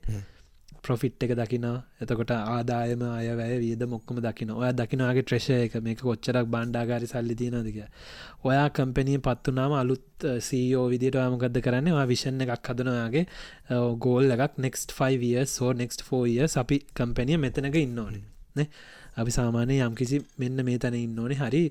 ප්‍රොෆිට් 0.86 1.24
එක 1.26 1.32
දකින 1.40 1.66
එතකොට 2.04 2.32
ආදායම 2.34 3.02
අයවැය 3.08 3.56
වියද 3.64 3.82
මොක්කම 3.94 4.20
දකින 4.26 4.52
ඔය 4.56 4.70
දකිනගේ 4.80 5.24
ට්‍රේෂය 5.24 5.56
එක 5.66 5.74
මේක 5.88 6.04
කොච්චරක් 6.08 6.48
බණ්ඩාගරි 6.54 7.10
සල්ලි 7.12 7.36
තියනදක 7.42 7.80
ඔයා 8.50 8.68
කම්පැනිය 8.78 9.20
පත්වනාම 9.28 9.74
අලුත් 9.82 10.28
සීෝ 10.50 10.86
විදිට 10.94 11.18
යාමකද 11.20 11.60
කරන්න? 11.66 11.90
වා 11.98 12.06
විෂණ 12.12 12.46
එකක් 12.46 12.72
හදනයාගේ 12.72 13.26
ගෝල් 14.06 14.32
එකක්. 14.36 14.62
නෙක්ස්ට 14.66 14.96
5 15.00 15.46
සෝ 15.56 15.74
නෙක්ස්ට 15.82 16.06
4 16.12 16.48
අපි 16.64 16.80
කම්පැනිය 17.00 17.42
මෙතනක 17.46 17.76
ඉන්න 17.82 18.00
ඕනේ 18.06 18.70
අපි 19.18 19.32
සාමානය 19.32 19.78
යම් 19.80 19.96
කිසි 19.96 20.20
මෙන්න 20.38 20.64
මේ 20.64 20.78
තැන 20.78 20.96
ඉන්න 20.96 21.18
ඕනේ. 21.18 21.38
හරි. 21.38 21.64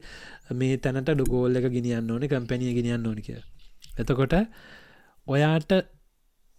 මේ 0.53 0.77
තැනට 0.79 1.11
ඩුගෝල් 1.11 1.57
එක 1.57 1.69
ගෙනියන්න 1.71 2.11
ඕනේ 2.11 2.29
කම්පැනිය 2.29 2.73
ගෙනියන්න 2.73 3.07
ඕනික 3.07 3.31
එතකොට 3.97 4.35
ඔයාට 5.27 5.73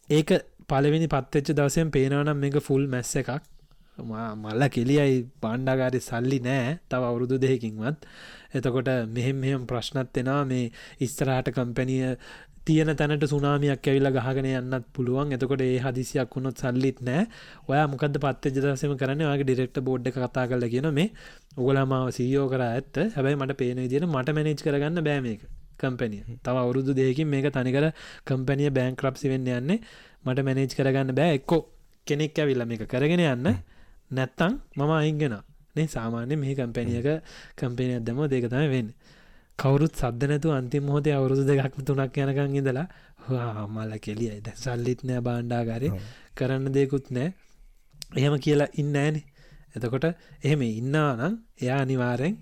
ඒක 0.09 0.29
පලවෙනි 0.67 1.07
පත්වෙච්ච 1.07 1.53
දවසයෙන් 1.53 1.91
පේනවනම් 1.91 2.37
මේක 2.37 2.57
ෆුල් 2.61 2.87
මැස්ස 2.87 3.13
එකක්. 3.15 3.31
මල්ල 3.97 4.63
කෙලියයි 4.69 5.21
බණ්ඩාගාරි 5.41 5.99
සල්ලි 6.01 6.39
නෑ 6.39 6.73
තව 6.85 7.01
අවුරුදු 7.03 7.37
දෙහකින්වත් 7.39 8.03
එතකොට 8.51 8.89
මෙහෙම 9.07 9.37
මෙහම 9.37 9.61
ප්‍රශ්නත් 9.65 10.17
එෙනවා. 10.17 10.43
මේ 10.45 10.71
ඉස්තරාට 10.99 11.49
කම්පැනිය 11.49 12.17
තියෙන 12.67 12.91
තැනට 12.93 13.25
සුනාමියක් 13.25 13.87
ඇවිල්ල 13.87 14.09
ගහගෙන 14.17 14.47
යන්නත් 14.51 14.87
පුළුවන්. 14.93 15.31
එතකොට 15.31 15.61
ඒ 15.61 15.77
හදිසියක් 15.79 16.33
වුණොත් 16.35 16.57
සල්ලිත් 16.57 16.99
නෑ. 17.01 17.27
ඔය 17.67 17.77
මොකද 17.87 18.17
පත්ත 18.17 18.53
ජදසම 18.53 18.95
කරන 18.95 19.23
වගේ 19.23 19.43
ඩිරෙක්ට 19.43 19.79
බෝඩ් 19.81 20.09
කතා 20.09 20.45
කල 20.47 20.67
කියන 20.67 20.89
මේ 20.91 21.07
ඔගලමාව 21.57 22.11
සීයෝ 22.11 22.47
කර 22.49 22.63
ඇත්ත. 22.63 22.95
හැබැයි 23.15 23.39
මට 23.39 23.57
පේන 23.57 23.81
දින 23.85 24.05
මට 24.07 24.35
මැනේජ් 24.37 24.61
කරගන්න 24.61 25.03
බෑමේක 25.03 25.41
කම්පැනිය 25.77 26.23
තව 26.39 26.55
අවුරුදු 26.57 26.91
දෙයකින් 26.93 27.27
මේක 27.27 27.49
තනිකර 27.51 27.87
කම්පැනිය 28.25 28.69
බෑන් 28.71 28.95
ක්‍රප්සි 28.95 29.29
වෙන්න 29.29 29.49
යන්නේ. 29.49 29.79
මට 30.25 30.39
මැනේජ් 30.43 30.71
කරගන්න 30.73 31.13
බෑ. 31.13 31.39
එක්කෝ 31.39 31.61
කෙනෙක් 32.07 32.37
ඇවිල්ල 32.37 32.65
මේක 32.65 32.87
කරගෙන 32.87 33.23
යන්න. 33.25 33.53
නැත්තං 34.11 34.53
මම 34.75 34.91
අයිංගෙන 34.93 35.37
නේ 35.75 35.87
සාමාන්‍ය 35.87 36.35
මේ 36.37 36.55
කම්පැනියක 36.55 37.07
කම්පෙනයක් 37.55 38.03
දම 38.03 38.19
දෙක 38.27 38.49
තම 38.49 38.67
වෙන්න. 38.69 38.89
කවරුත් 39.61 39.93
සද්ධ 39.99 40.25
නැතු 40.31 40.49
අන්තිම 40.57 40.89
හෝතය 40.93 41.09
අවුරුදු 41.17 41.43
දෙකක්ම 41.49 41.81
තුනක් 41.87 42.17
යනකං 42.23 42.57
ඉඳලා 42.59 42.87
මල්ල 43.75 43.93
කෙලියයි. 44.05 44.39
ද 44.45 44.47
සල්ලිත් 44.63 45.01
නෑ 45.07 45.21
බාණ්ඩාගාරය 45.27 45.89
කරන්න 46.37 46.67
දෙකුත් 46.75 47.07
නෑ. 47.15 47.33
එහෙම 48.19 48.35
කියලා 48.45 48.69
ඉන්න 48.81 48.95
ෑනේ 49.03 49.25
එතකොට 49.75 50.05
එහෙම 50.45 50.61
ඉන්නා 50.67 51.09
නම් 51.17 51.33
එයා 51.63 51.79
අනිවාරෙන් 51.85 52.35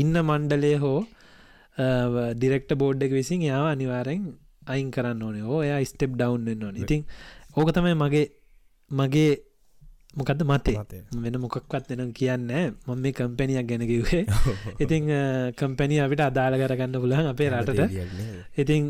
ඉන්න 0.00 0.14
මණ්ඩලය 0.28 0.72
හෝ 0.84 1.00
ඩිරෙක්ට 2.40 2.72
බෝඩ් 2.80 3.04
එක 3.06 3.12
විසින් 3.18 3.44
යාව 3.50 3.66
අනිවාරෙන් 3.74 4.22
අයින් 4.72 4.90
කරන්න 4.96 5.22
ඕනේ. 5.26 5.44
ඕ 5.52 5.60
එයා 5.68 5.80
ස්ටෙප් 5.90 6.12
ඩවන්් 6.20 6.64
ඕන. 6.66 6.76
ඉතින් 6.84 7.02
ඕක 7.58 7.68
තමයි 7.76 7.94
මගේ 8.02 8.26
මගේ 8.90 9.30
මොකද 10.14 10.42
මතේ? 10.44 10.76
වෙන 11.18 11.38
මොකක්වත් 11.38 11.88
වෙන 11.90 12.12
කියන්න 12.12 12.50
මම 12.86 12.98
මේ 12.98 13.12
කම්පැනියක් 13.12 13.66
ගැනකිවේ 13.66 14.22
ඉතිං 14.78 15.08
කම්පැනිය 15.54 16.00
අපිට 16.00 16.22
අදාළ 16.22 16.56
කරගන්න 16.56 16.96
පුලහන් 16.96 17.26
අපේ 17.26 17.50
රටට. 17.50 17.80
ඉතිං 18.56 18.82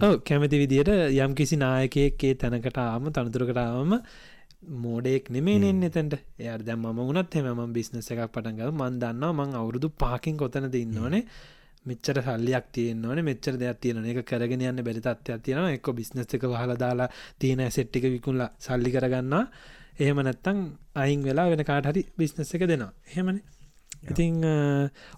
ඕ 0.00 0.14
කැමති 0.26 0.58
විදියට 0.58 0.90
යම් 1.16 1.34
කිසි 1.34 1.56
නායකයක්කේ 1.56 2.34
තැනකටාම 2.36 3.10
තනතුරකටාවම 3.10 3.92
මෝඩෙක් 4.76 5.28
නෙමේ 5.30 5.58
නෙන්න 5.58 5.82
එතැට 5.82 6.16
එය 6.40 6.56
දැම 6.60 6.86
උනත් 6.86 7.36
එම 7.36 7.60
බිස්නස 7.72 8.08
එකක් 8.08 8.24
පටන්ග 8.28 8.72
මන් 8.72 8.96
දන්නවා 8.98 9.36
මං 9.36 9.54
අවුරුදු 9.54 9.88
පාකින් 9.96 10.36
කොතන 10.36 10.66
දෙන්නවනේ 10.68 11.22
මෙච්චර 11.86 12.18
සල්ලියක් 12.20 12.66
තියෙන්වන 12.72 13.22
මෙච්චර 13.22 13.54
දෙයක් 13.56 13.78
තියෙන 13.78 14.04
එක 14.04 14.20
කරගෙන 14.24 14.62
යන්න 14.62 14.82
බැරි 14.82 15.00
තත්වයක් 15.00 15.42
තියෙනවා. 15.42 15.72
එක්ක 15.72 15.88
බිස්නස් 15.92 16.34
එක 16.34 16.46
හල 16.52 16.72
දාලා 16.76 17.08
තියෙන 17.38 17.62
සෙට්ටික 17.70 18.06
විකුල්ලා 18.08 18.50
සල්ලි 18.58 18.90
කරගන්නවා 18.90 19.44
එහෙම 20.00 20.18
නැත්තං 20.20 20.58
අයින් 21.02 21.20
වෙලා 21.28 21.46
වෙන 21.52 21.62
කාට 21.64 21.88
හරි 21.90 22.02
බිස්නස් 22.18 22.54
එක 22.54 22.64
දෙනවා. 22.70 22.92
එහෙමන? 23.10 23.38
ඉතිං 24.10 24.34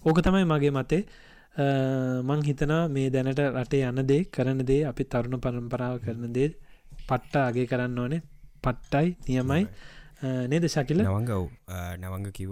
ඕක 0.07 0.19
තමයි 0.25 0.45
මගේ 0.51 0.73
මතේ 0.77 1.03
මං 2.27 2.41
හිතනා 2.47 2.81
මේ 2.95 3.09
දැනට 3.13 3.41
රටේ 3.53 3.83
යන්න 3.89 4.07
දේ 4.11 4.23
කරන 4.35 4.65
දේ 4.69 4.81
අපි 4.91 5.03
තරුණ 5.05 5.43
පරම්පරාව 5.45 5.95
කරන 6.05 6.33
දේ 6.37 6.49
පට්ට 7.07 7.35
අගේ 7.47 7.69
කරන්න 7.71 7.99
ඕනේ. 7.99 8.21
පට්ටයි 8.63 9.07
නියමයි. 9.27 9.63
නේද 10.51 10.67
ශකිල? 10.67 11.01
නවංගව් 11.03 11.43
නවංග 12.01 12.27
කිව් 12.37 12.51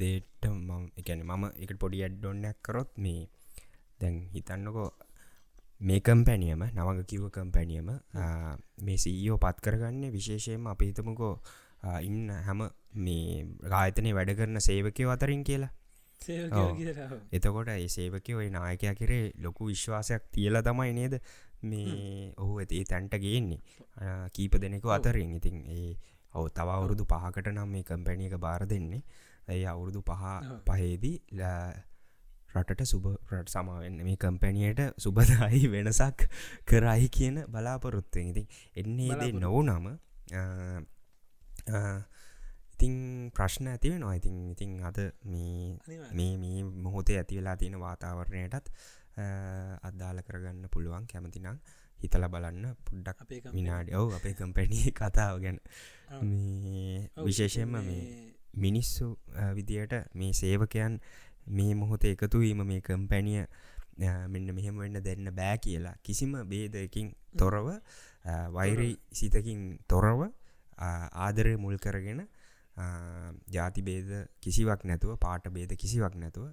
දේට 0.00 0.44
මම 0.48 0.84
එකැන 1.00 1.20
මම 1.24 1.44
එකට 1.56 1.78
පොඩි 1.82 2.04
අඩ්ඩොන්නයක් 2.06 2.58
කරොත් 2.62 2.90
මේ 2.98 3.28
දැන් 4.00 4.16
හිතන්නකෝ 4.34 4.90
මේ 5.80 6.00
කම්පැනියම 6.00 6.64
නවග 6.66 6.98
කිව 7.10 7.22
කම්පැනියම 7.30 7.88
මේ 8.84 8.98
සීයෝ 9.04 9.38
පත් 9.38 9.56
කරගන්නේ 9.64 10.10
විශේෂයෙන්ම 10.16 10.66
අපි 10.72 10.90
හිතමුකෝ 10.90 11.34
ඉන්න 12.02 12.30
හැම 12.42 12.62
මේ 12.98 13.46
ගායතනය 13.66 14.12
වැඩ 14.12 14.32
කරන 14.34 14.60
සේවකයෝ 14.60 15.10
අතරින් 15.10 15.44
කියලා. 15.44 15.72
එතකොට 17.32 17.68
ඒ 17.68 17.88
සේවකය 17.88 18.34
ඔය 18.34 18.48
නායකයා 18.50 18.94
කරේ 18.94 19.24
ලොකු 19.38 19.66
විශ්වාසයක් 19.66 20.28
තියල 20.32 20.60
තමයි 20.62 20.92
නේද 20.92 21.16
මේ 21.62 22.32
ඔහු 22.36 22.58
ඇති 22.58 22.84
තැන්ට 22.84 23.16
ගේන්නේ. 23.18 23.60
කීප 24.32 24.58
දෙනෙකු 24.58 24.90
අතරින්. 24.90 25.34
ඉතින් 25.34 25.58
ඒ 25.68 25.90
ඔව 26.34 26.48
තව 26.50 26.68
අවුරුදු 26.70 27.04
පහකට 27.06 27.52
නම් 27.52 27.68
මේ 27.68 27.84
කම්පැනියක 27.84 28.38
බාර 28.38 28.62
දෙන්නේ. 28.66 29.02
ඇයි 29.48 29.66
අවුරුදු 29.66 30.02
පහ 30.02 30.24
පහේදී 30.66 31.16
රටට 32.54 32.82
සුබ 32.84 33.06
රට 33.30 33.48
සමාවෙන්න 33.50 34.02
මේ 34.02 34.16
කම්පැනියට 34.16 34.82
සුබදායි 34.98 35.62
වෙනසක් 35.74 36.26
කරයි 36.64 37.08
කියන 37.10 37.38
බලාපොරොත්තෙන්. 37.48 38.28
ඉතින් 38.28 38.46
එන්නේ 38.76 39.18
දේ 39.22 39.32
නොවු 39.36 39.62
නම 39.62 39.86
ඉතිං 41.66 42.94
ප්‍රශ්න 43.30 43.68
ඇතිව 43.68 43.96
නො 43.98 44.12
ඉතින් 44.12 44.36
ඉතිං 44.50 44.76
අද 44.82 44.98
මේ 45.24 45.78
මේ 46.12 46.62
මොහොතේ 46.78 47.18
ඇති 47.18 47.38
වෙලා 47.38 47.56
තියෙන 47.56 47.80
වාතාවරණයටත් 47.80 48.70
අද්දාල 49.82 50.22
කරගන්න 50.22 50.68
පුළුවන් 50.68 51.06
කැමතිනම් 51.06 51.58
හිතල 51.98 52.26
බලන්න 52.28 52.74
පුඩ්ඩක් 52.84 53.52
විනාඩ. 53.52 53.92
ඔව 53.92 54.14
අපේ 54.14 54.34
කම්පැනිය 54.34 54.92
කතාව 54.98 55.40
ගැන. 55.40 55.60
විශේෂයෙන්ම 57.20 57.72
මේ 57.80 58.34
මිනිස්සු 58.56 59.08
විදියට 59.54 59.94
මේ 60.14 60.32
සේවකයන් 60.32 61.00
මේ 61.48 61.74
මොහොත 61.74 62.04
එකතුවීම 62.04 62.62
මේ 62.64 62.80
කම්පැනිය 62.82 63.46
මෙන්න 64.28 64.54
මෙහෙම 64.54 64.78
වෙන්න 64.78 65.00
දෙන්න 65.02 65.30
බෑ 65.32 65.58
කියලා 65.58 65.96
කිසිම 66.02 66.36
බේදකින් 66.46 67.14
තොරව 67.38 67.68
වෛරී 68.52 68.94
සිතකින් 69.12 69.78
තොරව 69.88 70.28
ආදරය 70.78 71.56
මුල් 71.56 71.76
කරගෙන 71.78 72.22
ජාති 73.56 73.82
බේද 73.82 74.08
කිසිවක් 74.40 74.84
නැතුව 74.84 75.18
පාට 75.26 75.48
බේද 75.58 75.76
කිසිවක් 75.82 76.14
නැතුව 76.22 76.46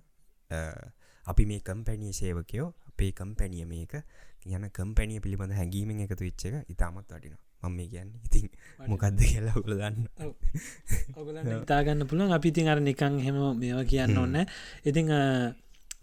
අපි 1.26 1.43
මේ 1.45 1.61
කම්පැනිය 1.69 2.13
සේවකයෝ 2.19 2.67
අපේ 2.89 3.11
කම්පැනිය 3.19 3.65
මේක 3.65 3.93
යන 4.45 4.69
කම්පැනිය 4.78 5.19
පිළිබඳ 5.24 5.55
හැඟීමෙන් 5.59 6.03
එකතු 6.05 6.24
විච්ච 6.28 6.45
එක 6.47 6.55
ඉතාමත් 6.74 7.07
වටිනවා. 7.07 7.41
මම 7.63 7.76
මේ 7.78 7.88
කියන්න. 7.91 8.09
ඉතින් 8.28 8.47
මොකක්ද 8.91 9.19
කියලා 9.24 9.55
ඔගල 9.59 9.74
දන්න. 9.80 10.07
ඉතාගන්න 11.63 12.07
පුළුවන්. 12.09 12.34
අපි 12.38 12.47
ඉතින් 12.53 12.67
අර 12.71 12.80
නිකං 12.88 13.19
හෙම 13.26 13.38
මේවා 13.61 13.86
කියන්න 13.91 14.17
ඔන්න 14.24 14.36
ඉතිං 14.89 15.07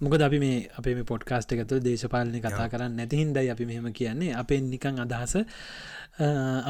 මොකද 0.00 0.22
අපි 0.28 0.38
මේ 0.44 0.56
අපේ 0.80 0.94
මේ 0.98 1.08
පොඩ්කාස්ට 1.12 1.52
එකතු 1.52 1.80
දේශපාලනය 1.84 2.40
කතා 2.40 2.68
කරන්න 2.72 2.96
නැතිහින්දයි 3.00 3.52
අපි 3.54 3.64
මෙහෙම 3.70 3.92
කියන්නේ. 3.92 4.32
අපේ 4.42 4.60
නිකං 4.72 5.04
අදහස 5.04 5.36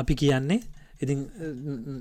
අපි 0.03 0.15
කියන්නේ 0.23 0.61
ඉතින් 1.01 1.19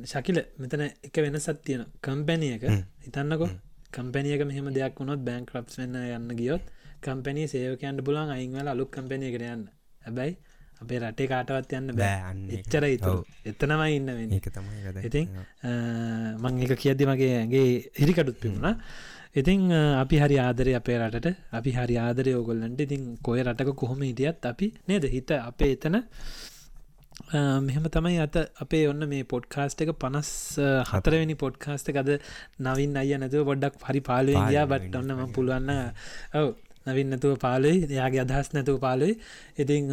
ශකිල 0.06 0.40
මෙතන 0.58 0.84
එක 1.08 1.16
වෙන 1.24 1.40
සත්තියන 1.40 1.84
කම්පැනියක 2.06 2.64
හිතන්නකො 3.06 3.48
කම්පැනියක 3.96 4.42
මෙහම 4.50 4.70
දෙයක් 4.78 5.00
වුණොත් 5.00 5.22
බැංක් 5.28 5.56
රප්ස් 5.56 5.80
වෙන්න 5.82 5.96
යන්න 5.98 6.38
ගියොත් 6.40 6.64
කම්පැනී 7.02 7.48
සේවකයන්ට 7.48 8.04
පුලන් 8.08 8.32
අයිංවල 8.36 8.68
අලුක් 8.68 8.90
කම්පැනිය 8.96 9.32
කර 9.36 9.44
යන්න. 9.54 9.64
හැබැයි 10.06 10.34
අපේ 10.82 11.00
රටේ 11.04 11.28
කාටවත් 11.32 11.72
යන්න 11.78 11.94
බෑ. 11.96 12.34
එච්චර 12.58 12.86
ඉතු 12.96 13.14
එතනමයි 13.52 13.96
ඉන්න 14.00 14.12
වෙන 14.18 14.36
ඒක 14.38 14.50
තමයි 14.58 15.06
ඉතින් 15.08 15.26
මං 16.44 16.60
එක 16.66 16.76
කියද්දි 16.84 17.10
මගේ 17.12 17.32
ඇගේ 17.40 17.66
හිරිකටුත් 18.02 18.38
පිමුණා. 18.44 18.76
ඉතිං 19.36 19.72
අපි 20.04 20.22
හරි 20.24 20.38
ආදරය 20.44 20.76
අපේ 20.82 21.00
රටට. 21.00 21.36
අපි 21.58 21.72
හරි 21.78 21.96
ආදරය 22.04 22.36
ඕගොල්ලන්ට. 22.36 22.86
ඉතින් 22.88 23.04
කොය 23.24 23.40
රටක 23.44 23.76
කොහොම 23.82 24.02
හිටියත් 24.02 24.46
අපි 24.52 24.74
නේද? 24.88 25.04
හිත 25.16 25.32
අපේ 25.40 25.72
එතන 25.76 25.98
මෙහෙම 27.20 27.86
තමයි 27.88 28.20
අත 28.20 28.36
අපේ 28.58 28.88
ඔන්න 28.88 29.04
මේ 29.08 29.24
පොඩ්කාස්ට 29.26 29.82
එක 29.82 29.92
පනස් 29.96 30.32
හතරවෙනි 30.92 31.36
පොඩ්කාස්ට 31.36 31.92
අද 31.94 32.10
නවින් 32.60 32.96
අය 32.96 33.12
නැතුව 33.18 33.46
පොඩ්ඩක් 33.46 33.76
හරි 33.84 34.02
පාලුවෙන් 34.02 34.50
ගියා. 34.50 34.66
බට් 34.68 34.96
ඔන්නම 34.96 35.34
පුළුවන්න 35.34 35.70
ඔව 36.34 36.48
නවින් 36.88 37.10
නැතුව 37.12 37.36
පාලුයි 37.38 37.86
එයාගේ 37.88 38.24
අදහස් 38.26 38.50
නැතුව 38.54 38.80
පාලුයි 38.80 39.20
ඉතිං 39.58 39.92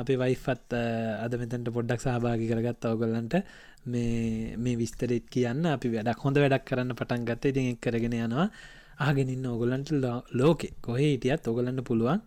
අපේ 0.00 0.18
වයිෆත් 0.18 0.76
අද 1.24 1.32
මෙතැන්ට 1.34 1.72
පොඩ්ඩක් 1.72 2.00
සහභාගි 2.00 2.50
කරගත් 2.52 2.84
ඔගොල්ලන්ට 2.86 3.34
මේ 3.86 4.54
මේ 4.56 4.76
විස්තරෙත් 4.76 5.26
කියන්න 5.28 5.66
අපි 5.66 5.88
වැඩක් 5.88 6.22
හොඳ 6.24 6.36
වැඩක් 6.38 6.68
කරන්න 6.68 6.94
පටන් 6.94 7.26
ගත්ත. 7.26 7.44
ඉතින් 7.46 7.72
එක් 7.72 7.80
කරගෙන 7.80 8.14
යනවා. 8.18 8.46
ආගෙනන්න 9.00 9.46
ඔගොලන්ට 9.46 9.90
ලෝකෙ 10.32 10.68
කොහේ 10.80 11.12
හිටියත් 11.12 11.48
ඔගලන්න 11.48 11.82
පුළුවන් 11.82 12.20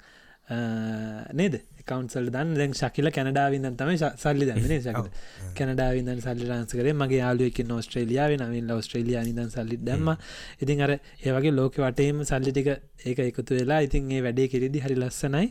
නේද? 1.33 1.61
කවන්සල් 1.85 2.29
දන් 2.29 2.53
දැන් 2.55 2.73
ශකිල 2.73 3.09
කැනඩාවින්දන් 3.11 3.77
තම 3.77 3.91
සල්ලි 4.15 4.45
දන්නේ 4.47 4.79
ශක 4.79 5.09
කැනඩාවින්දන් 5.55 6.21
සල්ලි 6.21 6.47
රන්සකර 6.47 6.89
මගේ 6.93 7.19
යාලුවක 7.19 7.59
නොස්ට්‍රේලියාව 7.65 8.37
නවින් 8.39 8.71
ඔස්ට්‍රේලිය 8.71 9.19
නිදන් 9.23 9.49
සල්ලි 9.49 9.77
දම්ම. 9.79 10.15
ඉතින් 10.61 10.81
අර 10.81 10.95
ඒවගේ 10.95 11.51
ලෝක 11.51 11.77
වටේම 11.77 12.23
සල්ලිටික 12.23 12.71
ඒක 13.05 13.19
එකතු 13.21 13.51
වෙලා 13.51 13.81
ඉතින් 13.81 14.11
ඒ 14.11 14.21
වැඩේ 14.21 14.47
කිරිදි 14.47 14.79
හරි 14.79 14.97
ලස්සනයි 14.97 15.45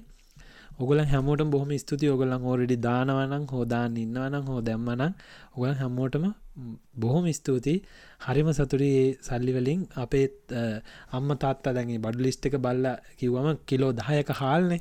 ඔගලන් 0.78 1.06
හැමෝට 1.06 1.42
බොහම 1.46 1.70
ස්තුති 1.78 2.06
ඔගලන් 2.08 2.32
ඕරඩි 2.42 2.76
දානවනං 2.78 3.44
හෝදාන්න 3.48 3.96
ඉන්නවනම් 3.96 4.46
හෝ 4.46 4.60
දැම්මනං 4.60 5.02
ඔගලන් 5.56 5.76
හැමෝටම 5.80 6.24
බොහොම 6.96 7.26
ස්තුතියි. 7.32 7.82
හරිම 8.20 8.48
සතුරි 8.52 8.90
සල්ලිවලින් 9.20 9.80
අපේත් 9.96 10.54
අම්ම 11.12 11.28
තාත්තා 11.36 11.72
දැගේ 11.72 11.98
බඩු 11.98 12.24
ලිස්ට 12.26 12.46
එක 12.46 12.56
බල්ල 12.58 12.86
කිව්වම 13.18 13.48
කිලෝ 13.66 13.92
දහයක 13.92 14.30
හාල්නේ. 14.32 14.80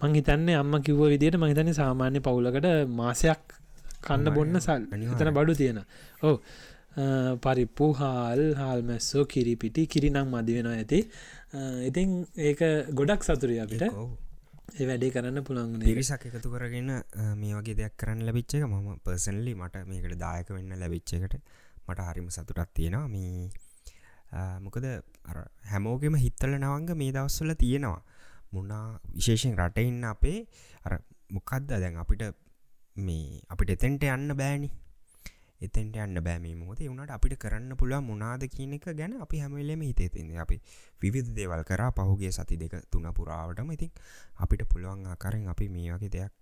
මං 0.00 0.14
හිතන්නේ 0.14 0.56
අම්ම 0.56 0.74
කිව්ව 0.82 1.00
විදියට 1.12 1.36
මහිතන්නේ 1.36 1.74
සාමාන්‍ය 1.74 2.20
පවුලකට 2.20 2.68
මාසයක් 2.92 3.42
කන්න 4.02 4.34
බොන්න 4.34 4.60
සල් 4.60 4.84
හිතන 5.04 5.32
බඩු 5.38 5.54
තියෙන 5.54 5.80
ඕ 6.22 6.36
පරිප්පු 7.44 7.86
හාල් 7.94 8.42
හාල්මැස්සෝ 8.54 9.24
කිරිපිටි 9.26 9.86
කිරිනම් 9.86 10.28
මදි 10.34 10.56
වෙනවා 10.56 10.76
ඇති. 10.76 11.00
ඉතින් 11.88 12.08
ඒක 12.40 12.60
ගොඩක් 12.92 13.22
සතුරිය 13.22 13.60
අපිට 13.64 13.84
ඒ 14.72 14.86
වැඩේ 14.88 15.10
කරන්න 15.10 15.44
පුළන් 15.44 15.72
පිරිසක් 15.80 16.22
එකතු 16.28 16.52
කරගෙන 16.52 16.90
මේ 17.36 17.54
වගේ 17.56 17.76
දෙයක් 17.80 17.94
කරන්න 17.96 18.24
ලැබිච්ච 18.26 18.54
එක 18.58 18.64
මම 18.66 18.88
පර්සන්ලි 19.04 19.52
මට 19.54 19.84
මේකට 19.86 20.16
දායක 20.18 20.48
වෙන්න 20.56 20.72
ලැබිච්ච 20.82 21.12
එකට 21.18 21.36
මට 21.86 22.06
හරිම 22.08 22.28
සතුටක් 22.30 22.70
තියෙනවා. 22.74 23.08
මේ 23.08 23.50
මොකද 24.60 24.86
හැමෝගෙම 25.70 26.16
හිත්තල 26.16 26.54
නවංග 26.54 26.90
මේ 26.96 27.12
දවස්සල 27.12 27.52
තියෙනවා. 27.54 28.00
මුණා 28.52 28.86
විශේෂෙන් 29.16 29.58
රටඉන්න 29.58 30.04
අපේ 30.04 30.38
අර 30.84 30.94
මොකක්ද 31.30 31.68
දැන් 31.74 31.96
අපිට 31.96 32.24
මේ 32.96 33.42
අපිට 33.48 33.74
එතෙන්ට 33.76 34.08
යන්න 34.08 34.36
බෑනි. 34.36 34.70
එතෙන්ට 35.62 35.96
යන්න 35.96 36.18
බෑමේ 36.20 36.54
මොතේ 36.56 36.88
වුණට 36.88 37.12
අපිට 37.12 37.36
කරන්න 37.38 37.76
පුළුව 37.76 38.02
මොනාද 38.02 38.44
කියන 38.48 38.74
එක 38.74 38.88
ගැන 38.92 39.14
අපි 39.20 39.40
හැමලෙම 39.40 39.82
හිතේතින්නේ 39.82 40.38
අපි 40.38 40.58
විවිධ 41.00 41.30
දේවල් 41.32 41.62
කරා 41.64 41.90
පහුගේ 41.92 42.32
සති 42.32 42.56
දෙක 42.56 42.74
තුන 42.88 43.06
පුරාවටම 43.12 43.70
ඉතින් 43.70 43.92
අපිට 44.38 44.66
පුළුවන් 44.66 45.06
ආකරෙන් 45.06 45.48
අපි 45.48 45.68
මේ 45.68 45.92
වගේ 45.92 46.10
දෙයක් 46.10 46.34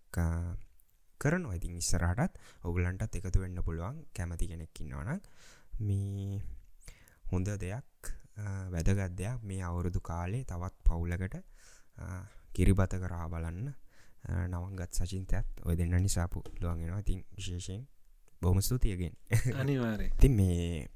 කරනවා. 1.21 1.55
ඉතින් 1.55 1.77
ඉස්සරහටත් 1.77 2.41
ඔගුලන්ටත් 2.65 3.17
එකතු 3.17 3.41
වෙන්න 3.41 3.61
පුළුවන් 3.63 4.01
කැමති 4.13 4.47
කෙනෙක්කින්නවන 4.47 5.21
මේ 5.81 6.41
හොඳ 7.25 7.49
දෙයක් 7.59 8.11
වැදගත් 8.71 9.15
දෙයක් 9.15 9.39
මේ 9.43 9.61
අවුරුදු 9.63 10.01
කාලේ 10.03 10.45
තවත් 10.45 10.77
පවුලකට 10.85 11.37
කිරිබත 12.53 12.95
කරා 12.99 13.27
බලන්න 13.29 13.69
නවංගත් 14.49 14.93
සචින්තයත් 14.93 15.65
ඔය 15.65 15.75
දෙන්න 15.77 15.97
නිසාපු 15.99 16.45
ලුවන්ගෙනවා 16.61 17.01
ඉතින් 17.01 17.21
විශේෂයෙන් 17.31 17.83
බොහම 18.43 18.61
ස්තුතියගෙන් 18.61 19.15
අනිවාරය 19.61 20.11
තින් 20.21 20.37
මේ 20.37 20.87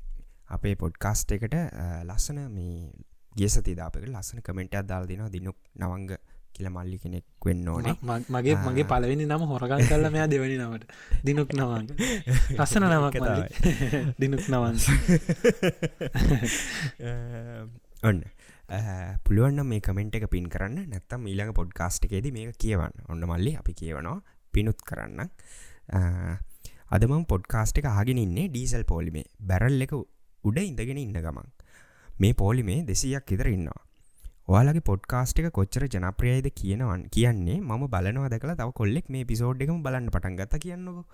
අපේ 0.48 0.74
පොඩ්කාස්ට 0.76 1.32
එකට 1.32 1.56
ලස්සන 2.04 2.40
මේ 2.50 2.92
ගෙසති 3.34 3.74
දාපක 3.74 4.06
ලස්සන 4.06 4.40
කමෙන්ටයක් 4.42 4.86
දාල් 4.86 5.06
දිනවා 5.06 5.30
දිනුක් 5.30 5.58
නවංග 5.76 6.16
කියල 6.54 6.68
මල්ලි 6.70 6.98
කෙනෙක් 6.98 7.24
වෙන්න 7.44 7.68
ඕනේ. 7.68 7.94
මගේ 8.30 8.54
මගේ 8.58 8.86
පලවෙනි 8.86 9.26
නම 9.26 9.44
හොරගන් 9.44 9.82
කල්ල 9.82 10.06
මෙයා 10.08 10.28
දෙවැනි 10.30 10.58
නමට. 10.58 10.84
දිනුක් 11.24 11.50
නවන් 11.52 11.86
ලස්සන 12.58 12.86
නමක් 12.86 13.16
දිනුක් 14.20 14.44
නවන් 14.46 14.78
ඔන්න. 18.04 18.22
පුළුවන්න 19.26 19.66
මේ 19.66 19.82
කමෙන්ට් 19.82 20.20
එක 20.20 20.30
පින් 20.30 20.48
කරන්න. 20.48 20.86
නැත්තම් 20.86 21.26
ඊළඟ 21.26 21.54
පොඩ්කාස්ට් 21.58 22.06
එකේද 22.06 22.30
මේක 22.30 22.54
කියවන්න. 22.56 23.04
ඔන්න 23.10 23.26
මල්ලි 23.26 23.58
අපි 23.58 23.74
කියවනවා. 23.74 24.18
පිනුත් 24.54 24.78
කරන්න 24.86 25.26
අදම 26.96 27.12
පොඩ්කාස්ට් 27.30 27.78
එක 27.80 27.86
ආගෙන 27.90 28.20
ඉන්නේ 28.24 28.46
ඩීසල් 28.48 28.84
පෝලිමේ. 28.90 29.26
බැරල් 29.48 29.84
එක 29.86 29.92
උඩ 29.94 30.58
ඉඳගෙන 30.68 31.00
ඉන්න 31.04 31.18
ගමන්. 31.26 31.48
මේ 32.22 32.34
පෝලිමේ 32.42 32.78
දෙසියක් 32.90 33.32
ඉදර 33.36 33.48
ඉන්නවා. 33.54 33.80
ඔයාලගේ 34.48 34.86
පොඩ්කාස්ට් 34.90 35.40
එක 35.42 35.48
කොච්චර 35.58 35.84
ජනප්‍රියයිද 35.94 36.48
කියනවන් 36.60 37.04
කියන්නේ 37.16 37.58
මම 37.60 37.84
බලනවා 37.94 38.32
දැකලා 38.34 38.58
තව 38.60 38.76
කොල්ලෙක් 38.80 39.08
මේ 39.14 39.28
පිසෝඩ් 39.30 39.64
එකම 39.66 39.80
බලන්න 39.86 40.12
පටන් 40.16 40.38
ගත 40.40 40.62
කියන්නකෝ. 40.66 41.04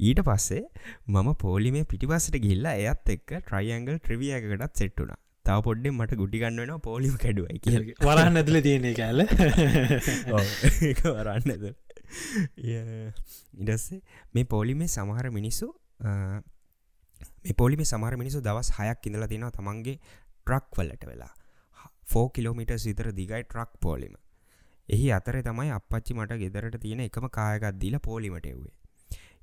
ඊට 0.00 0.20
පස්සේ 0.28 0.62
මම 1.08 1.28
පෝලිමේ 1.42 1.88
පිටිපස්සට 1.90 2.38
ගිල්ලා 2.46 2.76
එයත් 2.84 3.12
එක්ක 3.16 3.28
ට්‍රයිඇංගල් 3.40 3.98
ට්‍රවියකටත් 3.98 4.82
සෙට්ටුනා 4.82 5.18
තව 5.46 5.58
පොඩ්ඩෙන් 5.66 5.94
මට 5.94 6.18
ගුටිගන්න 6.20 6.60
වෙන 6.62 6.72
පෝලිම 6.86 7.14
කැඩුවයි 7.22 7.58
කිය 7.64 7.78
වරන්න 8.06 8.40
ඇතුල 8.40 8.58
තියෙන 8.66 8.86
කෑල 9.00 9.22
වරන්න 11.08 11.54
ඇද 11.54 11.64
ඉඩස්සේ 12.66 14.00
මේ 14.34 14.46
පෝලිමේ 14.46 14.88
සමහර 14.88 15.28
මිනිස්සු 15.30 15.68
මේ 16.00 17.56
පොලිමි 17.56 17.84
සමහර 17.84 18.16
මිනිසු 18.16 18.40
දවස් 18.40 18.72
හයක් 18.78 19.08
ඉඳලා 19.10 19.28
තිනවා 19.28 19.52
තමන්ගේ 19.52 19.96
ට්‍රක් 19.98 20.78
වලට 20.78 21.04
වෙලා 21.06 21.32
ෆෝ 22.12 22.26
කිලෝමිට 22.28 22.76
සිතර 22.78 23.10
දිගයි 23.12 23.42
ට්‍රක් 23.44 23.74
පෝලිම 23.80 24.14
එහි 24.88 25.10
අතර 25.10 25.40
තමයි 25.42 25.68
අපච්චි 25.70 26.14
මට 26.14 26.40
ගෙදරට 26.44 26.78
තියෙන 26.78 27.04
එකම 27.08 27.28
කායකත් 27.30 27.82
දීල 27.82 27.98
පෝලිමට 28.02 28.46
එව්වේ 28.46 28.78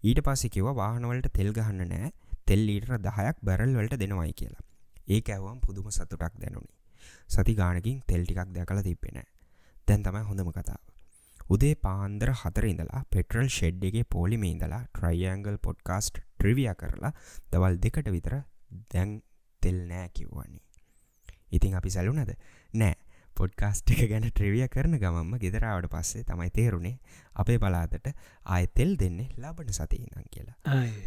ඊට 0.04 0.26
පස්සෙ 0.26 0.50
කිව 0.50 0.74
වාහනවලට 0.76 1.30
තෙල් 1.34 1.52
ගහන්න 1.52 1.94
නෑ 1.94 2.10
තෙල් 2.46 2.66
ලීටර 2.68 2.98
දහයක් 3.02 3.38
බැරල් 3.44 3.78
වලට 3.78 4.02
දෙනවයි 4.04 4.34
කියලා 4.34 4.68
ඒ 5.08 5.22
ඇවම් 5.28 5.60
පුදුම 5.60 5.88
සතුටක් 5.90 6.34
දැනුනි. 6.36 6.74
සති 7.30 7.54
ගානකින් 7.56 7.98
තෙල් 8.08 8.24
ටිකක් 8.24 8.50
දැකල 8.54 8.82
තිබෙන. 8.82 9.18
දැන් 9.88 10.02
තමයි 10.04 10.24
හොඳම 10.24 10.50
කතාව. 10.52 10.82
උදේ 11.50 11.76
පාන්දර 11.86 12.32
හතර 12.34 12.66
ඉඳලා 12.72 13.02
පෙටරල් 13.14 13.48
ෂෙඩ්ඩගේ 13.50 14.06
පෝලිමේ 14.16 14.52
ඉඳලා 14.56 14.82
ට්‍රයිඇංගල් 14.88 15.58
පොඩ්කාස්ට් 15.68 16.22
ට්‍රිවිය 16.22 16.72
කරලා 16.82 17.14
දවල් 17.52 17.78
දෙකට 17.86 18.10
විතර 18.16 18.36
දැන් 18.94 19.14
තෙල් 19.62 19.80
නෑ 19.92 20.10
කිව්වන්නේ. 20.14 20.66
ඉතින් 21.52 21.78
අපි 21.80 21.90
සැලුනද 21.90 22.34
නෑ. 22.74 22.96
පොඩ්කාස්ට් 23.38 23.92
එක 23.96 24.02
ගැන 24.12 24.26
ට්‍රිවිය 24.30 24.68
කරන 24.68 24.96
ගමම්ම 25.02 25.42
ගෙදරාවට 25.44 25.90
පස්සේ 25.92 26.24
තමයි 26.30 26.50
තේරුණේ 26.52 26.96
අපේ 27.36 27.58
පලාතට 27.58 28.10
ආය 28.46 28.66
තෙල් 28.78 28.96
දෙන්නේ 29.02 29.30
ලබන 29.38 29.76
සතිීනම් 29.78 30.26
කියලා. 30.34 30.58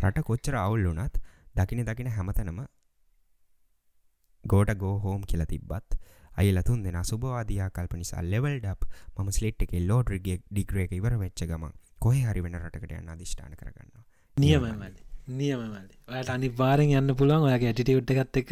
රට 0.02 0.24
කොච්චර 0.30 0.56
අවුල් 0.60 0.86
වුනත් 0.88 1.18
දකින 1.56 1.84
දකින 1.84 2.10
හැමතනම 2.16 2.62
ගෝට 4.44 4.74
ගෝ 4.76 4.94
හෝම් 4.98 5.22
කියලා 5.30 5.50
තිබ්බත් 5.52 5.98
අයිලතුන් 6.36 6.82
දෙෙන 6.84 6.98
සුභවාදයා 7.04 7.70
කල්ප 7.70 7.94
නිසා 7.96 8.22
ලෙවල්ඩප් 8.24 8.82
ම 9.18 9.30
ස්ලේට් 9.30 9.64
එක 9.64 9.72
ලෝඩ්‍රගේ 9.84 10.40
ඩිග්‍රේක 10.40 10.92
ඉවර 10.92 11.16
වෙච්ච 11.18 11.44
ගම 11.44 11.64
කොහ 11.98 12.14
හරි 12.22 12.40
වෙන 12.40 12.58
රටකට 12.58 12.98
යන්න 12.98 13.14
අධිෂ්ඨාන 13.14 13.54
කරගන්න 13.54 13.90
නියමමලි 14.36 14.92
නියමමලි 15.32 15.94
ඔයට 16.10 16.30
අනිවාරෙන් 16.30 16.92
යන්න 16.92 17.16
පුළුවන් 17.16 17.48
ඔයාගේ 17.48 17.70
ඇටිටියුට් 17.70 18.10
එකත් 18.14 18.36
එක. 18.42 18.50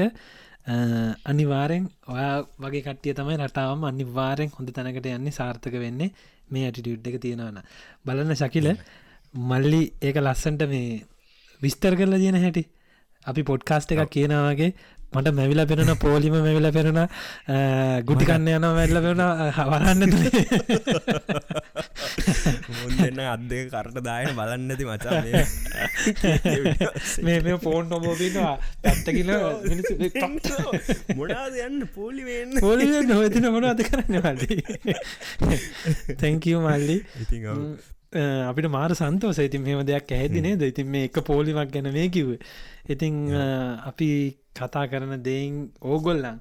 අනිවාරෙන් 1.25 1.89
ඔයා 2.07 2.35
වගේ 2.59 2.83
කට්ටිය 2.83 3.15
තමයි 3.15 3.39
රටාවම 3.39 3.85
අනිවාරෙන් 3.85 4.53
හොඳ 4.57 4.71
තැනකට 4.71 5.09
යන්නේ 5.09 5.33
සාර්ථක 5.33 5.79
වෙන්නේ 5.85 6.11
මේ 6.51 6.67
ඇටිටියුට් 6.67 7.07
එක 7.07 7.17
තියෙනවන 7.21 7.63
බලන්න 8.07 8.37
ශකිල 8.37 8.69
මල්ලි 9.35 9.83
ඒක 10.01 10.21
ලස්සන්ට 10.21 10.69
මේ 10.69 11.01
විස්තර 11.61 11.97
කරලා 11.97 12.19
තියෙන 12.19 12.41
හැටි. 12.45 12.65
අපි 13.27 13.43
පොඩ්කාස්ට 13.43 13.93
එකක් 13.93 14.11
කියනවාගේ 14.11 14.71
මට 15.13 15.31
මැවිලා 15.35 15.67
පෙනෙන 15.67 15.91
පෝලිම 15.99 16.35
මැවිල 16.37 16.69
පෙනෙන 16.77 17.01
ගුටිකන්න 18.09 18.49
යන 18.53 18.67
වැල්ල 18.77 18.99
පෙන 19.07 19.23
හවරන්න 19.57 20.03
මුන්න 22.71 23.21
අත්දක 23.27 23.73
කරට 23.73 23.99
දායන 24.07 24.33
බලන්න 24.39 24.71
ඇති 24.75 24.85
මචා 24.91 25.19
මේ. 25.25 25.45
මේ 27.45 27.59
ෆෝන් 27.67 27.85
නොබෝබීනවා 27.93 28.55
පැත්තකිල 28.85 29.31
මොනාද 31.19 31.55
යන්න 31.67 31.81
පෝලිවෙන්න 31.97 32.61
පොලි 32.61 32.87
නොවතින 33.11 33.51
මොන 33.57 33.67
අද 33.73 33.83
කරන්න 33.91 34.15
මල්ලි? 34.25 34.59
තැංකව 36.21 36.61
මල්ලි 36.67 36.99
අපිට 38.13 38.69
මාර 38.69 38.91
සන්තෝස 38.93 39.39
ඉතින් 39.39 39.63
මෙම 39.63 39.85
දෙයක් 39.85 40.11
ඇහැදිනේ 40.11 40.57
ද 40.57 40.63
ඉතින් 40.65 40.87
මේ 40.87 41.05
එක 41.05 41.23
පෝලිමක් 41.23 41.71
ගැන 41.71 41.93
මේ 41.93 42.09
කිව්ව. 42.09 42.39
ඉතිං 42.89 43.31
අපි 43.83 44.37
කතා 44.53 44.89
කරන 44.89 45.23
දෙයින් 45.23 45.71
ඕගොල්ලන් 45.83 46.41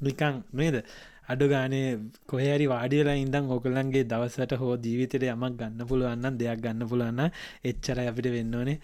නිකං 0.00 0.44
මේද 0.52 0.84
අඩු 1.26 1.48
ගානේ 1.48 1.98
කොහරි 2.24 2.66
වාඩියලා 2.66 3.16
ඉඳම් 3.16 3.50
ඔකල්ලන්ගේ 3.50 4.04
දවසට 4.04 4.52
හෝ 4.54 4.76
ජීවිතයට 4.78 5.26
යමක් 5.26 5.58
ගන්න 5.58 5.82
පුළුවන්න 5.84 6.38
දෙයක් 6.38 6.62
ගන්න 6.62 6.86
පුළුවන්න 6.86 7.22
එච්චර 7.64 7.98
අපිට 8.02 8.28
වෙන්න 8.28 8.54
ඕනේ. 8.54 8.78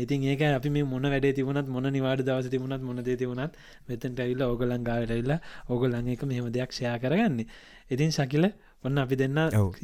ඉතින් 0.00 0.24
ඒක 0.24 0.42
අපි 0.48 0.70
මේ 0.70 0.84
මොන 0.84 1.04
වැඩේ 1.04 1.34
තිබුණත් 1.34 1.68
මොන 1.68 1.92
නිවාඩ 1.92 2.24
දවස 2.24 2.48
තිබුණත් 2.48 2.82
මොන 2.82 3.04
දේ 3.04 3.16
තිබුණත් 3.16 3.60
මෙතන්ට 3.88 4.18
ඇවිල්ලා 4.18 4.48
ඔගලන් 4.48 4.82
ගාවටවිල්ලා 4.82 5.40
ඔගොල්ලන් 5.68 6.08
එක 6.08 6.24
මෙහෙම 6.24 6.48
දෙයක් 6.50 6.72
ෂයා 6.72 6.96
කරගන්නේ. 6.98 7.46
ඉතින් 7.90 8.10
ශකිල 8.10 8.48
ඔන්න 8.84 8.98
අපි 8.98 9.16
දෙන්න 9.16 9.38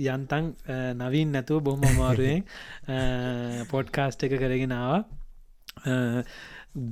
යන්තන් 0.06 0.46
නවීන් 1.00 1.34
නැතුව 1.34 1.62
බොහොම 1.62 1.84
අමාරුවෙන් 1.84 2.42
පොඩ්කාස්ට් 3.72 4.24
එක 4.26 4.34
කරගෙනාව 4.34 5.04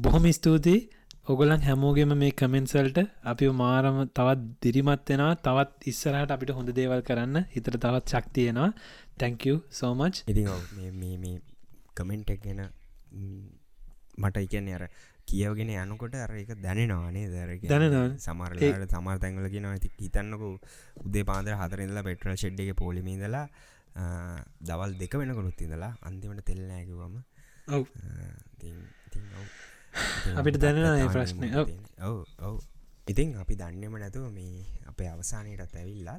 බොහොම 0.02 0.28
ස්තුතියි. 0.32 0.78
ඔගොලන් 1.26 1.60
හැමෝගෙම 1.60 2.12
මේ 2.16 2.32
කමෙන්සල්ට 2.32 2.98
අපි 3.24 3.46
මාරම 3.54 3.96
තවත් 4.10 4.42
දිරිමත්වෙනවා 4.62 5.32
තවත් 5.38 5.90
ඉස්සරහට 5.92 6.30
අපිට 6.30 6.54
හොඳ 6.58 6.70
දේවල් 6.72 7.02
කරන්න. 7.02 7.36
හිතර 7.54 7.74
තවත් 7.76 8.06
ශක්තියනවා 8.12 8.70
තැංකව 9.18 9.56
සෝමච් 9.72 10.22
මේ 11.18 11.34
කමෙන්ට් 11.96 12.30
එක 12.30 12.40
ගැන 12.44 12.62
මට 14.18 14.44
ඉකන්න 14.46 14.72
අර 14.76 14.84
කියවගෙන 15.30 15.70
යනකොට 15.74 16.14
අර 16.24 16.32
එක 16.40 16.50
දැනෙනවානේ 16.64 17.26
දර 17.34 17.50
දැනෙනවා. 17.64 18.08
සමරලාට 18.26 18.92
සමාර 18.96 19.18
තැන්වලගෙන 19.24 19.66
ඇති 19.70 19.90
හිතන්නකු 20.02 20.50
උදේ 21.04 21.24
පාන්දර 21.30 21.56
හතරඉදලා 21.62 22.06
පෙට්‍රල් 22.08 22.36
ෂෙඩ් 22.36 22.60
එක 22.64 22.70
පොලිමීදලා 22.82 23.46
දවල් 24.68 24.92
දෙක 25.02 25.14
වෙනකොනුත් 25.20 25.60
ඉඳලා 25.66 25.92
අන්තිමට 26.02 26.44
තෙල්නෑකිවම 26.50 27.14
අපිට 30.38 30.58
දැනෙන 30.62 30.98
ඒ 31.00 31.08
ප්‍රශ්නය 31.14 31.48
ඔව්. 31.56 31.68
ඔව් 32.40 32.56
ඉතින් 33.08 33.28
අපි 33.42 33.54
දන්නම 33.56 33.94
නැතුව 34.02 34.28
මේ 34.32 34.64
අපේ 34.90 35.08
අවසානයටත් 35.08 35.76
ඇවිල්ලා 35.80 36.18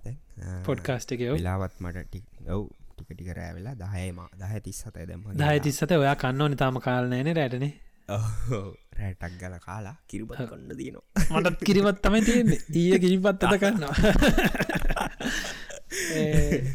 පොඩ්කාස්ට් 0.66 1.16
එක 1.16 1.24
වෙලාවත් 1.30 1.76
මට 1.86 2.06
ටික් 2.08 2.26
ඔව් 2.56 2.64
ටිකටික 2.92 3.30
රෑවෙලා 3.40 3.76
දහයම 3.82 4.20
දහ 4.42 4.54
තිස් 4.68 4.80
සතයි 4.84 5.06
දැම 5.10 5.28
දහ 5.34 5.60
තිස්සත 5.66 5.92
ඔයා 5.98 6.16
කන්න 6.24 6.42
ඕන 6.44 6.58
තාම 6.58 6.80
කාලනෑන 6.88 7.30
රැටනේ 7.40 7.74
රෑටක් 8.08 9.36
ගල 9.42 9.56
කාලා 9.60 9.96
කිරිබත් 10.08 10.38
කොන්න 10.50 10.70
දීනවා 10.72 11.04
මටත් 11.34 11.60
කිරිවත් 11.68 12.00
තමයි 12.02 12.22
තියෙන්නේ. 12.24 12.60
ඊය 12.74 13.00
කිරිපත් 13.00 13.28
අත 13.28 13.42
කන්නවා 13.62 13.94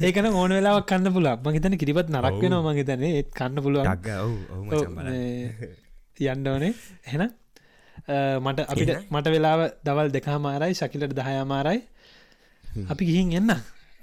ඒකන 0.02 0.26
ඕන 0.30 0.52
වෙලාවක් 0.52 0.86
කන්න 0.88 1.12
පුලක් 1.14 1.40
මහිතන 1.46 1.76
කිරිපත් 1.76 2.08
නරක් 2.08 2.40
වෙනවා 2.42 2.62
මහිතන 2.68 3.02
ඒත් 3.02 3.30
කන්න 3.32 3.62
පුළුවන්. 3.64 3.86
යන්න 6.22 6.46
ඕනේ. 6.46 6.74
හෙන 7.04 7.30
මට 8.44 8.60
අපිට 8.66 8.90
මට 9.10 9.26
වෙලාව 9.34 9.60
දවල් 9.84 10.08
දෙකාමාරයි 10.12 10.74
ශකිලට 10.74 11.14
දහයාමාරයි 11.14 11.80
අපි 12.88 13.04
ගිහින් 13.04 13.32
එන්න 13.38 13.50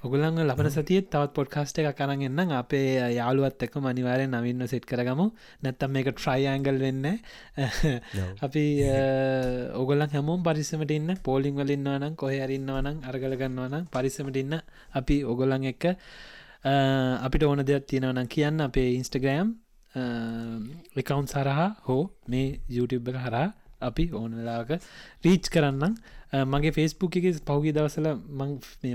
ඔගුලන් 0.01 0.39
ලබන 0.41 0.69
සතියත් 0.69 1.07
තවත් 1.11 1.33
පොඩ්කාස්ට 1.35 1.79
එක 1.81 1.97
කරන්න 1.97 2.51
අපේ 2.53 2.91
යාළුවත් 3.11 3.65
එක්ක 3.65 3.75
මනිවාරය 3.77 4.25
නවින්න 4.27 4.63
සෙට් 4.65 4.85
කරගමු. 4.85 5.25
නැත්තම් 5.63 5.91
මේක 5.91 6.09
ට්‍රයිඇංගල් 6.11 6.79
වෙන්න 6.79 7.05
අපි 8.45 8.65
ඔගොලන් 9.81 10.07
හැමෝම් 10.07 10.41
පරිස්සමට 10.41 10.91
ඉන්න. 10.91 11.15
පෝලිං 11.21 11.55
වලින්න්නවනම් 11.55 12.15
කොහරන්නවනම් 12.15 12.97
අරගල 13.03 13.35
ගන්නවනම් 13.35 13.89
පරිස්සමට 13.89 14.37
ඉන්න 14.37 14.59
අපි 14.93 15.23
ඔගොලන් 15.25 15.65
එක්ක. 15.65 15.85
අපිට 16.63 17.43
ඕන 17.43 17.63
දෙයක් 17.63 17.85
තියෙනවනම් 17.85 18.27
කියන්න 18.27 18.61
අපේ 18.61 18.93
ඉන්ස්ටග්‍රෑම් 18.93 19.55
එකකවුන්් 20.95 21.27
සරහා 21.27 21.67
හෝ 21.87 22.03
මේ 22.27 22.61
YouTube 22.69 23.11
එක 23.11 23.17
හරා 23.17 23.47
අපි 23.81 24.05
ඕන 24.13 24.31
වෙලාක 24.35 24.71
රීච් 25.23 25.49
කරන්න 25.49 25.95
මගේ 26.33 26.71
ෆෙස්බුක් 26.71 27.15
එක 27.15 27.41
පහුගි 27.41 27.71
දවසල 27.71 28.07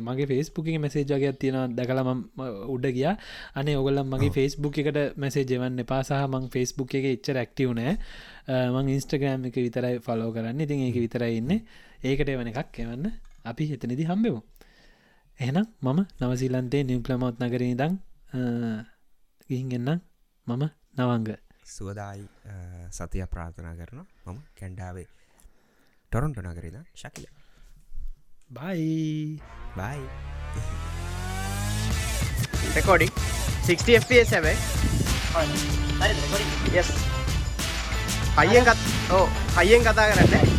මගේ 0.01 0.27
ෆෙස්බුක් 0.27 0.69
එක 0.69 0.79
මෙසේජගේ 0.79 1.33
තියෙන 1.35 1.75
දැකලම 1.75 2.25
උඩ 2.69 2.87
ගිය. 2.89 3.11
අනේ 3.55 3.77
ඔගොල්ලම් 3.77 4.07
මගේ 4.09 4.31
ෆෙස්බුක් 4.31 4.79
එකට 4.79 5.17
මෙසේ 5.17 5.45
ජවන්න 5.45 5.85
පාසහ 5.85 6.13
මං 6.27 6.49
ෆෙස්බුක් 6.49 6.95
එක 6.95 7.05
එච්ච 7.07 7.33
රක්ටව 7.33 7.75
නෑ. 7.75 7.97
මං 8.71 8.89
ඉන්ස්ටග්‍රෑම් 8.89 9.45
එක 9.45 9.57
විතරයි 9.57 9.99
ෆලෝ 10.01 10.31
කරන්න. 10.31 10.61
ඉතින් 10.61 10.81
ඒක 10.81 10.97
විතරයි 10.97 11.39
ඉන්න. 11.39 11.51
ඒකට 12.03 12.29
එවන 12.29 12.47
එකක් 12.49 12.79
එවන්න. 12.79 13.11
අපි 13.45 13.65
එතනිදි 13.73 14.05
හම්බෙමු. 14.05 14.41
එහෙනම් 15.39 15.67
මම 15.83 16.01
නවසිලන්තේ 16.21 16.85
නිවපලමොත් 16.85 17.41
නගරී 17.41 17.75
දං 17.75 17.99
ගිහින්ගන්න 19.49 20.01
මම 20.47 20.63
නවංග. 20.95 21.29
සුවදායි 21.67 22.25
සතිය 22.93 23.27
ප්‍රාථනා 23.27 23.75
කරන 23.75 24.07
මම 24.25 24.39
කැන්ඩාවේ 24.55 25.09
ටොරොන්ටු 26.15 26.43
නගරද? 26.43 26.77
ශකිල. 26.95 27.25
බයි 28.49 29.41
බයි 29.75 30.03
recording. 32.77 33.11
60 33.67 33.97
fps 34.01 34.31
හැබැයි. 34.31 34.59
Yes. 36.73 36.93
හයියෙන් 38.39 38.65
කත් 38.69 38.79
ඕ 39.11 39.27
හයියෙන් 39.57 39.83
කතා 39.83 40.07
කරන්න. 40.13 40.55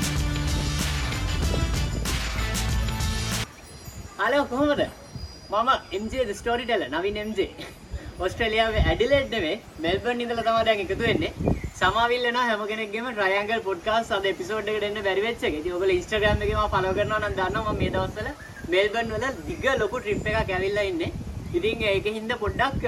හලෝ 4.19 4.43
කොහොමද? 4.45 4.81
මම 5.49 5.69
එම්ජේ 5.91 6.33
ස්ටෝරි 6.33 6.65
ටෙල 6.65 6.85
නවින් 6.91 7.17
එම්ජේ 7.17 7.49
ඔස්ට්‍රලියාවේ 8.23 8.81
ඇඩිලෙඩ්නේ 8.89 9.55
මෙල්බර්න් 9.85 10.21
ඉඳලා 10.23 10.43
තමයි 10.47 10.65
දැන් 10.67 10.81
එකතු 10.83 10.97
වෙන්නේ 10.99 11.31
සමාවිල්ලන 11.79 12.37
හැම 12.39 12.61
කෙනෙක්ගේම 12.69 13.07
ට්‍රයන්ගල් 13.09 13.63
පොඩ්කාස්ට් 13.65 14.13
අද 14.17 14.27
එපිසෝඩ් 14.31 14.69
එකට 14.73 14.85
එන්න 14.89 14.99
බැරි 15.07 15.23
වෙච්ච 15.25 15.43
එක. 15.47 15.57
ඉතින් 15.59 15.73
ඔයගොල්ලෝ 15.77 15.97
Instagram 16.01 16.43
එකේ 16.45 16.55
මම 16.55 16.69
follow 16.75 16.93
කරනවා 16.97 17.19
නම් 17.21 17.35
දන්නවා 17.39 17.73
මම 17.73 17.81
මේ 17.81 17.91
දවස්වල 17.95 18.29
මෙල්බර්න් 18.73 19.11
වල 19.15 19.25
දිග 19.49 19.65
ලොකු 19.81 19.99
ට්‍රිප් 19.99 20.29
එකක් 20.31 20.53
ඇවිල්ලා 20.57 20.85
ඉන්නේ. 20.91 21.11
ඉතින් 21.57 21.83
ඒකින්ද 21.89 22.31
පොඩ්ඩක් 22.43 22.85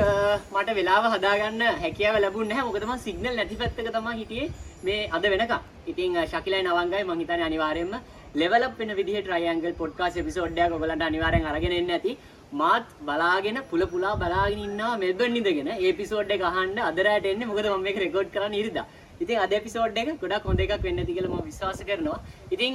මට 0.53 0.77
වෙලාව 0.79 1.09
හදාගන්න 1.15 1.65
හැකියාව 1.83 2.21
ලැබුණ 2.25 2.49
නැහැ. 2.51 2.67
මොකද 2.69 2.87
මම 2.87 3.03
සිග්නල් 3.07 3.35
නැති 3.39 3.59
පැත්තක 3.63 3.91
තමයි 3.97 4.15
හිටියේ 4.21 4.47
මේ 4.85 5.01
අද 5.19 5.27
වෙනකම්. 5.33 5.59
ඉතින් 5.91 6.17
ශකිලයි 6.31 6.63
නවංගයි 6.63 7.03
මං 7.09 7.19
හිතන්නේ 7.23 7.49
අනිවාර්යයෙන්ම 7.49 7.93
ලෙවල් 8.41 8.69
අප් 8.69 8.79
වෙන 8.79 8.95
විදිහේ 9.01 9.27
ට්‍රයන්ගල් 9.27 9.77
පොඩ්කාස්ට් 9.83 10.23
එපිසෝඩ් 10.23 10.63
එකක් 10.63 10.79
ඔයගලන්ට 10.79 11.07
අනිවාර්යෙන් 11.11 11.51
අරගෙන 11.53 11.77
එන්න 11.81 11.95
ඇති. 11.97 12.17
මාත් 12.51 12.85
බලාගෙන 13.01 13.57
පුල 13.69 13.81
පුලා 13.85 14.15
බලාගෙන 14.15 14.59
ඉන්නවා 14.59 14.97
මෙල්බර්න් 14.97 15.35
ඉඳගෙන 15.35 15.67
ඒ 15.69 15.89
එපිසෝඩ් 15.89 16.31
එක 16.31 16.41
අහන්න 16.43 16.77
අද 16.81 16.99
රැට 16.99 17.25
එන්නේ 17.25 17.47
මොකද 17.47 17.65
මම 17.65 17.81
මේක 17.81 17.97
රෙකෝඩ් 17.97 18.31
කරන්න 18.31 18.53
ඉරිදා. 18.53 18.85
ඉතින් 19.19 19.39
අද 19.39 19.51
එපිසෝඩ් 19.51 19.97
එක 19.97 20.09
ගොඩක් 20.21 20.45
හොඳ 20.45 20.59
එකක් 20.59 20.83
වෙන්න 20.83 20.99
ඇති 20.99 21.13
කියලා 21.13 21.33
මම 21.33 21.47
විශ්වාස 21.49 21.81
කරනවා. 21.83 22.19
ඉතින් 22.51 22.73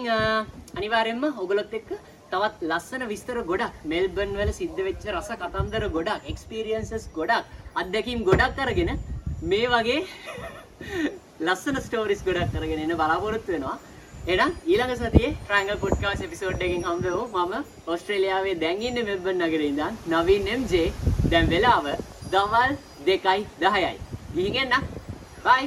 අනිවාර්යයෙන්ම 0.77 1.25
ඔයගොල්ලොත් 1.33 1.73
එක්ක 1.73 1.91
තවත් 2.31 2.63
ලස්සන 2.63 3.07
විස්තර 3.09 3.39
ගොඩක් 3.45 3.81
මෙල්බර්න් 3.85 4.37
වල 4.37 4.53
සිද්ධ 4.53 4.81
වෙච්ච 4.89 5.07
රස 5.13 5.31
කතන්දර 5.37 5.89
ගොඩක් 5.97 6.29
එක්ස්පීරියන්සස් 6.33 7.09
ගොඩක් 7.15 7.45
අත්දැකීම් 7.75 8.21
ගොඩක් 8.25 8.59
අරගෙන 8.59 8.93
මේ 9.45 9.67
වගේ 9.69 10.01
ලස්සන 11.47 11.81
ස්ටෝරිස් 11.81 12.23
ගොඩක් 12.23 12.61
අරගෙන 12.61 12.85
එන්න 12.85 12.95
බලාපොරොත්තු 12.95 13.57
වෙනවා. 13.57 13.79
එහෙනම් 14.27 14.53
ඊළඟ 14.65 14.95
සතියේ 14.99 15.31
ට්‍රයින්ගල් 15.37 15.79
පොඩ්කාස්ට් 15.85 16.25
එපිසෝඩ් 16.27 16.63
එකකින් 16.65 16.85
හම්බ 16.87 17.05
වෙමු. 17.07 17.25
මම 17.29 17.55
ඕස්ට්‍රේලියාවේ 17.87 18.55
දැන් 18.63 18.83
ඉන්නේ 18.83 19.07
මෙල්බර්න් 19.09 19.43
නගරේ 19.47 19.69
ඉඳන් 19.73 19.95
නවීන් 20.13 20.51
MJ 20.55 20.75
දැන් 21.31 21.51
වෙලාව 21.53 21.87
දවල් 22.33 22.73
2:10යි. 23.07 23.95
ගිහින් 24.33 24.57
එන්න. 24.65 24.85
බයි. 25.41 25.65